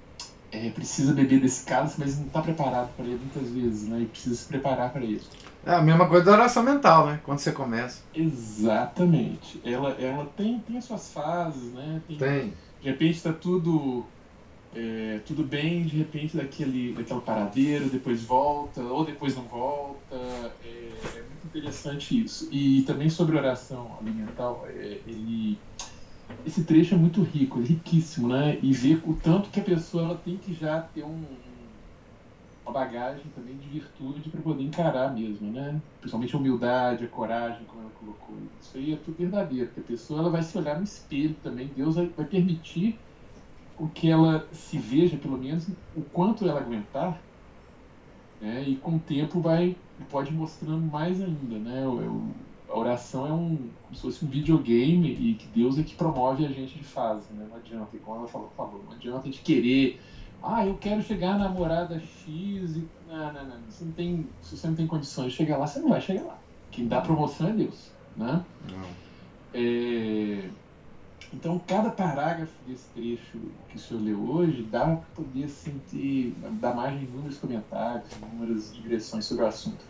é, 0.51 0.69
precisa 0.69 1.13
beber 1.13 1.39
desse 1.39 1.65
cálice, 1.65 1.95
mas 1.97 2.17
não 2.17 2.27
está 2.27 2.41
preparado 2.41 2.93
para 2.95 3.05
ele 3.05 3.19
muitas 3.19 3.51
vezes, 3.51 3.87
né? 3.87 4.01
E 4.01 4.05
precisa 4.05 4.35
se 4.35 4.45
preparar 4.45 4.91
para 4.91 5.03
isso. 5.03 5.29
É 5.65 5.73
a 5.73 5.81
mesma 5.81 6.07
coisa 6.07 6.25
da 6.25 6.31
oração 6.33 6.63
mental, 6.63 7.07
né? 7.07 7.19
Quando 7.23 7.39
você 7.39 7.51
começa. 7.51 8.01
Exatamente. 8.13 9.61
Ela, 9.63 9.91
ela 9.91 10.25
tem, 10.35 10.59
tem 10.59 10.77
as 10.77 10.85
suas 10.85 11.11
fases, 11.13 11.71
né? 11.73 12.01
Tem. 12.07 12.17
tem. 12.17 12.53
De 12.81 12.89
repente 12.89 13.17
está 13.17 13.31
tudo 13.31 14.05
é, 14.75 15.19
tudo 15.25 15.43
bem, 15.43 15.83
de 15.83 15.97
repente 15.97 16.37
daquele, 16.37 16.93
daquela 16.93 17.21
paradeiro, 17.21 17.89
depois 17.89 18.23
volta, 18.23 18.81
ou 18.81 19.03
depois 19.03 19.35
não 19.35 19.43
volta. 19.43 20.15
É, 20.15 20.51
é 21.17 21.23
muito 21.27 21.45
interessante 21.45 22.23
isso. 22.23 22.47
E 22.51 22.83
também 22.83 23.09
sobre 23.09 23.37
oração 23.37 23.97
alimentar, 23.99 24.53
é, 24.69 24.99
ele, 25.05 25.57
esse 26.45 26.63
trecho 26.63 26.95
é 26.95 26.97
muito 26.97 27.21
rico, 27.21 27.59
é 27.59 27.63
riquíssimo, 27.63 28.27
né? 28.27 28.57
E 28.61 28.73
ver 28.73 29.01
o 29.05 29.15
tanto 29.15 29.49
que 29.49 29.59
a 29.59 29.63
pessoa 29.63 30.03
ela 30.03 30.17
tem 30.17 30.37
que 30.37 30.53
já 30.53 30.81
ter 30.81 31.03
um, 31.03 31.25
uma 32.65 32.73
bagagem 32.73 33.31
também 33.35 33.57
de 33.57 33.67
virtude 33.67 34.29
para 34.29 34.41
poder 34.41 34.63
encarar 34.63 35.13
mesmo, 35.13 35.51
né? 35.51 35.81
Principalmente 35.99 36.35
a 36.35 36.39
humildade, 36.39 37.05
a 37.05 37.07
coragem, 37.07 37.65
como 37.65 37.81
ela 37.81 37.91
colocou. 37.91 38.37
Isso 38.59 38.77
aí 38.77 38.93
é 38.93 38.97
tudo 38.97 39.17
verdadeiro, 39.17 39.67
porque 39.67 39.81
a 39.81 39.83
pessoa 39.83 40.19
ela 40.19 40.29
vai 40.29 40.43
se 40.43 40.57
olhar 40.57 40.77
no 40.77 40.83
espelho 40.83 41.35
também. 41.35 41.67
Deus 41.67 41.95
vai, 41.95 42.07
vai 42.07 42.25
permitir 42.25 42.99
o 43.77 43.87
que 43.89 44.09
ela 44.09 44.47
se 44.51 44.77
veja, 44.77 45.17
pelo 45.17 45.37
menos, 45.37 45.67
o 45.95 46.01
quanto 46.03 46.47
ela 46.47 46.59
aguentar, 46.61 47.19
né? 48.39 48.63
e 48.67 48.75
com 48.77 48.95
o 48.95 48.99
tempo 48.99 49.41
vai 49.41 49.75
pode 50.09 50.31
ir 50.31 50.35
mostrando 50.35 50.85
mais 50.85 51.21
ainda. 51.21 51.57
Né? 51.57 51.87
O, 51.87 52.50
a 52.71 52.77
oração 52.77 53.27
é 53.27 53.31
um, 53.31 53.69
como 53.83 53.95
se 53.95 54.01
fosse 54.01 54.25
um 54.25 54.27
videogame 54.27 55.09
e 55.09 55.35
que 55.35 55.47
Deus 55.47 55.77
é 55.77 55.83
que 55.83 55.95
promove 55.95 56.45
a 56.45 56.49
gente 56.49 56.77
de 56.77 56.83
fase. 56.83 57.31
Né? 57.33 57.45
Não 57.49 57.57
adianta, 57.57 57.97
como 58.03 58.17
ela 58.17 58.27
falou, 58.27 58.51
falou, 58.55 58.83
não 58.85 58.93
adianta 58.93 59.21
a 59.21 59.25
gente 59.25 59.41
querer, 59.41 59.99
ah, 60.41 60.65
eu 60.65 60.75
quero 60.77 61.01
chegar 61.01 61.37
na 61.37 61.49
namorada 61.49 61.99
X 61.99 62.25
e. 62.25 62.87
Não, 63.07 63.33
não, 63.33 63.45
não. 63.45 63.57
Você 63.69 63.85
não 63.85 63.91
tem, 63.91 64.27
se 64.41 64.57
você 64.57 64.67
não 64.67 64.75
tem 64.75 64.87
condições 64.87 65.31
de 65.31 65.37
chegar 65.37 65.57
lá, 65.57 65.67
você 65.67 65.79
não 65.79 65.89
vai 65.89 66.01
chegar 66.01 66.23
lá. 66.23 66.37
Quem 66.71 66.87
dá 66.87 67.01
promoção 67.01 67.49
é 67.49 67.53
Deus. 67.53 67.91
Né? 68.15 68.43
Não. 68.71 68.87
É, 69.53 70.49
então, 71.33 71.61
cada 71.65 71.89
parágrafo 71.89 72.53
desse 72.67 72.87
trecho 72.93 73.39
que 73.69 73.77
o 73.77 73.79
senhor 73.79 74.03
leu 74.03 74.29
hoje 74.29 74.63
dá 74.63 74.85
para 74.85 74.95
poder 75.15 75.47
sentir, 75.47 76.35
assim, 76.43 76.57
dar 76.59 76.73
margem 76.73 77.03
inúmeros 77.03 77.37
comentários, 77.37 78.09
inúmeras 78.17 78.73
digressões 78.73 79.25
sobre 79.25 79.43
o 79.43 79.47
assunto. 79.47 79.83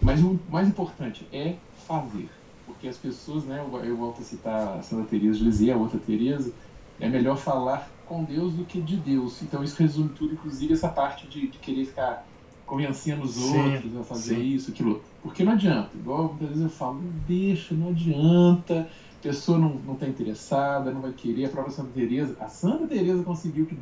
Mas 0.00 0.20
o 0.20 0.38
mais 0.50 0.66
importante 0.66 1.26
é 1.32 1.56
fazer. 1.84 2.28
Porque 2.66 2.88
as 2.88 2.96
pessoas, 2.96 3.44
né, 3.44 3.64
eu 3.84 3.96
volto 3.96 4.20
a 4.20 4.24
citar 4.24 4.78
a 4.78 4.82
Santa 4.82 5.08
Teresa 5.08 5.38
de 5.38 5.44
Lisieux, 5.44 5.76
a 5.76 5.80
outra 5.80 5.98
Teresa, 5.98 6.52
é 6.98 7.08
melhor 7.08 7.36
falar 7.36 7.90
com 8.06 8.24
Deus 8.24 8.54
do 8.54 8.64
que 8.64 8.80
de 8.80 8.96
Deus. 8.96 9.42
Então 9.42 9.62
isso 9.62 9.80
resume 9.80 10.10
tudo, 10.10 10.34
inclusive 10.34 10.72
essa 10.72 10.88
parte 10.88 11.26
de, 11.26 11.48
de 11.48 11.58
querer 11.58 11.84
ficar 11.84 12.26
convencendo 12.66 13.24
os 13.24 13.34
sim, 13.34 13.74
outros 13.74 13.96
a 13.96 14.02
fazer 14.02 14.36
sim. 14.36 14.42
isso, 14.42 14.70
aquilo. 14.70 15.02
Porque 15.22 15.44
não 15.44 15.52
adianta. 15.52 15.90
Igual 15.94 16.28
muitas 16.28 16.48
vezes 16.48 16.62
eu 16.64 16.70
falo, 16.70 17.00
deixa, 17.26 17.74
não 17.74 17.88
adianta 17.90 18.88
pessoa 19.24 19.58
não 19.58 19.94
está 19.94 20.06
interessada, 20.06 20.92
não 20.92 21.00
vai 21.00 21.12
querer. 21.12 21.46
A 21.46 21.48
própria 21.48 21.74
Santa 21.74 21.90
Teresa, 21.94 22.36
a 22.38 22.48
Santa 22.48 22.86
Teresa 22.86 23.22
conseguiu 23.22 23.64
que 23.64 23.78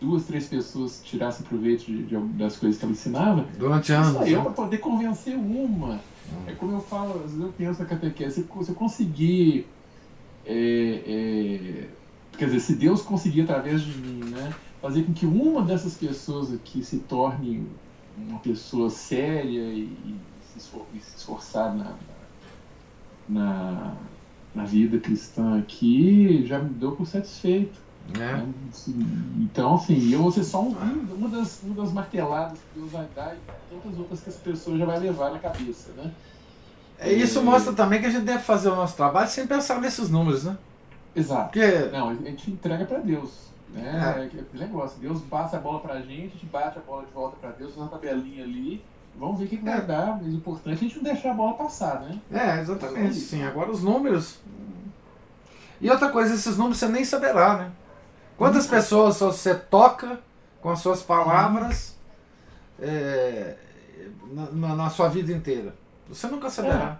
duas, 0.00 0.24
três 0.24 0.46
pessoas 0.46 1.00
tirassem 1.04 1.44
proveito 1.46 1.84
de, 1.84 2.04
de, 2.04 2.16
das 2.34 2.56
coisas 2.56 2.78
que 2.78 2.84
ela 2.84 2.92
ensinava. 2.92 3.46
Durante 3.58 3.92
anos. 3.92 4.10
Isso 4.10 4.22
aí 4.22 4.34
né? 4.34 4.42
para 4.42 4.52
poder 4.52 4.78
convencer 4.78 5.36
uma. 5.36 5.94
Hum. 5.94 6.44
É 6.46 6.52
como 6.52 6.72
eu 6.72 6.80
falo, 6.80 7.16
às 7.16 7.32
vezes 7.32 7.40
eu 7.40 7.52
penso 7.56 7.80
na 7.80 7.86
catequese, 7.86 8.46
se 8.62 8.68
eu 8.68 8.74
conseguir. 8.74 9.66
É, 10.46 11.02
é, 11.06 11.88
quer 12.38 12.46
dizer, 12.46 12.60
se 12.60 12.74
Deus 12.74 13.02
conseguir 13.02 13.42
através 13.42 13.82
de 13.82 13.98
mim, 13.98 14.30
né, 14.30 14.54
fazer 14.80 15.02
com 15.04 15.12
que 15.12 15.26
uma 15.26 15.62
dessas 15.62 15.94
pessoas 15.94 16.52
aqui 16.52 16.82
se 16.82 16.98
torne 17.00 17.66
uma 18.16 18.38
pessoa 18.38 18.88
séria 18.88 19.60
e, 19.72 19.82
e, 20.04 20.16
se, 20.58 20.70
esforçar 21.16 21.76
na, 21.76 21.94
na 23.28 23.96
na 24.54 24.64
vida 24.64 24.98
cristã 24.98 25.58
aqui 25.58 26.44
já 26.46 26.58
me 26.58 26.70
deu 26.70 26.92
por 26.92 27.06
satisfeito. 27.06 27.78
É. 28.18 28.44
Então, 29.38 29.74
assim, 29.74 30.12
eu 30.12 30.20
vou 30.20 30.32
ser 30.32 30.44
só 30.44 30.62
um, 30.62 30.70
uma, 30.70 31.28
das, 31.28 31.60
uma 31.62 31.82
das 31.82 31.92
marteladas 31.92 32.58
que 32.58 32.80
Deus 32.80 32.90
vai 32.90 33.06
dar 33.14 33.34
e 33.34 33.38
tantas 33.74 33.98
outras 33.98 34.20
que 34.20 34.30
as 34.30 34.36
pessoas 34.36 34.78
já 34.78 34.84
vai 34.84 34.98
levar 34.98 35.30
na 35.30 35.38
cabeça, 35.38 35.92
né? 35.92 36.10
É, 36.98 37.12
isso 37.12 37.42
mostra 37.42 37.72
também 37.72 38.00
que 38.00 38.06
a 38.06 38.10
gente 38.10 38.24
deve 38.24 38.42
fazer 38.42 38.68
o 38.68 38.76
nosso 38.76 38.94
trabalho 38.94 39.28
sem 39.28 39.46
pensar 39.46 39.80
nesses 39.80 40.10
números, 40.10 40.44
né? 40.44 40.56
Exato. 41.14 41.50
Porque... 41.50 41.90
Não, 41.90 42.10
a 42.10 42.14
gente 42.14 42.50
entrega 42.50 42.84
para 42.84 42.98
Deus. 42.98 43.50
Né? 43.72 44.30
É. 44.32 44.38
é 44.38 44.58
negócio. 44.58 45.00
Deus 45.00 45.22
passa 45.22 45.56
a 45.56 45.60
bola 45.60 45.80
pra 45.80 46.00
gente, 46.00 46.26
a 46.26 46.30
gente 46.30 46.46
bate 46.46 46.78
a 46.78 46.82
bola 46.82 47.04
de 47.04 47.12
volta 47.12 47.36
para 47.40 47.50
Deus, 47.50 47.76
na 47.76 47.86
tabelinha 47.86 48.44
ali. 48.44 48.84
Vamos 49.16 49.38
ver 49.38 49.46
o 49.46 49.48
que, 49.48 49.56
que 49.56 49.64
vai 49.64 49.78
é. 49.78 49.82
dar, 49.82 50.18
mas 50.22 50.32
o 50.32 50.36
importante 50.36 50.74
é 50.74 50.78
a 50.78 50.88
gente 50.88 50.96
não 50.96 51.02
deixar 51.02 51.30
a 51.30 51.34
bola 51.34 51.54
passar, 51.54 52.00
né? 52.00 52.18
É, 52.30 52.60
exatamente. 52.60 53.14
Sim, 53.14 53.42
agora 53.42 53.70
os 53.70 53.82
números. 53.82 54.38
E 55.80 55.90
outra 55.90 56.10
coisa, 56.10 56.34
esses 56.34 56.56
números 56.56 56.78
você 56.78 56.88
nem 56.88 57.04
saberá, 57.04 57.56
né? 57.56 57.70
Quantas 58.40 58.66
pessoas 58.66 59.20
você 59.20 59.54
toca 59.54 60.18
com 60.62 60.70
as 60.70 60.78
suas 60.78 61.02
palavras 61.02 61.94
é, 62.78 63.54
na, 64.32 64.74
na, 64.74 64.88
sua 64.88 65.10
vida 65.10 65.30
inteira? 65.30 65.74
Você 66.08 66.26
nunca 66.26 66.48
saberá. 66.48 66.98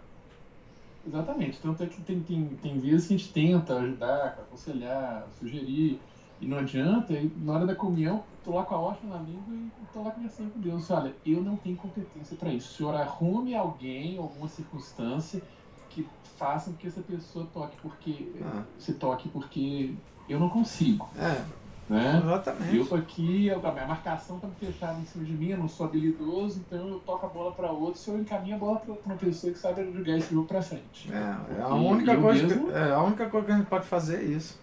É. 1.06 1.08
Exatamente. 1.08 1.58
Tanto 1.62 1.82
é 1.82 1.86
que 1.86 2.02
tem, 2.02 2.20
tem, 2.20 2.44
tem 2.60 2.78
vezes 2.78 3.06
que 3.06 3.14
a 3.14 3.16
gente 3.16 3.32
tenta 3.32 3.74
ajudar, 3.78 4.36
aconselhar, 4.38 5.26
sugerir, 5.38 5.98
e 6.42 6.46
não 6.46 6.58
adianta, 6.58 7.14
e 7.14 7.32
na 7.38 7.54
hora 7.54 7.66
da 7.66 7.74
comunhão, 7.74 8.22
tô 8.44 8.54
lá 8.56 8.62
com 8.62 8.74
a 8.74 8.78
hóstia 8.78 9.08
na 9.08 9.16
língua 9.16 9.54
e 9.54 9.70
tô 9.94 10.02
lá 10.02 10.10
conversando 10.10 10.50
com 10.50 10.60
Deus. 10.60 10.90
Olha, 10.90 11.14
eu 11.24 11.42
não 11.42 11.56
tenho 11.56 11.76
competência 11.76 12.36
para 12.36 12.52
isso. 12.52 12.74
O 12.74 12.76
Senhor 12.76 12.94
arrume 12.94 13.54
alguém, 13.54 14.18
alguma 14.18 14.46
circunstância 14.46 15.40
que 15.88 16.06
faça 16.36 16.70
com 16.70 16.76
que 16.76 16.86
essa 16.86 17.00
pessoa 17.00 17.48
toque 17.50 17.78
porque 17.80 18.30
ah. 18.42 18.62
se 18.78 18.92
toque 18.92 19.26
porque 19.30 19.94
eu 20.32 20.38
não 20.38 20.48
consigo. 20.48 21.08
É. 21.18 21.42
Né? 21.90 22.22
Exatamente. 22.22 22.76
Eu 22.76 22.86
tô 22.86 22.94
aqui, 22.94 23.50
a 23.50 23.72
minha 23.72 23.86
marcação 23.86 24.38
tá 24.38 24.46
fechada 24.60 24.96
em 25.00 25.04
cima 25.04 25.24
de 25.24 25.32
mim, 25.32 25.48
eu 25.48 25.58
não 25.58 25.68
sou 25.68 25.86
habilidoso, 25.86 26.60
então 26.60 26.88
eu 26.88 27.00
toco 27.00 27.26
a 27.26 27.28
bola 27.28 27.50
para 27.50 27.72
outro, 27.72 28.00
se 28.00 28.08
eu 28.08 28.16
encaminho 28.16 28.54
a 28.54 28.58
bola 28.60 28.78
para 28.78 28.94
uma 29.04 29.16
pessoa 29.16 29.52
que 29.52 29.58
sabe 29.58 29.92
jogar 29.92 30.16
esse 30.16 30.32
jogo 30.32 30.46
para 30.46 30.62
frente. 30.62 31.10
É, 31.12 31.58
é 31.58 31.62
a 31.62 31.74
única 31.74 32.16
coisa 32.16 32.46
mesmo... 32.46 32.68
que, 32.68 32.72
é, 32.72 32.92
a 32.92 33.02
única 33.02 33.28
coisa 33.28 33.46
que 33.46 33.52
a 33.52 33.56
gente 33.56 33.66
pode 33.66 33.86
fazer 33.86 34.18
é 34.18 34.22
isso. 34.22 34.56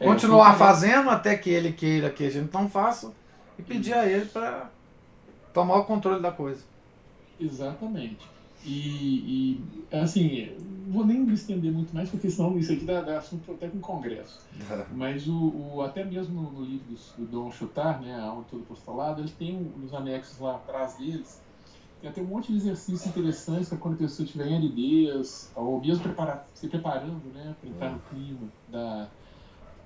É, 0.00 0.04
Continuar 0.04 0.58
fazendo 0.58 1.08
até 1.08 1.36
que 1.36 1.50
ele 1.50 1.72
queira 1.72 2.10
que 2.10 2.26
a 2.26 2.30
gente 2.30 2.52
não 2.52 2.68
faça 2.68 3.12
e 3.56 3.62
pedir 3.62 3.94
a 3.94 4.04
ele 4.04 4.26
para 4.26 4.68
tomar 5.54 5.76
o 5.76 5.84
controle 5.84 6.20
da 6.20 6.32
coisa. 6.32 6.64
Exatamente. 7.38 8.28
E, 8.64 9.60
e, 9.90 9.96
assim, 9.96 10.56
vou 10.88 11.04
nem 11.04 11.20
me 11.20 11.34
estender 11.34 11.72
muito 11.72 11.94
mais, 11.94 12.08
porque 12.08 12.30
senão 12.30 12.58
isso 12.58 12.72
aqui 12.72 12.84
dá, 12.84 13.00
dá 13.00 13.18
assunto 13.18 13.52
até 13.52 13.68
com 13.68 13.80
congresso. 13.80 14.40
Mas 14.94 15.26
o, 15.26 15.34
o, 15.34 15.82
até 15.82 16.04
mesmo 16.04 16.40
no, 16.40 16.52
no 16.52 16.64
livro 16.64 16.86
do, 16.86 17.24
do 17.24 17.30
Dom 17.30 17.50
Chutar, 17.50 18.00
né, 18.00 18.14
a 18.14 18.24
Alma 18.24 18.44
Todo 18.50 18.64
Postulado, 18.64 19.20
ele 19.20 19.30
tem 19.30 19.54
nos 19.54 19.92
anexos 19.94 20.38
lá 20.38 20.56
atrás 20.56 20.96
deles, 20.96 21.40
tem 22.00 22.10
até 22.10 22.20
um 22.20 22.26
monte 22.26 22.52
de 22.52 22.58
exercícios 22.58 23.06
interessantes 23.06 23.68
para 23.68 23.78
quando 23.78 23.94
a 23.94 23.98
pessoa 23.98 24.24
estiver 24.24 24.46
em 24.48 24.56
aridez, 24.56 25.50
ou 25.54 25.80
mesmo 25.80 26.02
preparar, 26.02 26.46
se 26.54 26.68
preparando 26.68 27.32
né, 27.32 27.54
para 27.60 27.70
entrar 27.70 27.92
no 27.92 28.00
clima 28.00 28.48
da, 28.68 29.08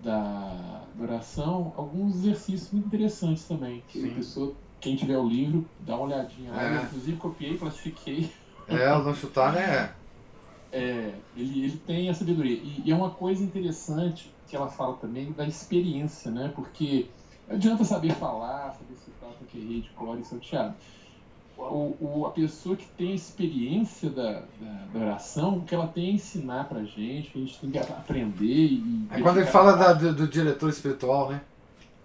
da, 0.02 0.84
da 0.94 1.04
oração, 1.04 1.72
alguns 1.76 2.16
exercícios 2.16 2.70
muito 2.72 2.86
interessantes 2.86 3.44
também. 3.46 3.82
Que 3.88 4.10
a 4.10 4.14
pessoa, 4.14 4.54
quem 4.80 4.96
tiver 4.96 5.18
o 5.18 5.28
livro, 5.28 5.68
dá 5.80 5.96
uma 5.96 6.06
olhadinha 6.06 6.50
lá. 6.50 6.62
É. 6.62 6.76
Eu, 6.78 6.82
inclusive, 6.82 7.16
copiei, 7.16 7.56
classifiquei. 7.56 8.30
É, 8.70 8.96
o 8.96 9.14
Chutar 9.14 9.56
é. 9.56 9.92
É, 10.72 11.12
ele, 11.36 11.64
ele 11.64 11.76
tem 11.86 12.08
a 12.08 12.14
sabedoria. 12.14 12.56
E, 12.56 12.82
e, 12.84 12.92
é 12.92 12.94
uma 12.94 13.10
coisa 13.10 13.42
interessante 13.42 14.32
que 14.46 14.54
ela 14.54 14.68
fala 14.68 14.96
também 14.96 15.32
da 15.32 15.46
experiência, 15.46 16.30
né? 16.30 16.52
Porque 16.54 17.08
não 17.48 17.56
adianta 17.56 17.84
saber 17.84 18.14
falar, 18.14 18.72
saber 18.72 18.94
citar 19.04 19.30
porque 19.38 19.58
rei 19.58 19.80
de 19.80 19.88
cor 19.90 20.18
e 20.18 20.24
salteado. 20.24 20.74
O, 21.58 21.96
o, 22.00 22.26
a 22.26 22.30
pessoa 22.30 22.74
que 22.74 22.86
tem 22.96 23.12
a 23.12 23.14
experiência 23.14 24.08
da, 24.08 24.32
da, 24.32 24.86
da, 24.94 25.00
oração, 25.00 25.58
o 25.58 25.62
que 25.62 25.74
ela 25.74 25.86
tem 25.88 26.10
a 26.10 26.12
ensinar 26.12 26.68
pra 26.68 26.82
gente, 26.84 27.30
que 27.30 27.38
a 27.38 27.40
gente 27.44 27.58
tem 27.58 27.70
que 27.70 27.78
aprender 27.78 28.44
e. 28.44 29.06
É 29.10 29.20
quando 29.20 29.38
ele 29.38 29.46
fala 29.46 29.76
da, 29.76 29.92
do, 29.92 30.14
do, 30.14 30.28
diretor 30.28 30.70
espiritual, 30.70 31.30
né? 31.30 31.42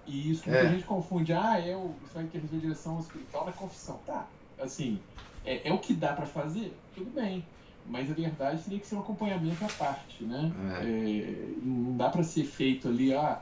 Isso, 0.05 0.43
muita 0.49 0.65
é. 0.65 0.69
gente 0.71 0.83
confunde, 0.83 1.31
ah, 1.31 1.57
é 1.57 1.75
o, 1.75 1.95
você 2.01 2.15
vai 2.15 2.23
receber 2.25 2.57
direção 2.57 2.99
espiritual 2.99 3.45
na 3.45 3.53
confissão. 3.53 3.97
Tá, 4.05 4.27
assim, 4.61 4.99
é, 5.45 5.69
é 5.69 5.73
o 5.73 5.79
que 5.79 5.93
dá 5.93 6.13
para 6.13 6.25
fazer? 6.25 6.75
Tudo 6.93 7.11
bem. 7.11 7.45
Mas 7.87 8.09
a 8.09 8.13
verdade 8.13 8.63
teria 8.63 8.79
que 8.79 8.87
ser 8.87 8.95
um 8.95 8.99
acompanhamento 8.99 9.63
à 9.63 9.67
parte, 9.67 10.23
né? 10.23 10.51
É. 10.81 10.85
É, 10.85 11.53
não 11.61 11.95
dá 11.95 12.09
para 12.09 12.23
ser 12.23 12.43
feito 12.43 12.87
ali, 12.87 13.13
ah, 13.13 13.39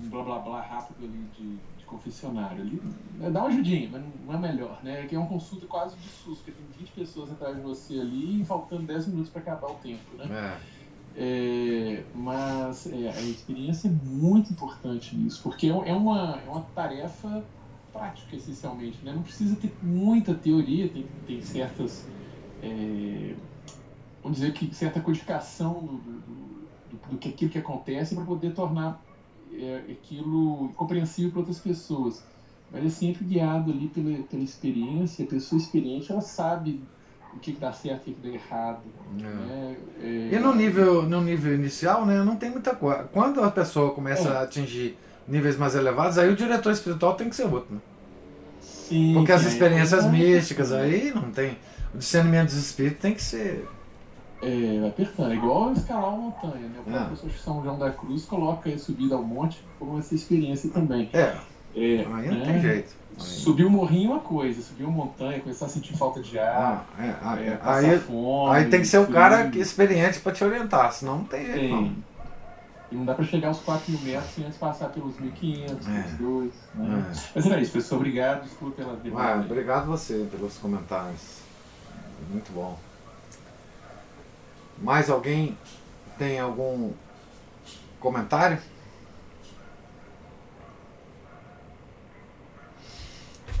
um 0.00 0.08
blá 0.08 0.22
blá 0.22 0.38
blá 0.38 0.60
rápido 0.60 1.04
ali 1.04 1.26
de, 1.36 1.56
de 1.56 1.84
confessionário. 1.84 2.62
Ali, 2.62 2.80
é, 3.20 3.30
dá 3.30 3.40
uma 3.40 3.48
ajudinha, 3.48 3.88
mas 3.90 4.02
não 4.26 4.34
é 4.34 4.38
melhor, 4.38 4.78
né? 4.82 5.06
Que 5.06 5.16
é 5.16 5.18
uma 5.18 5.26
consulta 5.26 5.66
quase 5.66 5.96
de 5.96 6.08
SUS, 6.08 6.38
porque 6.38 6.52
tem 6.52 6.64
20 6.78 6.90
pessoas 6.92 7.32
atrás 7.32 7.56
de 7.56 7.62
você 7.62 7.98
ali 7.98 8.42
e 8.42 8.44
faltando 8.44 8.84
10 8.84 9.08
minutos 9.08 9.30
para 9.30 9.42
acabar 9.42 9.72
o 9.72 9.74
tempo, 9.74 10.16
né? 10.16 10.26
É. 10.76 10.80
É, 11.16 12.04
mas 12.14 12.86
é, 12.86 13.08
a 13.08 13.20
experiência 13.22 13.88
é 13.88 13.90
muito 13.90 14.52
importante 14.52 15.16
nisso, 15.16 15.42
porque 15.42 15.66
é, 15.66 15.70
é 15.70 15.92
uma, 15.92 16.38
é 16.46 16.48
uma 16.48 16.62
tarefa 16.74 17.42
prática, 17.92 18.36
essencialmente. 18.36 18.98
Né? 19.04 19.12
Não 19.12 19.22
precisa 19.22 19.56
ter 19.56 19.72
muita 19.82 20.34
teoria, 20.34 20.88
tem, 20.88 21.06
tem 21.26 21.42
certas. 21.42 22.06
É, 22.62 23.34
vamos 24.22 24.38
dizer 24.38 24.52
que 24.52 24.74
certa 24.74 25.00
codificação 25.00 25.74
do, 25.80 25.96
do, 25.96 26.20
do, 26.20 27.10
do 27.10 27.18
que 27.18 27.28
aquilo 27.28 27.50
que 27.50 27.58
acontece 27.58 28.14
para 28.14 28.24
poder 28.24 28.52
tornar 28.52 29.02
é, 29.52 29.82
aquilo 29.90 30.70
compreensível 30.76 31.30
para 31.30 31.40
outras 31.40 31.58
pessoas. 31.58 32.22
Mas 32.72 32.84
é 32.84 32.88
sempre 32.88 33.24
guiado 33.24 33.70
ali 33.72 33.88
pela, 33.88 34.22
pela 34.24 34.42
experiência, 34.42 35.24
a 35.24 35.28
pessoa 35.28 35.60
experiente 35.60 36.12
ela 36.12 36.20
sabe 36.20 36.80
o 37.34 37.38
que, 37.38 37.52
que 37.52 37.60
dá 37.60 37.72
certo, 37.72 38.02
o 38.02 38.04
que, 38.04 38.14
que 38.14 38.28
dá 38.28 38.34
errado. 38.34 38.82
É. 39.18 39.22
Né? 39.22 39.76
É... 40.00 40.36
E 40.36 40.38
no 40.38 40.54
nível, 40.54 41.02
no 41.02 41.20
nível 41.20 41.54
inicial, 41.54 42.06
né, 42.06 42.22
não 42.22 42.36
tem 42.36 42.50
muita 42.50 42.74
coisa. 42.74 43.04
Quando 43.04 43.42
a 43.42 43.50
pessoa 43.50 43.92
começa 43.92 44.28
é. 44.28 44.36
a 44.36 44.42
atingir 44.42 44.96
níveis 45.30 45.56
mais 45.56 45.74
elevados, 45.74 46.18
aí 46.18 46.28
o 46.28 46.36
diretor 46.36 46.72
espiritual 46.72 47.14
tem 47.14 47.28
que 47.28 47.36
ser 47.36 47.44
outro. 47.44 47.74
Né? 47.74 47.80
Sim, 48.60 49.14
Porque 49.14 49.30
as 49.30 49.44
experiências 49.44 50.04
místicas 50.06 50.72
aí 50.72 51.12
não 51.14 51.30
tem. 51.30 51.56
O 51.94 51.98
discernimento 51.98 52.46
dos 52.46 52.56
espíritos 52.56 53.00
tem 53.00 53.14
que 53.14 53.22
ser. 53.22 53.68
É, 54.42 54.86
apertando, 54.88 55.32
é 55.32 55.34
igual 55.34 55.72
escalar 55.72 56.08
uma 56.08 56.30
montanha, 56.30 56.66
né? 56.66 56.80
O 56.80 56.90
próprio 56.90 57.30
é. 57.30 57.38
São 57.38 57.62
João 57.62 57.78
da 57.78 57.90
Cruz 57.90 58.24
coloca 58.24 58.70
a 58.70 58.78
subida 58.78 59.14
ao 59.14 59.22
monte 59.22 59.62
como 59.78 59.98
essa 59.98 60.14
experiência 60.14 60.70
também. 60.70 61.10
É. 61.12 61.36
é 61.76 61.98
aí 62.00 62.04
não 62.06 62.38
né? 62.38 62.44
tem 62.44 62.60
jeito. 62.60 63.00
Subir 63.18 63.66
o 63.66 63.70
morrinho 63.70 64.12
é 64.12 64.14
uma 64.14 64.20
coisa, 64.20 64.62
subir 64.62 64.84
uma 64.84 64.92
montanha, 64.92 65.40
começar 65.40 65.66
a 65.66 65.68
sentir 65.68 65.94
falta 65.94 66.22
de 66.22 66.38
ar, 66.38 66.86
ah, 66.98 67.38
é, 67.38 67.48
é, 67.48 67.58
aí, 67.62 67.98
fome, 67.98 68.56
aí 68.56 68.64
tem 68.70 68.80
que 68.80 68.86
ser 68.86 68.98
um 68.98 69.06
cara 69.06 69.50
experiente 69.54 70.20
para 70.20 70.32
te 70.32 70.42
orientar, 70.42 70.90
senão 70.92 71.18
não 71.18 71.24
tem 71.24 71.44
jeito. 71.44 71.74
Não. 71.74 71.92
E 72.90 72.96
não 72.96 73.04
dá 73.04 73.14
para 73.14 73.24
chegar 73.24 73.48
aos 73.48 73.60
4 73.60 73.92
mil 73.92 74.00
metros 74.00 74.30
sem 74.32 74.44
antes 74.44 74.58
passar 74.58 74.88
pelos 74.88 75.14
1.500, 75.14 75.88
é. 75.88 76.02
pelos 76.02 76.18
2. 76.18 76.52
Né? 76.74 77.12
É. 77.12 77.30
Mas 77.36 77.46
era 77.46 77.60
isso, 77.60 77.72
pessoal. 77.72 78.00
Obrigado, 78.00 78.42
desculpa 78.42 78.76
pela 78.76 78.96
demora. 78.96 79.34
Ah, 79.34 79.40
obrigado 79.40 79.86
você 79.86 80.26
pelos 80.28 80.58
comentários. 80.58 81.38
Muito 82.28 82.52
bom. 82.52 82.76
Mais 84.78 85.08
alguém 85.08 85.56
tem 86.18 86.40
algum 86.40 86.92
comentário? 88.00 88.58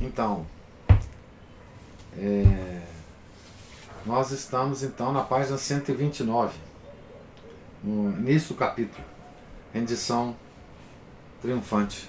Então, 0.00 0.46
é, 2.16 2.82
nós 4.04 4.30
estamos 4.32 4.82
então 4.82 5.12
na 5.12 5.22
página 5.22 5.58
129, 5.58 6.58
no 7.84 8.10
início 8.18 8.54
do 8.54 8.58
capítulo 8.58 9.09
rendição 9.72 10.34
triunfante. 11.40 12.08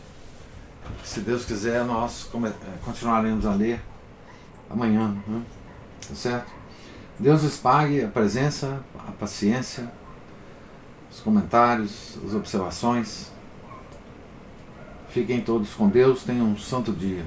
Se 1.03 1.21
Deus 1.21 1.45
quiser, 1.45 1.83
nós 1.85 2.29
é, 2.33 2.53
continuaremos 2.83 3.45
a 3.45 3.53
ler 3.53 3.81
amanhã, 4.69 5.15
né? 5.27 5.41
tá 6.07 6.15
certo? 6.15 6.51
Deus 7.19 7.43
lhes 7.43 7.57
pague 7.57 8.03
a 8.03 8.07
presença, 8.07 8.83
a 8.97 9.11
paciência, 9.11 9.91
os 11.11 11.19
comentários, 11.19 12.17
as 12.25 12.33
observações. 12.33 13.31
Fiquem 15.09 15.41
todos 15.41 15.73
com 15.73 15.87
Deus, 15.87 16.23
tenham 16.23 16.47
um 16.47 16.57
santo 16.57 16.91
dia. 16.91 17.25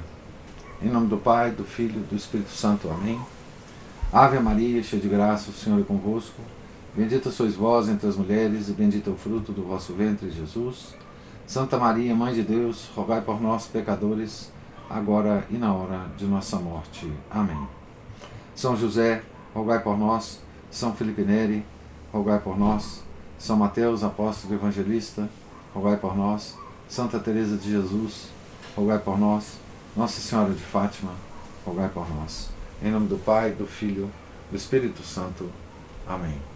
Em 0.82 0.88
nome 0.88 1.06
do 1.06 1.16
Pai, 1.16 1.50
do 1.50 1.64
Filho 1.64 2.00
e 2.00 2.04
do 2.04 2.16
Espírito 2.16 2.50
Santo. 2.50 2.90
Amém. 2.90 3.20
Ave 4.12 4.38
Maria, 4.38 4.82
cheia 4.82 5.00
de 5.00 5.08
graça, 5.08 5.50
o 5.50 5.54
Senhor 5.54 5.80
é 5.80 5.84
convosco. 5.84 6.40
Bendita 6.96 7.28
sois 7.28 7.56
vós 7.56 7.88
entre 7.88 8.06
as 8.06 8.16
mulheres, 8.16 8.68
e 8.68 8.72
bendito 8.72 9.10
é 9.10 9.12
o 9.12 9.16
fruto 9.16 9.50
do 9.50 9.64
vosso 9.64 9.92
ventre, 9.94 10.30
Jesus. 10.30 10.94
Santa 11.44 11.76
Maria, 11.76 12.14
Mãe 12.14 12.32
de 12.32 12.42
Deus, 12.42 12.88
rogai 12.94 13.20
por 13.20 13.42
nós, 13.42 13.66
pecadores, 13.66 14.52
agora 14.88 15.44
e 15.50 15.54
na 15.54 15.74
hora 15.74 16.06
de 16.16 16.24
nossa 16.24 16.56
morte. 16.56 17.12
Amém. 17.28 17.58
São 18.54 18.76
José, 18.76 19.22
rogai 19.52 19.82
por 19.82 19.98
nós. 19.98 20.40
São 20.70 20.94
Felipe 20.94 21.22
Neri, 21.22 21.64
rogai 22.12 22.38
por 22.38 22.56
nós. 22.56 23.02
São 23.38 23.56
Mateus, 23.56 24.04
apóstolo 24.04 24.54
evangelista, 24.54 25.28
rogai 25.74 25.96
por 25.96 26.16
nós. 26.16 26.56
Santa 26.88 27.18
Teresa 27.18 27.56
de 27.56 27.70
Jesus, 27.70 28.28
rogai 28.76 29.00
por 29.00 29.18
nós. 29.18 29.58
Nossa 29.96 30.20
Senhora 30.20 30.52
de 30.52 30.62
Fátima, 30.62 31.12
rogai 31.66 31.88
por 31.88 32.08
nós. 32.14 32.50
Em 32.80 32.92
nome 32.92 33.08
do 33.08 33.18
Pai, 33.18 33.50
do 33.50 33.66
Filho, 33.66 34.08
do 34.48 34.56
Espírito 34.56 35.02
Santo. 35.02 35.50
Amém. 36.06 36.53